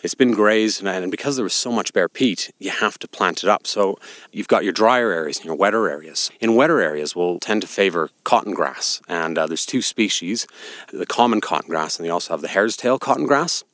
It's 0.03 0.15
been 0.15 0.33
grazed, 0.33 0.85
and 0.85 1.11
because 1.11 1.37
there 1.37 1.45
was 1.45 1.55
so 1.55 1.73
much 1.73 1.93
bare 1.93 2.09
peat, 2.09 2.53
you 2.59 2.71
have 2.71 2.99
to 2.99 3.09
plant 3.09 3.43
it 3.43 3.49
up. 3.49 3.67
So 3.67 3.99
you've 4.33 4.49
got 4.49 4.63
your 4.63 4.73
drier 4.73 5.11
areas 5.11 5.39
and 5.39 5.47
your 5.47 5.55
wetter 5.55 5.89
areas. 5.89 6.31
In 6.41 6.55
wetter 6.55 6.81
areas, 6.81 7.17
we'll 7.17 7.39
tend 7.39 7.63
to 7.63 7.69
favor 7.69 8.11
cotton 8.23 8.55
grass, 8.55 9.01
and 9.09 9.39
uh, 9.39 9.47
there's 9.47 9.67
two 9.67 9.83
species: 9.83 10.47
the 10.93 11.07
common 11.07 11.41
cotton 11.41 11.71
grass, 11.71 11.97
and 11.97 12.05
they 12.05 12.11
also 12.11 12.33
have 12.35 12.43
the 12.43 12.49
hare's 12.49 12.77
tail 12.77 12.99
cotton 12.99 13.27
grass. 13.27 13.65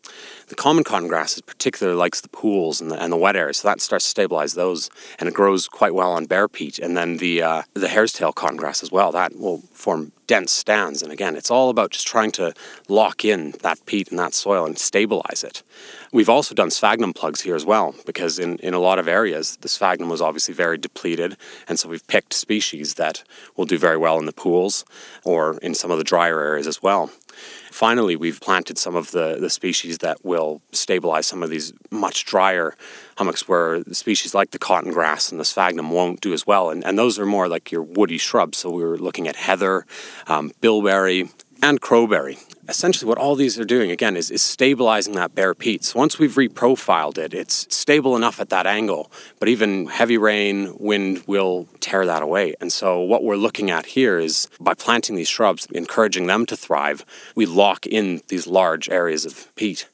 The 0.50 0.56
common 0.56 0.82
cotton 0.82 1.06
grass 1.06 1.34
is 1.36 1.42
particularly 1.42 1.96
likes 1.96 2.20
the 2.20 2.28
pools 2.28 2.80
and 2.80 2.90
the, 2.90 3.00
and 3.00 3.12
the 3.12 3.16
wet 3.16 3.36
areas, 3.36 3.58
so 3.58 3.68
that 3.68 3.80
starts 3.80 4.04
to 4.06 4.10
stabilize 4.10 4.54
those, 4.54 4.90
and 5.20 5.28
it 5.28 5.34
grows 5.34 5.68
quite 5.68 5.94
well 5.94 6.10
on 6.10 6.26
bare 6.26 6.48
peat. 6.48 6.80
And 6.80 6.96
then 6.96 7.18
the 7.18 7.40
uh, 7.40 7.62
the 7.74 7.86
hare's 7.86 8.12
tail 8.12 8.32
cotton 8.32 8.56
grass 8.56 8.82
as 8.82 8.90
well, 8.90 9.12
that 9.12 9.36
will 9.36 9.58
form 9.72 10.10
dense 10.26 10.50
stands. 10.50 11.02
And 11.02 11.12
again, 11.12 11.36
it's 11.36 11.52
all 11.52 11.70
about 11.70 11.92
just 11.92 12.06
trying 12.06 12.32
to 12.32 12.52
lock 12.88 13.24
in 13.24 13.52
that 13.62 13.84
peat 13.86 14.10
and 14.10 14.18
that 14.18 14.34
soil 14.34 14.66
and 14.66 14.76
stabilize 14.76 15.44
it. 15.44 15.62
We've 16.12 16.28
also 16.28 16.54
done 16.54 16.70
sphagnum 16.70 17.12
plugs 17.12 17.42
here 17.42 17.54
as 17.54 17.64
well, 17.64 17.94
because 18.04 18.40
in, 18.40 18.58
in 18.58 18.74
a 18.74 18.80
lot 18.80 18.98
of 18.98 19.06
areas, 19.06 19.56
the 19.60 19.68
sphagnum 19.68 20.08
was 20.08 20.20
obviously 20.20 20.54
very 20.54 20.78
depleted. 20.78 21.36
And 21.68 21.78
so 21.78 21.88
we've 21.88 22.06
picked 22.08 22.32
species 22.32 22.94
that 22.94 23.22
will 23.56 23.66
do 23.66 23.78
very 23.78 23.96
well 23.96 24.18
in 24.18 24.26
the 24.26 24.32
pools 24.32 24.84
or 25.24 25.58
in 25.58 25.74
some 25.74 25.92
of 25.92 25.98
the 25.98 26.04
drier 26.04 26.40
areas 26.40 26.66
as 26.66 26.82
well. 26.82 27.10
Finally, 27.70 28.16
we've 28.16 28.40
planted 28.40 28.78
some 28.78 28.96
of 28.96 29.12
the, 29.12 29.36
the 29.40 29.48
species 29.50 29.98
that 29.98 30.24
will 30.24 30.60
stabilize 30.72 31.26
some 31.26 31.42
of 31.42 31.50
these 31.50 31.72
much 31.90 32.24
drier 32.24 32.74
hummocks 33.16 33.48
where 33.48 33.82
species 33.92 34.34
like 34.34 34.50
the 34.50 34.58
cotton 34.58 34.92
grass 34.92 35.30
and 35.30 35.40
the 35.40 35.44
sphagnum 35.44 35.90
won't 35.90 36.20
do 36.20 36.32
as 36.32 36.46
well. 36.46 36.70
And, 36.70 36.84
and 36.84 36.98
those 36.98 37.18
are 37.18 37.26
more 37.26 37.48
like 37.48 37.70
your 37.70 37.82
woody 37.82 38.18
shrubs. 38.18 38.58
So 38.58 38.70
we 38.70 38.82
were 38.82 38.98
looking 38.98 39.28
at 39.28 39.36
heather, 39.36 39.86
um, 40.26 40.52
bilberry, 40.60 41.30
and 41.62 41.80
crowberry. 41.80 42.38
Essentially, 42.68 43.08
what 43.08 43.18
all 43.18 43.34
these 43.34 43.58
are 43.58 43.64
doing 43.64 43.90
again 43.90 44.16
is, 44.16 44.30
is 44.30 44.42
stabilizing 44.42 45.14
that 45.14 45.34
bare 45.34 45.54
peat. 45.54 45.84
So 45.84 45.98
once 45.98 46.18
we've 46.18 46.34
reprofiled 46.34 47.18
it, 47.18 47.34
it's 47.34 47.66
stable 47.74 48.16
enough 48.16 48.40
at 48.40 48.48
that 48.50 48.66
angle, 48.66 49.10
but 49.38 49.48
even 49.48 49.86
heavy 49.86 50.16
rain, 50.16 50.76
wind 50.78 51.24
will 51.26 51.68
tear 51.80 52.06
that 52.06 52.22
away. 52.22 52.54
And 52.60 52.72
so, 52.72 53.00
what 53.00 53.24
we're 53.24 53.36
looking 53.36 53.70
at 53.70 53.86
here 53.86 54.18
is 54.18 54.48
by 54.60 54.74
planting 54.74 55.16
these 55.16 55.28
shrubs, 55.28 55.66
encouraging 55.72 56.26
them 56.26 56.46
to 56.46 56.56
thrive, 56.56 57.04
we 57.34 57.46
lock 57.46 57.86
in 57.86 58.22
these 58.28 58.46
large 58.46 58.88
areas 58.88 59.24
of 59.24 59.54
peat. 59.56 59.88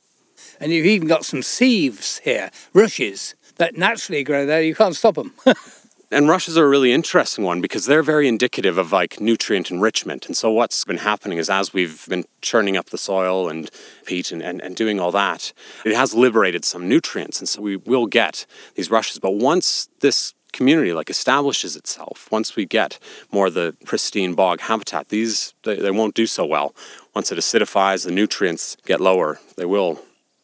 And 0.61 0.73
you've 0.73 0.87
even 0.87 1.09
got 1.09 1.25
some 1.25 1.43
sieves 1.43 2.19
here, 2.19 2.51
rushes 2.73 3.35
that 3.57 3.77
naturally 3.77 4.23
grow 4.23 4.47
there. 4.47 4.63
You 4.63 4.75
can't 4.75 4.97
stop 4.97 5.15
them. 5.15 5.33
and 6.11 6.29
rushes 6.29 6.57
are 6.57 6.65
a 6.65 6.69
really 6.69 6.93
interesting 6.93 7.45
one 7.45 7.61
because 7.61 7.87
they're 7.87 8.03
very 8.03 8.29
indicative 8.29 8.79
of 8.79 8.93
like 8.93 9.21
nutrient 9.21 9.71
enrichment. 9.71 10.27
And 10.27 10.37
so 10.37 10.51
what's 10.51 10.85
been 10.85 10.99
happening 10.99 11.39
is 11.39 11.51
as 11.51 11.73
we've 11.73 12.07
been 12.09 12.25
churning 12.43 12.77
up 12.77 12.91
the 12.91 12.99
soil 12.99 13.49
and 13.49 13.71
peat 14.05 14.31
and, 14.31 14.43
and, 14.43 14.61
and 14.63 14.77
doing 14.77 15.01
all 15.01 15.11
that, 15.13 15.53
it 15.85 15.95
has 15.95 16.15
liberated 16.15 16.65
some 16.65 16.89
nutrients. 16.89 17.41
And 17.41 17.49
so 17.49 17.61
we 17.61 17.77
will 17.77 18.07
get 18.07 18.47
these 18.77 18.91
rushes. 18.91 19.19
But 19.19 19.33
once 19.33 19.89
this 20.01 20.33
community 20.53 20.93
like 20.93 21.11
establishes 21.11 21.77
itself, 21.77 22.29
once 22.31 22.55
we 22.55 22.67
get 22.67 22.99
more 23.33 23.49
of 23.49 23.55
the 23.55 23.77
pristine 23.85 24.35
bog 24.35 24.61
habitat, 24.61 25.09
these 25.09 25.55
they, 25.65 25.77
they 25.77 25.91
won't 25.91 26.15
do 26.15 26.27
so 26.27 26.47
well. 26.47 26.75
Once 27.15 27.33
it 27.33 27.39
acidifies, 27.39 28.05
the 28.05 28.13
nutrients 28.13 28.77
get 28.87 29.01
lower, 29.01 29.41
they 29.57 29.65
will 29.65 30.01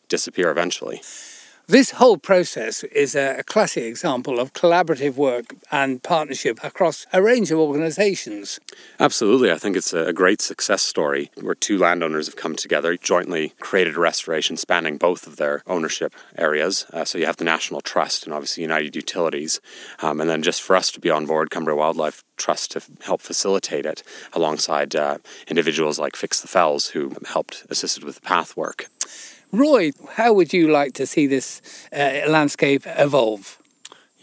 disappear 0.09 0.51
eventually. 0.51 1.01
This 1.73 1.93
whole 1.93 2.19
process 2.19 2.85
is 2.85 3.15
a 3.15 3.43
classic 3.47 3.85
example 3.85 4.39
of 4.39 4.53
collaborative 4.53 5.15
work 5.15 5.55
and 5.71 6.03
partnership 6.03 6.63
across 6.63 7.07
a 7.15 7.23
range 7.23 7.51
of 7.51 7.59
organisations. 7.59 8.61
Absolutely. 9.01 9.51
I 9.51 9.57
think 9.57 9.79
it's 9.79 9.95
a 9.95 10.13
great 10.13 10.43
success 10.43 10.83
story 10.83 11.31
where 11.41 11.55
two 11.55 11.79
landowners 11.79 12.27
have 12.27 12.37
come 12.37 12.57
together, 12.57 12.99
jointly 12.99 13.55
created 13.59 13.97
a 13.97 14.01
restoration 14.01 14.59
spanning 14.59 14.99
both 14.99 15.27
of 15.27 15.37
their 15.37 15.63
ownership 15.67 16.15
areas. 16.37 16.85
Uh, 16.93 17.07
so 17.07 17.17
you 17.17 17.25
have 17.25 17.39
the 17.39 17.45
National 17.45 17.81
Trust 17.81 18.27
and 18.27 18.35
obviously 18.35 18.61
United 18.61 18.95
Utilities. 18.95 19.59
Um, 20.03 20.21
and 20.21 20.29
then 20.29 20.43
just 20.43 20.61
for 20.61 20.77
us 20.77 20.91
to 20.91 21.01
be 21.01 21.09
on 21.09 21.25
board, 21.25 21.49
Cumbria 21.49 21.75
Wildlife 21.75 22.23
Trust 22.37 22.73
to 22.73 22.83
help 23.07 23.23
facilitate 23.23 23.87
it 23.87 24.03
alongside 24.35 24.95
uh, 24.95 25.17
individuals 25.49 25.99
like 25.99 26.17
Fix 26.17 26.39
the 26.39 26.49
Fells 26.49 26.89
who 26.89 27.15
helped 27.29 27.65
assisted 27.71 28.05
with 28.05 28.17
the 28.17 28.21
path 28.21 28.59
work. 28.59 28.89
Roy, 29.53 29.93
how 30.13 30.33
would 30.33 30.53
you 30.53 30.71
like 30.71 30.95
to 30.95 31.07
see 31.07 31.27
this 31.27 31.61
uh, 31.93 32.23
landscape 32.27 32.85
evolve? 32.87 33.59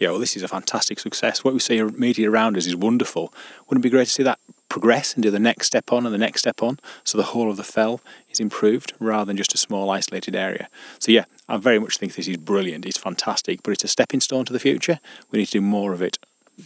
yeah, 0.00 0.08
well, 0.08 0.18
this 0.18 0.34
is 0.34 0.42
a 0.42 0.48
fantastic 0.48 0.98
success. 0.98 1.44
What 1.44 1.52
we 1.52 1.60
see 1.60 1.76
immediately 1.76 2.24
around 2.24 2.56
us 2.56 2.66
is 2.66 2.74
wonderful. 2.74 3.32
Wouldn't 3.68 3.84
it 3.84 3.88
be 3.88 3.90
great 3.90 4.06
to 4.06 4.10
see 4.10 4.22
that 4.22 4.40
progress 4.70 5.12
and 5.12 5.22
do 5.22 5.30
the 5.30 5.38
next 5.38 5.66
step 5.66 5.92
on 5.92 6.06
and 6.06 6.14
the 6.14 6.18
next 6.18 6.40
step 6.40 6.62
on 6.62 6.78
so 7.04 7.18
the 7.18 7.24
whole 7.24 7.50
of 7.50 7.58
the 7.58 7.62
fell 7.62 8.00
is 8.30 8.40
improved 8.40 8.94
rather 8.98 9.26
than 9.26 9.36
just 9.36 9.52
a 9.52 9.58
small 9.58 9.90
isolated 9.90 10.34
area? 10.34 10.68
So, 10.98 11.12
yeah, 11.12 11.26
I 11.50 11.58
very 11.58 11.78
much 11.78 11.98
think 11.98 12.14
this 12.14 12.28
is 12.28 12.38
brilliant. 12.38 12.86
It's 12.86 12.96
fantastic, 12.96 13.62
but 13.62 13.72
it's 13.72 13.84
a 13.84 13.88
stepping 13.88 14.20
stone 14.20 14.46
to 14.46 14.54
the 14.54 14.58
future. 14.58 15.00
We 15.30 15.38
need 15.38 15.46
to 15.46 15.52
do 15.52 15.60
more 15.60 15.92
of 15.92 16.00
it 16.00 16.18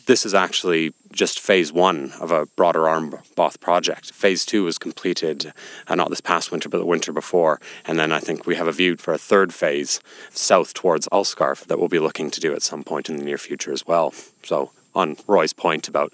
this 0.07 0.27
is 0.27 0.35
actually 0.35 0.93
just 1.13 1.39
phase 1.41 1.73
one 1.73 2.13
of 2.21 2.31
a 2.31 2.47
broader 2.47 2.89
Armboth 2.89 3.61
project. 3.61 4.13
Phase 4.13 4.45
two 4.45 4.65
was 4.65 4.79
completed 4.79 5.53
uh, 5.87 5.95
not 5.95 6.11
this 6.11 6.21
past 6.21 6.51
winter, 6.51 6.69
but 6.69 6.79
the 6.79 6.87
winter 6.87 7.13
before. 7.13 7.61
And 7.85 7.99
then 7.99 8.13
I 8.13 8.19
think 8.19 8.47
we 8.47 8.57
have 8.57 8.67
a 8.67 8.73
view 8.73 8.97
for 8.97 9.15
a 9.15 9.19
third 9.19 9.55
phase 9.55 10.01
south 10.31 10.75
towards 10.75 11.09
Ullscarf 11.09 11.67
that 11.67 11.79
we'll 11.79 11.89
be 11.89 11.99
looking 11.99 12.31
to 12.33 12.41
do 12.41 12.53
at 12.53 12.63
some 12.63 12.83
point 12.83 13.09
in 13.09 13.17
the 13.17 13.25
near 13.25 13.39
future 13.39 13.73
as 13.73 13.87
well. 13.87 14.13
So, 14.43 14.73
on 14.95 15.17
Roy's 15.27 15.53
point 15.53 15.89
about 15.89 16.13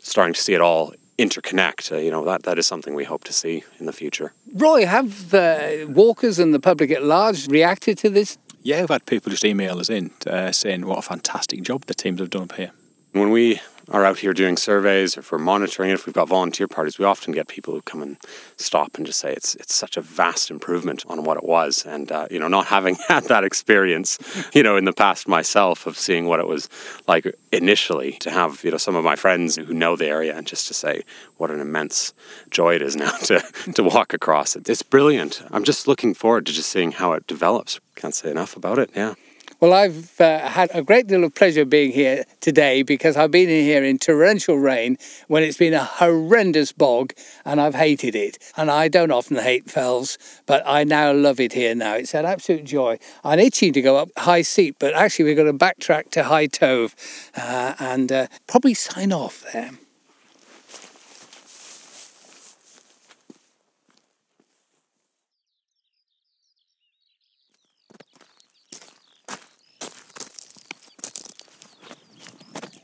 starting 0.00 0.34
to 0.34 0.40
see 0.40 0.54
it 0.54 0.60
all 0.60 0.94
interconnect, 1.18 1.92
uh, 1.92 1.96
you 1.96 2.10
know, 2.10 2.24
that, 2.24 2.44
that 2.44 2.58
is 2.58 2.66
something 2.66 2.94
we 2.94 3.04
hope 3.04 3.24
to 3.24 3.32
see 3.32 3.64
in 3.78 3.86
the 3.86 3.92
future. 3.92 4.32
Roy, 4.54 4.86
have 4.86 5.30
the 5.30 5.86
walkers 5.90 6.38
and 6.38 6.54
the 6.54 6.60
public 6.60 6.90
at 6.90 7.02
large 7.02 7.48
reacted 7.48 7.98
to 7.98 8.10
this? 8.10 8.38
Yeah, 8.62 8.80
we've 8.80 8.88
had 8.88 9.06
people 9.06 9.30
just 9.30 9.44
email 9.44 9.78
us 9.78 9.90
in 9.90 10.10
uh, 10.26 10.52
saying 10.52 10.86
what 10.86 10.98
a 10.98 11.02
fantastic 11.02 11.62
job 11.62 11.86
the 11.86 11.94
teams 11.94 12.20
have 12.20 12.30
done 12.30 12.42
up 12.42 12.52
here. 12.52 12.72
When 13.18 13.30
we 13.30 13.60
are 13.90 14.04
out 14.04 14.18
here 14.18 14.32
doing 14.32 14.56
surveys 14.56 15.16
or 15.16 15.20
if 15.20 15.32
we're 15.32 15.38
monitoring 15.38 15.90
it, 15.90 15.94
if 15.94 16.06
we've 16.06 16.14
got 16.14 16.28
volunteer 16.28 16.68
parties, 16.68 16.98
we 16.98 17.04
often 17.04 17.32
get 17.32 17.48
people 17.48 17.74
who 17.74 17.82
come 17.82 18.00
and 18.00 18.16
stop 18.56 18.96
and 18.96 19.04
just 19.04 19.18
say 19.18 19.32
it's 19.32 19.56
it's 19.56 19.74
such 19.74 19.96
a 19.96 20.00
vast 20.00 20.52
improvement 20.52 21.04
on 21.08 21.24
what 21.24 21.36
it 21.36 21.42
was. 21.42 21.84
And 21.84 22.12
uh, 22.12 22.28
you 22.30 22.38
know, 22.38 22.46
not 22.46 22.66
having 22.66 22.94
had 23.08 23.24
that 23.24 23.42
experience, 23.42 24.18
you 24.54 24.62
know, 24.62 24.76
in 24.76 24.84
the 24.84 24.92
past 24.92 25.26
myself 25.26 25.84
of 25.86 25.98
seeing 25.98 26.26
what 26.26 26.38
it 26.38 26.46
was 26.46 26.68
like 27.08 27.26
initially, 27.50 28.12
to 28.20 28.30
have 28.30 28.62
you 28.62 28.70
know 28.70 28.76
some 28.76 28.94
of 28.94 29.04
my 29.04 29.16
friends 29.16 29.56
who 29.56 29.74
know 29.74 29.96
the 29.96 30.06
area 30.06 30.36
and 30.36 30.46
just 30.46 30.68
to 30.68 30.74
say 30.74 31.02
what 31.38 31.50
an 31.50 31.58
immense 31.58 32.12
joy 32.50 32.76
it 32.76 32.82
is 32.82 32.94
now 32.94 33.10
to 33.24 33.40
to 33.74 33.82
walk 33.82 34.14
across 34.14 34.54
it. 34.54 34.68
It's 34.68 34.84
brilliant. 34.84 35.42
I'm 35.50 35.64
just 35.64 35.88
looking 35.88 36.14
forward 36.14 36.46
to 36.46 36.52
just 36.52 36.68
seeing 36.68 36.92
how 36.92 37.14
it 37.14 37.26
develops. 37.26 37.80
Can't 37.96 38.14
say 38.14 38.30
enough 38.30 38.56
about 38.56 38.78
it. 38.78 38.90
Yeah. 38.94 39.14
Well, 39.60 39.72
I've 39.72 40.20
uh, 40.20 40.48
had 40.50 40.70
a 40.72 40.82
great 40.82 41.08
deal 41.08 41.24
of 41.24 41.34
pleasure 41.34 41.64
being 41.64 41.90
here 41.90 42.24
today 42.38 42.84
because 42.84 43.16
I've 43.16 43.32
been 43.32 43.48
in 43.48 43.64
here 43.64 43.82
in 43.82 43.98
torrential 43.98 44.56
rain 44.56 44.98
when 45.26 45.42
it's 45.42 45.56
been 45.56 45.74
a 45.74 45.82
horrendous 45.82 46.70
bog 46.70 47.12
and 47.44 47.60
I've 47.60 47.74
hated 47.74 48.14
it. 48.14 48.38
And 48.56 48.70
I 48.70 48.86
don't 48.86 49.10
often 49.10 49.36
hate 49.36 49.68
fells, 49.68 50.16
but 50.46 50.62
I 50.64 50.84
now 50.84 51.12
love 51.12 51.40
it 51.40 51.54
here 51.54 51.74
now. 51.74 51.94
It's 51.94 52.14
an 52.14 52.24
absolute 52.24 52.66
joy. 52.66 53.00
I'm 53.24 53.40
itching 53.40 53.72
to 53.72 53.82
go 53.82 53.96
up 53.96 54.10
High 54.16 54.42
Seat, 54.42 54.76
but 54.78 54.94
actually 54.94 55.24
we're 55.24 55.42
going 55.42 55.58
to 55.58 55.64
backtrack 55.64 56.10
to 56.10 56.22
High 56.22 56.46
Tove 56.46 56.94
uh, 57.36 57.74
and 57.80 58.12
uh, 58.12 58.26
probably 58.46 58.74
sign 58.74 59.12
off 59.12 59.44
there. 59.52 59.72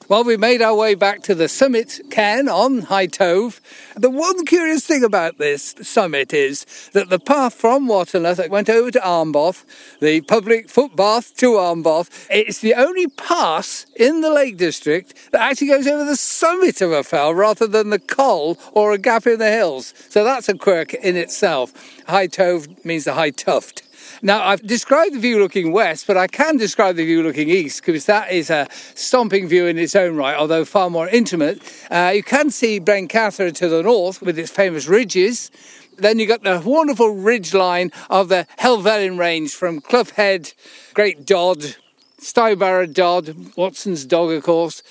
Well, 0.07 0.23
we 0.23 0.37
made 0.37 0.61
our 0.61 0.75
way 0.75 0.95
back 0.95 1.23
to 1.23 1.35
the 1.35 1.49
summit 1.49 1.99
cairn 2.11 2.47
on 2.47 2.83
High 2.83 3.07
Tove. 3.07 3.61
The 3.95 4.11
one 4.11 4.45
curious 4.45 4.85
thing 4.85 5.03
about 5.03 5.39
this 5.39 5.75
summit 5.81 6.35
is 6.35 6.67
that 6.93 7.09
the 7.09 7.19
path 7.19 7.55
from 7.55 7.89
Watendlath 7.89 8.51
went 8.51 8.69
over 8.69 8.91
to 8.91 9.03
Armboth, 9.03 9.65
the 10.01 10.21
public 10.21 10.69
footpath 10.69 11.35
to 11.37 11.55
Armboth. 11.55 12.27
It's 12.31 12.59
the 12.59 12.75
only 12.75 13.07
pass 13.07 13.87
in 13.97 14.21
the 14.21 14.29
Lake 14.29 14.59
District 14.59 15.15
that 15.33 15.41
actually 15.41 15.69
goes 15.69 15.87
over 15.87 16.05
the 16.05 16.17
summit 16.17 16.83
of 16.83 16.93
a 16.93 17.03
fell 17.03 17.33
rather 17.33 17.67
than 17.67 17.89
the 17.89 17.99
col 17.99 18.59
or 18.73 18.93
a 18.93 18.99
gap 18.99 19.27
in 19.27 19.39
the 19.39 19.51
hills. 19.51 19.95
So 20.11 20.23
that's 20.23 20.51
a 20.51 20.59
quirk 20.59 20.93
in 20.93 21.17
itself. 21.17 21.73
High 22.07 22.29
Tove 22.29 22.85
means 22.85 23.05
the 23.05 23.15
high 23.15 23.31
tuft. 23.31 23.84
Now, 24.25 24.43
I've 24.43 24.67
described 24.67 25.15
the 25.15 25.19
view 25.19 25.39
looking 25.39 25.71
west, 25.71 26.07
but 26.07 26.17
I 26.17 26.29
can 26.29 26.57
describe 26.57 26.97
the 26.97 27.05
view 27.05 27.23
looking 27.23 27.51
east 27.51 27.85
because 27.85 28.07
that 28.07 28.33
is 28.33 28.49
a 28.49 28.67
stomping 28.95 29.47
view 29.47 29.67
in 29.67 29.77
its 29.77 29.95
own 29.95 30.17
right, 30.17 30.35
although 30.35 30.65
far 30.65 30.89
more 30.89 31.07
intimate. 31.07 31.61
Uh, 31.91 32.13
you 32.15 32.23
can 32.23 32.51
see 32.51 32.81
Blencathra 32.81 33.55
to 33.55 33.69
the 33.69 33.83
north 33.83 34.23
with 34.23 34.39
its 34.39 34.51
famous 34.51 34.87
ridges. 34.87 35.51
Then 35.99 36.19
you've 36.19 36.31
got 36.31 36.43
the 36.43 36.59
wonderful 36.67 37.11
ridge 37.11 37.53
line 37.53 37.93
of 38.09 38.31
the 38.31 38.47
Helvellyn 38.59 39.19
range 39.19 39.53
from 39.53 39.83
Clough 39.83 40.15
Head, 40.17 40.55
Great 40.95 41.27
Dodd, 41.27 41.77
Stybarrow 42.19 42.91
Dodd, 42.91 43.37
Watson's 43.59 44.07
dog, 44.07 44.31
of 44.31 44.43
course. 44.43 44.83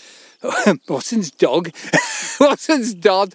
Watson's 0.88 1.32
dog, 1.32 1.72
Watson's 2.40 2.94
Dodd, 2.94 3.34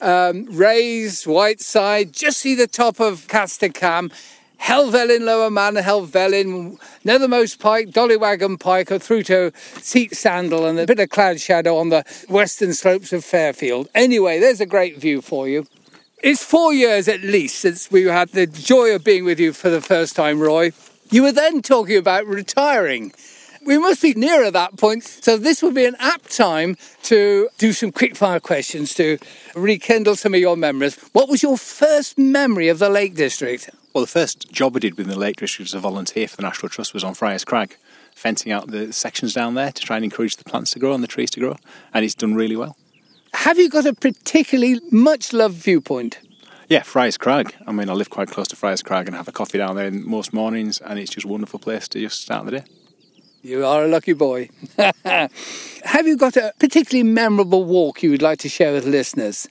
um, 0.00 0.46
Raise, 0.46 1.24
Whiteside, 1.24 2.14
just 2.14 2.38
see 2.38 2.54
the 2.54 2.66
top 2.66 2.98
of 2.98 3.26
Catster 3.26 3.74
Helvellyn 4.60 5.24
Lower 5.24 5.50
Man, 5.50 5.74
Helvellyn, 5.74 6.78
Nethermost 7.04 7.58
Pike, 7.58 7.90
Dollywaggon 7.90 8.58
Pike, 8.58 8.90
or 8.90 8.98
through 8.98 9.24
to 9.24 9.52
Seat 9.80 10.16
Sandal 10.16 10.66
and 10.66 10.78
a 10.78 10.86
bit 10.86 11.00
of 11.00 11.10
cloud 11.10 11.40
shadow 11.40 11.76
on 11.76 11.90
the 11.90 12.04
western 12.28 12.72
slopes 12.72 13.12
of 13.12 13.24
Fairfield. 13.24 13.88
Anyway, 13.94 14.40
there's 14.40 14.60
a 14.60 14.66
great 14.66 14.98
view 14.98 15.20
for 15.20 15.48
you. 15.48 15.66
It's 16.22 16.42
four 16.42 16.72
years 16.72 17.06
at 17.08 17.20
least 17.20 17.56
since 17.56 17.90
we 17.90 18.04
had 18.04 18.30
the 18.30 18.46
joy 18.46 18.94
of 18.94 19.04
being 19.04 19.24
with 19.24 19.38
you 19.38 19.52
for 19.52 19.68
the 19.68 19.82
first 19.82 20.16
time, 20.16 20.40
Roy. 20.40 20.72
You 21.10 21.22
were 21.22 21.32
then 21.32 21.60
talking 21.60 21.98
about 21.98 22.26
retiring. 22.26 23.12
We 23.66 23.78
must 23.78 24.02
be 24.02 24.14
nearer 24.14 24.50
that 24.50 24.76
point, 24.76 25.04
so 25.04 25.36
this 25.36 25.62
would 25.62 25.74
be 25.74 25.84
an 25.84 25.96
apt 25.98 26.34
time 26.34 26.76
to 27.04 27.48
do 27.58 27.72
some 27.72 27.92
quickfire 27.92 28.40
questions 28.40 28.94
to 28.94 29.18
rekindle 29.54 30.16
some 30.16 30.34
of 30.34 30.40
your 30.40 30.56
memories. 30.56 30.96
What 31.12 31.28
was 31.28 31.42
your 31.42 31.58
first 31.58 32.18
memory 32.18 32.68
of 32.68 32.78
the 32.78 32.88
Lake 32.88 33.14
District? 33.14 33.70
Well, 33.94 34.02
the 34.02 34.08
first 34.08 34.50
job 34.50 34.74
I 34.74 34.80
did 34.80 34.96
within 34.96 35.12
the 35.12 35.16
Lake 35.16 35.36
District 35.36 35.70
as 35.70 35.74
a 35.74 35.78
volunteer 35.78 36.26
for 36.26 36.34
the 36.34 36.42
National 36.42 36.68
Trust 36.68 36.94
was 36.94 37.04
on 37.04 37.14
Friars 37.14 37.44
Crag, 37.44 37.76
fencing 38.12 38.50
out 38.50 38.66
the 38.66 38.92
sections 38.92 39.32
down 39.32 39.54
there 39.54 39.70
to 39.70 39.80
try 39.80 39.94
and 39.94 40.04
encourage 40.04 40.34
the 40.34 40.42
plants 40.42 40.72
to 40.72 40.80
grow 40.80 40.94
and 40.94 41.02
the 41.04 41.06
trees 41.06 41.30
to 41.30 41.38
grow, 41.38 41.54
and 41.92 42.04
it's 42.04 42.16
done 42.16 42.34
really 42.34 42.56
well. 42.56 42.76
Have 43.34 43.56
you 43.56 43.68
got 43.68 43.86
a 43.86 43.94
particularly 43.94 44.80
much 44.90 45.32
loved 45.32 45.54
viewpoint? 45.54 46.18
Yeah, 46.68 46.82
Friars 46.82 47.16
Crag. 47.16 47.54
I 47.68 47.70
mean, 47.70 47.88
I 47.88 47.92
live 47.92 48.10
quite 48.10 48.30
close 48.30 48.48
to 48.48 48.56
Friars 48.56 48.82
Crag 48.82 49.06
and 49.06 49.14
have 49.14 49.28
a 49.28 49.32
coffee 49.32 49.58
down 49.58 49.76
there 49.76 49.92
most 49.92 50.32
mornings, 50.32 50.80
and 50.80 50.98
it's 50.98 51.12
just 51.12 51.24
a 51.24 51.28
wonderful 51.28 51.60
place 51.60 51.86
to 51.88 52.00
just 52.00 52.20
start 52.20 52.46
the 52.46 52.50
day. 52.50 52.64
You 53.42 53.64
are 53.64 53.84
a 53.84 53.88
lucky 53.88 54.14
boy. 54.14 54.48
have 55.04 56.04
you 56.04 56.16
got 56.16 56.36
a 56.36 56.52
particularly 56.58 57.08
memorable 57.08 57.62
walk 57.64 58.02
you 58.02 58.10
would 58.10 58.22
like 58.22 58.40
to 58.40 58.48
share 58.48 58.72
with 58.72 58.86
listeners? 58.86 59.46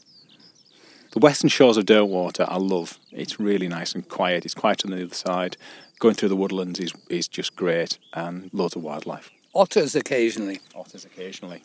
The 1.13 1.19
western 1.19 1.49
shores 1.49 1.77
of 1.77 1.85
Derwentwater 1.85 2.43
I 2.49 2.57
love. 2.57 2.97
It's 3.11 3.39
really 3.39 3.67
nice 3.67 3.93
and 3.93 4.09
quiet. 4.09 4.45
It's 4.45 4.55
quiet 4.55 4.83
on 4.83 4.89
the 4.89 5.03
other 5.03 5.13
side. 5.13 5.57
Going 5.99 6.15
through 6.15 6.29
the 6.29 6.35
woodlands 6.35 6.79
is, 6.79 6.91
is 7.07 7.27
just 7.27 7.55
great 7.55 7.99
and 8.13 8.49
loads 8.51 8.75
of 8.75 8.81
wildlife. 8.81 9.29
Otters 9.53 9.95
occasionally. 9.95 10.59
Otters 10.73 11.05
occasionally. 11.05 11.61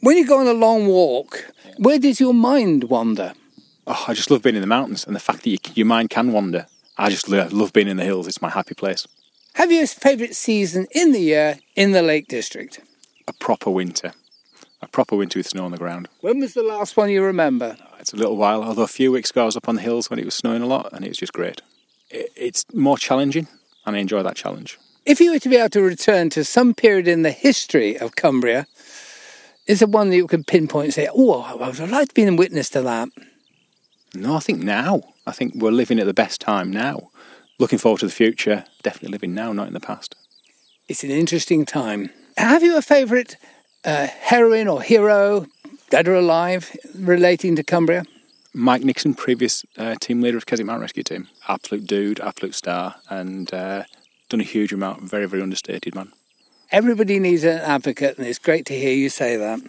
When 0.00 0.16
you 0.16 0.26
go 0.26 0.40
on 0.40 0.48
a 0.48 0.54
long 0.54 0.88
walk, 0.88 1.52
where 1.78 2.00
does 2.00 2.18
your 2.18 2.34
mind 2.34 2.84
wander? 2.84 3.34
Oh, 3.86 4.06
I 4.08 4.12
just 4.12 4.28
love 4.28 4.42
being 4.42 4.56
in 4.56 4.60
the 4.60 4.66
mountains 4.66 5.06
and 5.06 5.14
the 5.14 5.20
fact 5.20 5.44
that 5.44 5.50
you, 5.50 5.58
your 5.74 5.86
mind 5.86 6.10
can 6.10 6.32
wander. 6.32 6.66
I 6.98 7.10
just 7.10 7.28
love, 7.28 7.52
love 7.52 7.72
being 7.72 7.86
in 7.86 7.96
the 7.96 8.04
hills. 8.04 8.26
It's 8.26 8.42
my 8.42 8.50
happy 8.50 8.74
place. 8.74 9.06
Have 9.54 9.70
you 9.70 9.84
a 9.84 9.86
favourite 9.86 10.34
season 10.34 10.88
in 10.90 11.12
the 11.12 11.20
year 11.20 11.60
in 11.76 11.92
the 11.92 12.02
Lake 12.02 12.26
District? 12.26 12.80
A 13.28 13.32
proper 13.32 13.70
winter 13.70 14.14
a 14.82 14.88
proper 14.88 15.16
winter 15.16 15.38
with 15.38 15.48
snow 15.48 15.64
on 15.64 15.70
the 15.70 15.78
ground. 15.78 16.08
When 16.20 16.40
was 16.40 16.54
the 16.54 16.62
last 16.62 16.96
one 16.96 17.08
you 17.08 17.22
remember? 17.22 17.76
It's 18.02 18.12
a 18.12 18.16
little 18.16 18.36
while, 18.36 18.64
although 18.64 18.82
a 18.82 18.88
few 18.88 19.12
weeks 19.12 19.30
ago 19.30 19.42
I 19.42 19.44
was 19.44 19.56
up 19.56 19.68
on 19.68 19.76
the 19.76 19.80
hills 19.80 20.10
when 20.10 20.18
it 20.18 20.24
was 20.24 20.34
snowing 20.34 20.60
a 20.60 20.66
lot 20.66 20.92
and 20.92 21.04
it 21.04 21.08
was 21.08 21.18
just 21.18 21.32
great. 21.32 21.62
It's 22.10 22.64
more 22.74 22.98
challenging 22.98 23.46
and 23.86 23.94
I 23.94 24.00
enjoy 24.00 24.24
that 24.24 24.34
challenge. 24.34 24.76
If 25.06 25.20
you 25.20 25.30
were 25.30 25.38
to 25.38 25.48
be 25.48 25.54
able 25.54 25.68
to 25.68 25.82
return 25.82 26.28
to 26.30 26.44
some 26.44 26.74
period 26.74 27.06
in 27.06 27.22
the 27.22 27.30
history 27.30 27.96
of 27.96 28.16
Cumbria, 28.16 28.66
is 29.68 29.78
there 29.78 29.86
one 29.86 30.10
that 30.10 30.16
you 30.16 30.26
could 30.26 30.48
pinpoint 30.48 30.86
and 30.86 30.94
say, 30.94 31.08
oh, 31.14 31.42
I 31.42 31.68
would 31.68 31.90
like 31.90 32.08
to 32.08 32.14
be 32.14 32.24
a 32.24 32.34
witness 32.34 32.68
to 32.70 32.82
that? 32.82 33.08
No, 34.16 34.34
I 34.34 34.40
think 34.40 34.64
now. 34.64 35.02
I 35.24 35.30
think 35.30 35.54
we're 35.54 35.70
living 35.70 36.00
at 36.00 36.06
the 36.06 36.12
best 36.12 36.40
time 36.40 36.72
now. 36.72 37.12
Looking 37.60 37.78
forward 37.78 38.00
to 38.00 38.06
the 38.06 38.12
future, 38.12 38.64
definitely 38.82 39.12
living 39.12 39.32
now, 39.32 39.52
not 39.52 39.68
in 39.68 39.74
the 39.74 39.80
past. 39.80 40.16
It's 40.88 41.04
an 41.04 41.12
interesting 41.12 41.64
time. 41.64 42.10
Have 42.36 42.64
you 42.64 42.76
a 42.76 42.82
favourite 42.82 43.36
uh, 43.84 44.08
heroine 44.08 44.66
or 44.66 44.82
hero, 44.82 45.46
dead 45.92 46.08
or 46.08 46.14
alive, 46.14 46.74
relating 46.94 47.54
to 47.54 47.62
Cumbria? 47.62 48.02
Mike 48.54 48.82
Nixon, 48.82 49.12
previous 49.12 49.62
uh, 49.76 49.94
team 50.00 50.22
leader 50.22 50.38
of 50.38 50.46
Keswick 50.46 50.66
Mountain 50.66 50.80
Rescue 50.80 51.02
Team. 51.02 51.28
Absolute 51.48 51.86
dude, 51.86 52.18
absolute 52.18 52.54
star, 52.54 52.94
and 53.10 53.52
uh, 53.52 53.82
done 54.30 54.40
a 54.40 54.44
huge 54.44 54.72
amount. 54.72 55.02
Very, 55.02 55.26
very 55.26 55.42
understated 55.42 55.94
man. 55.94 56.10
Everybody 56.70 57.18
needs 57.18 57.44
an 57.44 57.58
advocate, 57.58 58.16
and 58.16 58.26
it's 58.26 58.38
great 58.38 58.64
to 58.66 58.74
hear 58.74 58.94
you 58.94 59.10
say 59.10 59.36
that. 59.36 59.60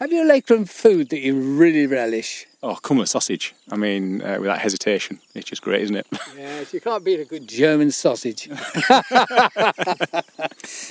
Have 0.00 0.12
you 0.12 0.22
a 0.22 0.30
lakefront 0.30 0.68
food 0.68 1.08
that 1.08 1.20
you 1.20 1.40
really 1.40 1.86
relish? 1.86 2.46
Oh, 2.64 2.76
Cumberland 2.76 3.08
sausage. 3.08 3.56
I 3.72 3.76
mean, 3.76 4.22
uh, 4.22 4.38
without 4.38 4.60
hesitation. 4.60 5.18
It's 5.34 5.48
just 5.48 5.62
great, 5.62 5.82
isn't 5.82 5.96
it? 5.96 6.06
Yes, 6.36 6.72
you 6.72 6.80
can't 6.80 7.04
beat 7.04 7.18
a 7.20 7.24
good 7.24 7.48
German 7.48 7.90
sausage. 7.90 8.48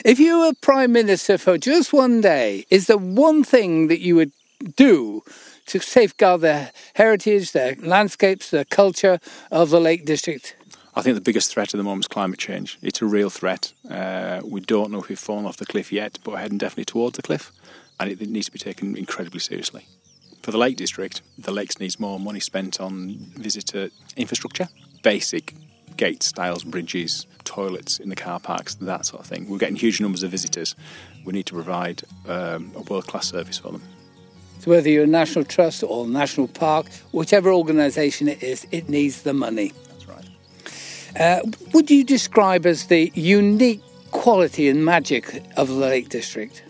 if 0.06 0.20
you 0.20 0.40
were 0.40 0.52
Prime 0.62 0.92
Minister 0.92 1.38
for 1.38 1.58
just 1.58 1.94
one 1.94 2.20
day, 2.22 2.66
is 2.70 2.88
there 2.88 2.98
one 2.98 3.44
thing 3.44 3.88
that 3.88 4.02
you 4.02 4.16
would 4.16 4.34
do 4.76 5.24
to 5.68 5.80
safeguard 5.80 6.42
the 6.42 6.72
heritage, 6.96 7.52
the 7.54 7.78
landscapes, 7.82 8.52
the 8.52 8.66
culture 8.66 9.20
of 9.50 9.70
the 9.70 9.80
Lake 9.80 10.06
District? 10.06 10.56
I 10.96 11.02
think 11.02 11.16
the 11.16 11.22
biggest 11.22 11.54
threat 11.54 11.74
at 11.74 11.78
the 11.78 11.84
moment 11.84 12.04
is 12.04 12.10
climate 12.10 12.40
change. 12.40 12.78
It's 12.82 13.02
a 13.02 13.06
real 13.06 13.30
threat. 13.30 13.74
Uh, 13.90 14.42
we 14.44 14.60
don't 14.60 14.92
know 14.92 15.00
if 15.02 15.08
we've 15.10 15.18
fallen 15.18 15.46
off 15.46 15.58
the 15.58 15.66
cliff 15.66 15.92
yet, 15.92 16.20
but 16.24 16.34
we're 16.34 16.40
heading 16.40 16.58
definitely 16.58 16.86
towards 16.86 17.16
the 17.16 17.24
cliff, 17.24 17.52
and 18.00 18.10
it, 18.12 18.22
it 18.22 18.30
needs 18.30 18.48
to 18.48 18.52
be 18.52 18.60
taken 18.60 18.98
incredibly 18.98 19.40
seriously. 19.40 19.86
For 20.42 20.52
the 20.52 20.58
Lake 20.58 20.76
District, 20.76 21.22
the 21.38 21.52
lakes 21.52 21.80
needs 21.80 22.00
more 22.00 22.20
money 22.20 22.39
spent 22.39 22.82
on 22.82 23.18
visitor 23.36 23.92
infrastructure, 24.18 24.68
basic 25.04 25.54
gates, 25.98 26.26
stiles, 26.26 26.64
bridges, 26.64 27.28
toilets 27.44 28.00
in 28.00 28.10
the 28.10 28.16
car 28.16 28.39
parks, 28.39 28.74
that 28.76 29.06
sort 29.06 29.22
of 29.22 29.28
thing. 29.28 29.48
We're 29.48 29.60
getting 29.60 29.76
huge 29.76 30.02
numbers 30.02 30.24
of 30.24 30.32
visitors. 30.32 30.76
We 31.26 31.34
need 31.34 31.46
to 31.46 31.54
provide 31.54 32.02
um, 32.28 32.72
a 32.76 32.82
world 32.82 33.06
class 33.06 33.28
service 33.28 33.60
for 33.60 33.72
them. 33.72 33.84
So 34.60 34.72
whether 34.72 34.89
you're 34.89 35.04
a 35.04 35.08
national 35.08 35.46
trust 35.46 35.84
or 35.84 36.08
national 36.08 36.48
park, 36.48 36.88
whichever 37.12 37.52
organisation 37.52 38.28
it 38.28 38.42
is, 38.42 38.66
it 38.72 38.89
needs 38.89 39.22
the 39.22 39.34
money. 39.34 39.74
That's 39.89 40.08
right. 40.08 40.30
Uh, 41.20 41.42
would 41.74 41.92
you 41.92 42.04
describe 42.04 42.66
as 42.66 42.88
the 42.88 43.12
unique 43.14 43.82
quality 44.10 44.70
and 44.70 44.84
magic 44.84 45.44
of 45.58 45.68
the 45.68 45.76
Lake 45.76 46.10
District? 46.10 46.64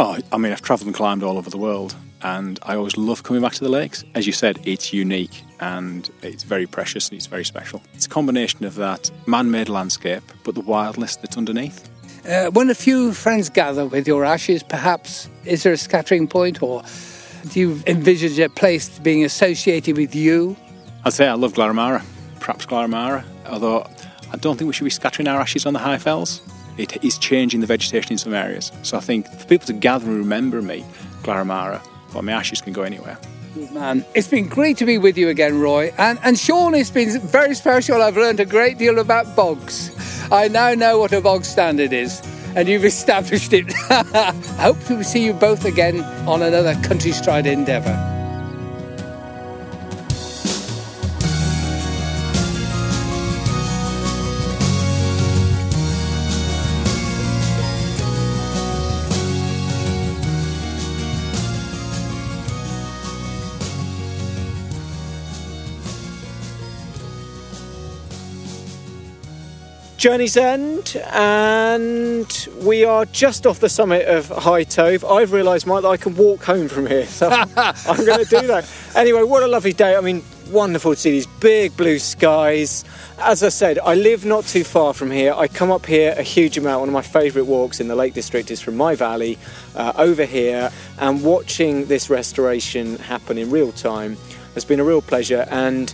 Oh, 0.00 0.16
I 0.30 0.38
mean, 0.38 0.52
I've 0.52 0.62
travelled 0.62 0.86
and 0.86 0.94
climbed 0.94 1.24
all 1.24 1.38
over 1.38 1.50
the 1.50 1.58
world, 1.58 1.96
and 2.22 2.60
I 2.62 2.76
always 2.76 2.96
love 2.96 3.24
coming 3.24 3.42
back 3.42 3.54
to 3.54 3.64
the 3.64 3.68
lakes. 3.68 4.04
As 4.14 4.28
you 4.28 4.32
said, 4.32 4.60
it's 4.64 4.92
unique 4.92 5.42
and 5.58 6.08
it's 6.22 6.44
very 6.44 6.68
precious 6.68 7.08
and 7.08 7.16
it's 7.16 7.26
very 7.26 7.44
special. 7.44 7.82
It's 7.94 8.06
a 8.06 8.08
combination 8.08 8.64
of 8.64 8.76
that 8.76 9.10
man 9.26 9.50
made 9.50 9.68
landscape, 9.68 10.22
but 10.44 10.54
the 10.54 10.60
wildness 10.60 11.16
that's 11.16 11.36
underneath. 11.36 11.88
Uh, 12.28 12.48
when 12.50 12.70
a 12.70 12.76
few 12.76 13.12
friends 13.12 13.50
gather 13.50 13.86
with 13.86 14.06
your 14.06 14.24
ashes, 14.24 14.62
perhaps, 14.62 15.28
is 15.44 15.64
there 15.64 15.72
a 15.72 15.76
scattering 15.76 16.28
point 16.28 16.62
or 16.62 16.84
do 17.50 17.58
you 17.58 17.82
envisage 17.88 18.38
a 18.38 18.48
place 18.48 19.00
being 19.00 19.24
associated 19.24 19.96
with 19.96 20.14
you? 20.14 20.56
I'd 21.04 21.12
say 21.12 21.26
I 21.26 21.34
love 21.34 21.54
Glaramara, 21.54 22.04
perhaps 22.38 22.66
Glaramara, 22.66 23.24
although 23.46 23.84
I 24.32 24.36
don't 24.36 24.56
think 24.56 24.68
we 24.68 24.74
should 24.74 24.84
be 24.84 24.90
scattering 24.90 25.26
our 25.26 25.40
ashes 25.40 25.66
on 25.66 25.72
the 25.72 25.80
high 25.80 25.98
fells. 25.98 26.40
It 26.78 27.04
is 27.04 27.18
changing 27.18 27.60
the 27.60 27.66
vegetation 27.66 28.12
in 28.12 28.18
some 28.18 28.32
areas. 28.32 28.72
So 28.82 28.96
I 28.96 29.00
think 29.00 29.26
for 29.26 29.46
people 29.46 29.66
to 29.66 29.72
gather 29.72 30.06
and 30.06 30.18
remember 30.18 30.62
me, 30.62 30.84
Glaramara, 31.22 31.84
but 32.12 32.22
my 32.22 32.32
ashes 32.32 32.60
can 32.60 32.72
go 32.72 32.82
anywhere. 32.82 33.18
Man. 33.72 34.04
It's 34.14 34.28
been 34.28 34.48
great 34.48 34.76
to 34.78 34.86
be 34.86 34.98
with 34.98 35.18
you 35.18 35.28
again, 35.28 35.60
Roy. 35.60 35.92
And, 35.98 36.18
and 36.22 36.38
Sean, 36.38 36.74
it's 36.74 36.90
been 36.90 37.18
very 37.20 37.54
special. 37.54 38.00
I've 38.00 38.16
learned 38.16 38.40
a 38.40 38.44
great 38.44 38.78
deal 38.78 38.98
about 38.98 39.34
bogs. 39.34 39.90
I 40.30 40.48
now 40.48 40.74
know 40.74 40.98
what 40.98 41.12
a 41.12 41.20
bog 41.20 41.44
standard 41.44 41.92
is, 41.92 42.22
and 42.54 42.68
you've 42.68 42.84
established 42.84 43.52
it. 43.52 43.66
I 43.90 44.32
hope 44.60 44.78
to 44.84 45.02
see 45.02 45.24
you 45.24 45.32
both 45.32 45.64
again 45.64 46.02
on 46.28 46.42
another 46.42 46.74
Countrystride 46.74 47.46
endeavour. 47.46 48.17
Journey's 69.98 70.36
End, 70.36 70.96
and 71.10 72.48
we 72.62 72.84
are 72.84 73.04
just 73.06 73.48
off 73.48 73.58
the 73.58 73.68
summit 73.68 74.06
of 74.06 74.28
High 74.28 74.62
Tove. 74.62 75.02
I've 75.02 75.32
realised, 75.32 75.66
Mike, 75.66 75.82
that 75.82 75.88
I 75.88 75.96
can 75.96 76.14
walk 76.14 76.44
home 76.44 76.68
from 76.68 76.86
here, 76.86 77.04
so 77.04 77.28
I'm 77.56 78.06
going 78.06 78.24
to 78.24 78.30
do 78.30 78.46
that. 78.46 78.70
Anyway, 78.94 79.24
what 79.24 79.42
a 79.42 79.48
lovely 79.48 79.72
day. 79.72 79.96
I 79.96 80.00
mean, 80.00 80.22
wonderful 80.52 80.92
to 80.92 80.96
see 80.96 81.10
these 81.10 81.26
big 81.26 81.76
blue 81.76 81.98
skies. 81.98 82.84
As 83.18 83.42
I 83.42 83.48
said, 83.48 83.80
I 83.80 83.96
live 83.96 84.24
not 84.24 84.44
too 84.44 84.62
far 84.62 84.94
from 84.94 85.10
here. 85.10 85.34
I 85.34 85.48
come 85.48 85.72
up 85.72 85.84
here 85.84 86.14
a 86.16 86.22
huge 86.22 86.56
amount. 86.56 86.78
One 86.78 86.90
of 86.90 86.92
my 86.92 87.02
favourite 87.02 87.48
walks 87.48 87.80
in 87.80 87.88
the 87.88 87.96
Lake 87.96 88.14
District 88.14 88.52
is 88.52 88.60
from 88.60 88.76
my 88.76 88.94
valley 88.94 89.36
uh, 89.74 89.94
over 89.96 90.24
here, 90.24 90.70
and 90.98 91.24
watching 91.24 91.86
this 91.86 92.08
restoration 92.08 92.98
happen 92.98 93.36
in 93.36 93.50
real 93.50 93.72
time 93.72 94.16
has 94.54 94.64
been 94.64 94.80
a 94.80 94.84
real 94.84 95.02
pleasure. 95.02 95.46
And 95.50 95.92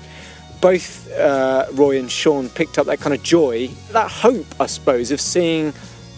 both 0.60 1.10
uh, 1.12 1.66
Roy 1.72 1.98
and 1.98 2.10
Sean 2.10 2.48
picked 2.48 2.78
up 2.78 2.86
that 2.86 3.00
kind 3.00 3.14
of 3.14 3.22
joy, 3.22 3.68
that 3.92 4.10
hope, 4.10 4.46
I 4.60 4.66
suppose, 4.66 5.10
of 5.10 5.20
seeing 5.20 5.72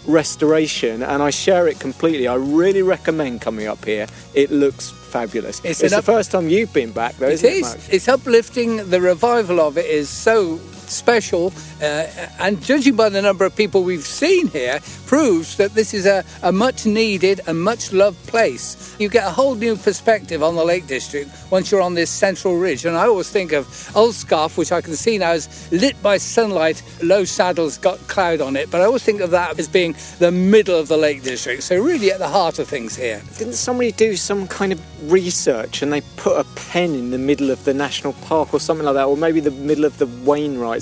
restoration, 0.05 1.03
and 1.03 1.21
I 1.21 1.29
share 1.29 1.67
it 1.67 1.79
completely. 1.79 2.27
I 2.27 2.35
really 2.35 2.81
recommend 2.81 3.41
coming 3.41 3.67
up 3.67 3.83
here. 3.83 4.07
It 4.33 4.51
looks 4.51 4.89
fabulous. 4.89 5.59
It's 5.63 5.81
It's, 5.81 5.91
the 5.91 5.97
up- 5.99 6.05
first 6.05 6.31
time 6.31 6.47
you've 6.49 6.73
been 6.73 6.91
back, 6.91 7.15
though, 7.17 7.27
It 7.27 7.33
isn't 7.33 7.49
it, 7.49 7.53
is. 7.55 7.61
Mark? 7.63 7.79
It's 7.91 8.07
uplifting. 8.07 8.89
The 8.89 9.01
revival 9.01 9.59
of 9.59 9.77
it 9.77 9.85
is 9.85 10.09
so 10.09 10.59
special, 10.89 11.53
uh, 11.81 12.07
and 12.39 12.61
judging 12.63 12.95
by 12.95 13.09
the 13.09 13.21
number 13.21 13.45
of 13.45 13.55
people 13.55 13.83
we've 13.83 14.05
seen 14.05 14.47
here, 14.47 14.79
proves 15.05 15.57
that 15.57 15.73
this 15.73 15.93
is 15.93 16.05
a, 16.05 16.23
a 16.43 16.51
much 16.51 16.85
needed 16.85 17.41
and 17.47 17.61
much 17.61 17.93
loved 17.93 18.25
place. 18.27 18.95
You 18.99 19.09
get 19.09 19.25
a 19.25 19.31
whole 19.31 19.55
new 19.55 19.75
perspective 19.75 20.43
on 20.43 20.55
the 20.55 20.65
Lake 20.65 20.87
District 20.87 21.29
once 21.49 21.71
you're 21.71 21.81
on 21.81 21.93
this 21.93 22.09
central 22.09 22.57
ridge. 22.57 22.85
And 22.85 22.97
I 22.97 23.07
always 23.07 23.29
think 23.29 23.53
of 23.53 23.65
Ullscarf, 23.95 24.57
which 24.57 24.71
I 24.71 24.81
can 24.81 24.95
see 24.95 25.17
now 25.17 25.31
is 25.31 25.71
lit 25.71 26.01
by 26.01 26.17
sunlight. 26.17 26.83
Low 27.01 27.23
Saddle's 27.23 27.77
got 27.77 27.99
cloud 28.07 28.41
on 28.41 28.55
it, 28.55 28.69
but 28.69 28.81
I 28.81 28.85
always 28.85 29.03
think 29.03 29.21
of 29.21 29.31
that 29.31 29.57
as 29.59 29.67
being 29.67 29.95
the 30.19 30.31
middle 30.31 30.77
of 30.77 30.87
the 30.87 30.97
Lake 30.97 31.23
District. 31.23 31.63
So 31.63 31.81
really 31.81 32.11
at 32.11 32.19
the 32.19 32.27
heart 32.27 32.59
of 32.59 32.67
things 32.67 32.95
here. 32.95 33.21
Didn't 33.37 33.53
somebody 33.53 33.91
do 33.91 34.15
some 34.15 34.47
kind 34.47 34.71
of 34.71 35.11
research 35.11 35.81
and 35.81 35.93
they 35.93 36.01
put 36.17 36.39
a 36.39 36.43
pen 36.55 36.93
in 36.93 37.11
the 37.11 37.17
middle 37.17 37.51
of 37.51 37.63
the 37.63 37.73
national 37.73 38.13
park 38.13 38.53
or 38.53 38.59
something 38.59 38.85
like 38.85 38.95
that, 38.95 39.05
or 39.05 39.15
maybe 39.15 39.39
the 39.39 39.51
middle 39.51 39.85
of 39.85 39.97
the 39.97 40.07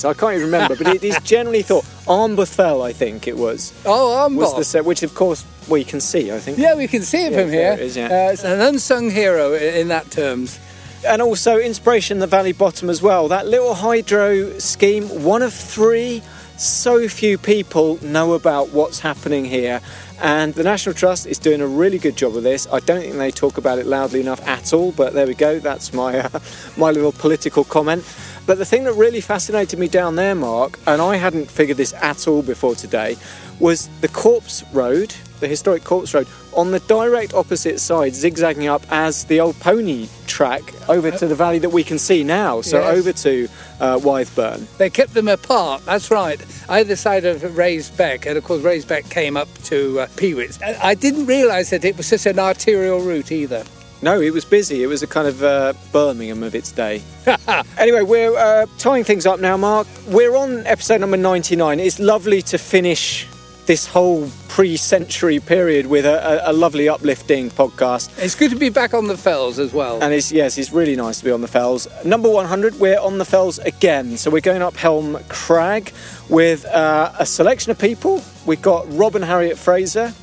I 0.04 0.14
can't 0.14 0.34
even 0.34 0.48
remember, 0.48 0.76
but 0.76 0.88
it 0.88 1.04
is 1.04 1.18
generally 1.24 1.62
thought 1.62 1.86
Armboth 2.08 2.54
Fell, 2.54 2.82
I 2.82 2.91
think 2.91 3.28
it 3.28 3.38
was, 3.38 3.72
Oh, 3.86 4.26
I'm 4.26 4.36
was 4.36 4.56
the 4.58 4.64
set, 4.66 4.84
which 4.84 5.04
of 5.04 5.16
course 5.16 5.46
we 5.70 5.84
can 5.86 6.02
see. 6.02 6.32
I 6.32 6.39
think. 6.39 6.58
Yeah, 6.58 6.76
we 6.76 6.88
can 6.88 7.04
see 7.04 7.26
it 7.26 7.32
Yeah, 7.32 7.41
from 7.41 7.52
here. 7.52 7.72
it 7.74 7.80
is, 7.80 7.96
yeah. 7.96 8.06
uh, 8.28 8.32
it's 8.34 8.43
an 8.43 8.60
unsung 8.60 9.10
hero 9.12 9.54
in 9.54 9.88
that 9.89 10.10
terms. 10.12 10.60
and 11.08 11.22
also 11.22 11.60
inspiration 11.60 12.18
in 12.18 12.20
the 12.20 12.28
valley 12.28 12.52
bottom 12.54 12.89
as 12.89 13.00
well 13.02 13.28
that 13.28 13.46
little 13.46 13.76
hydro 13.76 14.58
scheme 14.58 15.04
one 15.24 15.43
of 15.43 15.54
three 15.54 16.22
so 16.58 17.08
few 17.08 17.38
people 17.38 18.00
know 18.04 18.34
about 18.34 18.70
what's 18.72 19.00
happening 19.02 19.46
here 19.46 19.82
and 20.22 20.56
the 20.56 20.64
national 20.64 20.96
trust 20.96 21.28
is 21.28 21.38
doing 21.38 21.62
a 21.62 21.68
really 21.68 22.00
good 22.00 22.16
job 22.16 22.36
of 22.36 22.41
this 22.41 22.66
i 22.72 22.80
don't 22.80 23.02
think 23.02 23.14
they 23.18 23.30
talk 23.30 23.58
about 23.60 23.78
it 23.78 23.86
loudly 23.86 24.20
enough 24.20 24.41
at 24.48 24.74
all 24.74 24.91
but 24.93 25.14
there 25.14 25.28
we 25.28 25.36
go 25.36 25.60
that's 25.60 25.93
my 25.93 26.18
uh, 26.20 26.39
my 26.78 26.89
little 26.89 27.12
political 27.12 27.64
comment 27.64 28.02
but 28.46 28.58
the 28.58 28.66
thing 28.66 28.84
that 28.84 28.93
really 28.93 29.22
fascinated 29.22 29.80
me 29.80 29.88
down 29.88 30.16
there 30.16 30.36
mark 30.36 30.80
and 30.88 31.02
i 31.02 31.16
hadn't 31.16 31.50
figured 31.50 31.78
this 31.78 31.93
at 31.96 32.28
all 32.28 32.41
before 32.41 32.76
today 32.76 33.16
was 33.60 33.88
the 34.02 34.08
corpse 34.08 34.64
road 34.74 35.14
the 35.39 35.48
historic 35.48 35.84
corpse 35.84 36.14
road 36.14 36.28
on 36.54 36.72
the 36.72 36.80
direct 36.82 37.34
opposite 37.34 37.80
side 37.80 38.14
zigzagging 38.14 38.68
up 38.68 38.82
as 38.89 39.26
the 39.26 39.39
old 39.39 39.58
pony 39.60 40.08
track 40.28 40.62
over 40.89 41.12
to 41.12 41.28
the 41.28 41.36
valley 41.36 41.60
that 41.60 41.70
we 41.70 41.84
can 41.84 41.98
see 42.00 42.24
now 42.24 42.62
so 42.62 42.80
Yes. 42.80 42.98
over 42.98 43.12
to 43.14 43.48
uh, 43.82 43.98
Wythburn 44.00 44.66
They 44.78 44.89
kept 44.89 45.14
them 45.14 45.28
apart, 45.28 45.84
that's 45.86 46.10
right, 46.12 46.39
either 46.70 46.96
side 46.96 47.26
of 47.26 47.58
Rays 47.58 47.89
Beck. 47.89 48.26
And 48.26 48.38
of 48.38 48.43
course, 48.46 48.62
Rays 48.62 48.86
Beck 48.86 49.10
came 49.10 49.36
up 49.36 49.50
to 49.66 50.00
uh, 50.02 50.08
Pewits. 50.16 50.58
I 50.82 50.93
didn't 50.96 51.26
realise 51.26 51.70
that 51.72 51.84
it 51.84 51.98
was 51.98 52.08
such 52.08 52.26
an 52.26 52.39
arterial 52.39 53.02
route 53.02 53.32
either. 53.34 53.64
No 54.06 54.22
it 54.22 54.32
was 54.32 54.45
busy 54.45 54.84
it 54.84 54.88
was 54.88 55.01
a 55.01 55.08
kind 55.08 55.28
of 55.28 55.43
uh, 55.43 55.74
Birmingham 55.91 56.43
of 56.43 56.53
its 56.53 56.72
day 56.72 57.01
anyway 57.80 58.03
we're 58.03 58.38
uh, 58.38 58.68
tying 58.78 59.03
things 59.03 59.26
up 59.26 59.39
now 59.39 59.58
Mark 59.58 59.88
we're 60.08 60.36
on 60.36 60.66
episode 60.68 61.01
number 61.01 61.18
99 61.18 61.80
it's 61.80 61.99
lovely 61.99 62.43
to 62.43 62.60
finish 62.60 63.28
this 63.66 63.88
whole 63.88 64.30
pre-century 64.47 65.39
period 65.39 65.88
with 65.88 66.06
a, 66.06 66.47
a, 66.47 66.51
a 66.51 66.53
lovely 66.53 66.88
uplifting 66.88 67.49
podcast 67.49 68.12
It's 68.24 68.36
good 68.36 68.51
to 68.51 68.56
be 68.58 68.70
back 68.70 68.93
on 68.93 69.08
the 69.08 69.18
fells 69.18 69.58
as 69.58 69.74
well. 69.74 70.03
And 70.03 70.14
it's 70.14 70.32
yes, 70.32 70.60
it's 70.60 70.72
really 70.72 70.95
nice 70.95 71.18
to 71.18 71.26
be 71.26 71.32
on 71.32 71.41
the 71.41 71.47
fells. 71.47 71.88
Number 72.06 72.30
100, 72.30 72.80
we're 72.80 72.99
on 72.99 73.18
the 73.18 73.26
fells 73.26 73.58
again. 73.58 74.18
So 74.18 74.30
we're 74.30 74.41
going 74.41 74.62
up 74.62 74.76
Helm 74.76 75.18
Crag 75.30 75.91
with 76.30 76.64
uh, 76.66 77.12
a 77.18 77.26
selection 77.26 77.72
of 77.72 77.80
people. 77.80 78.22
We've 78.45 78.62
got 78.62 78.86
Rob 78.93 79.16
and 79.16 79.26
Harriet 79.26 79.58
Fraser. 79.58 80.14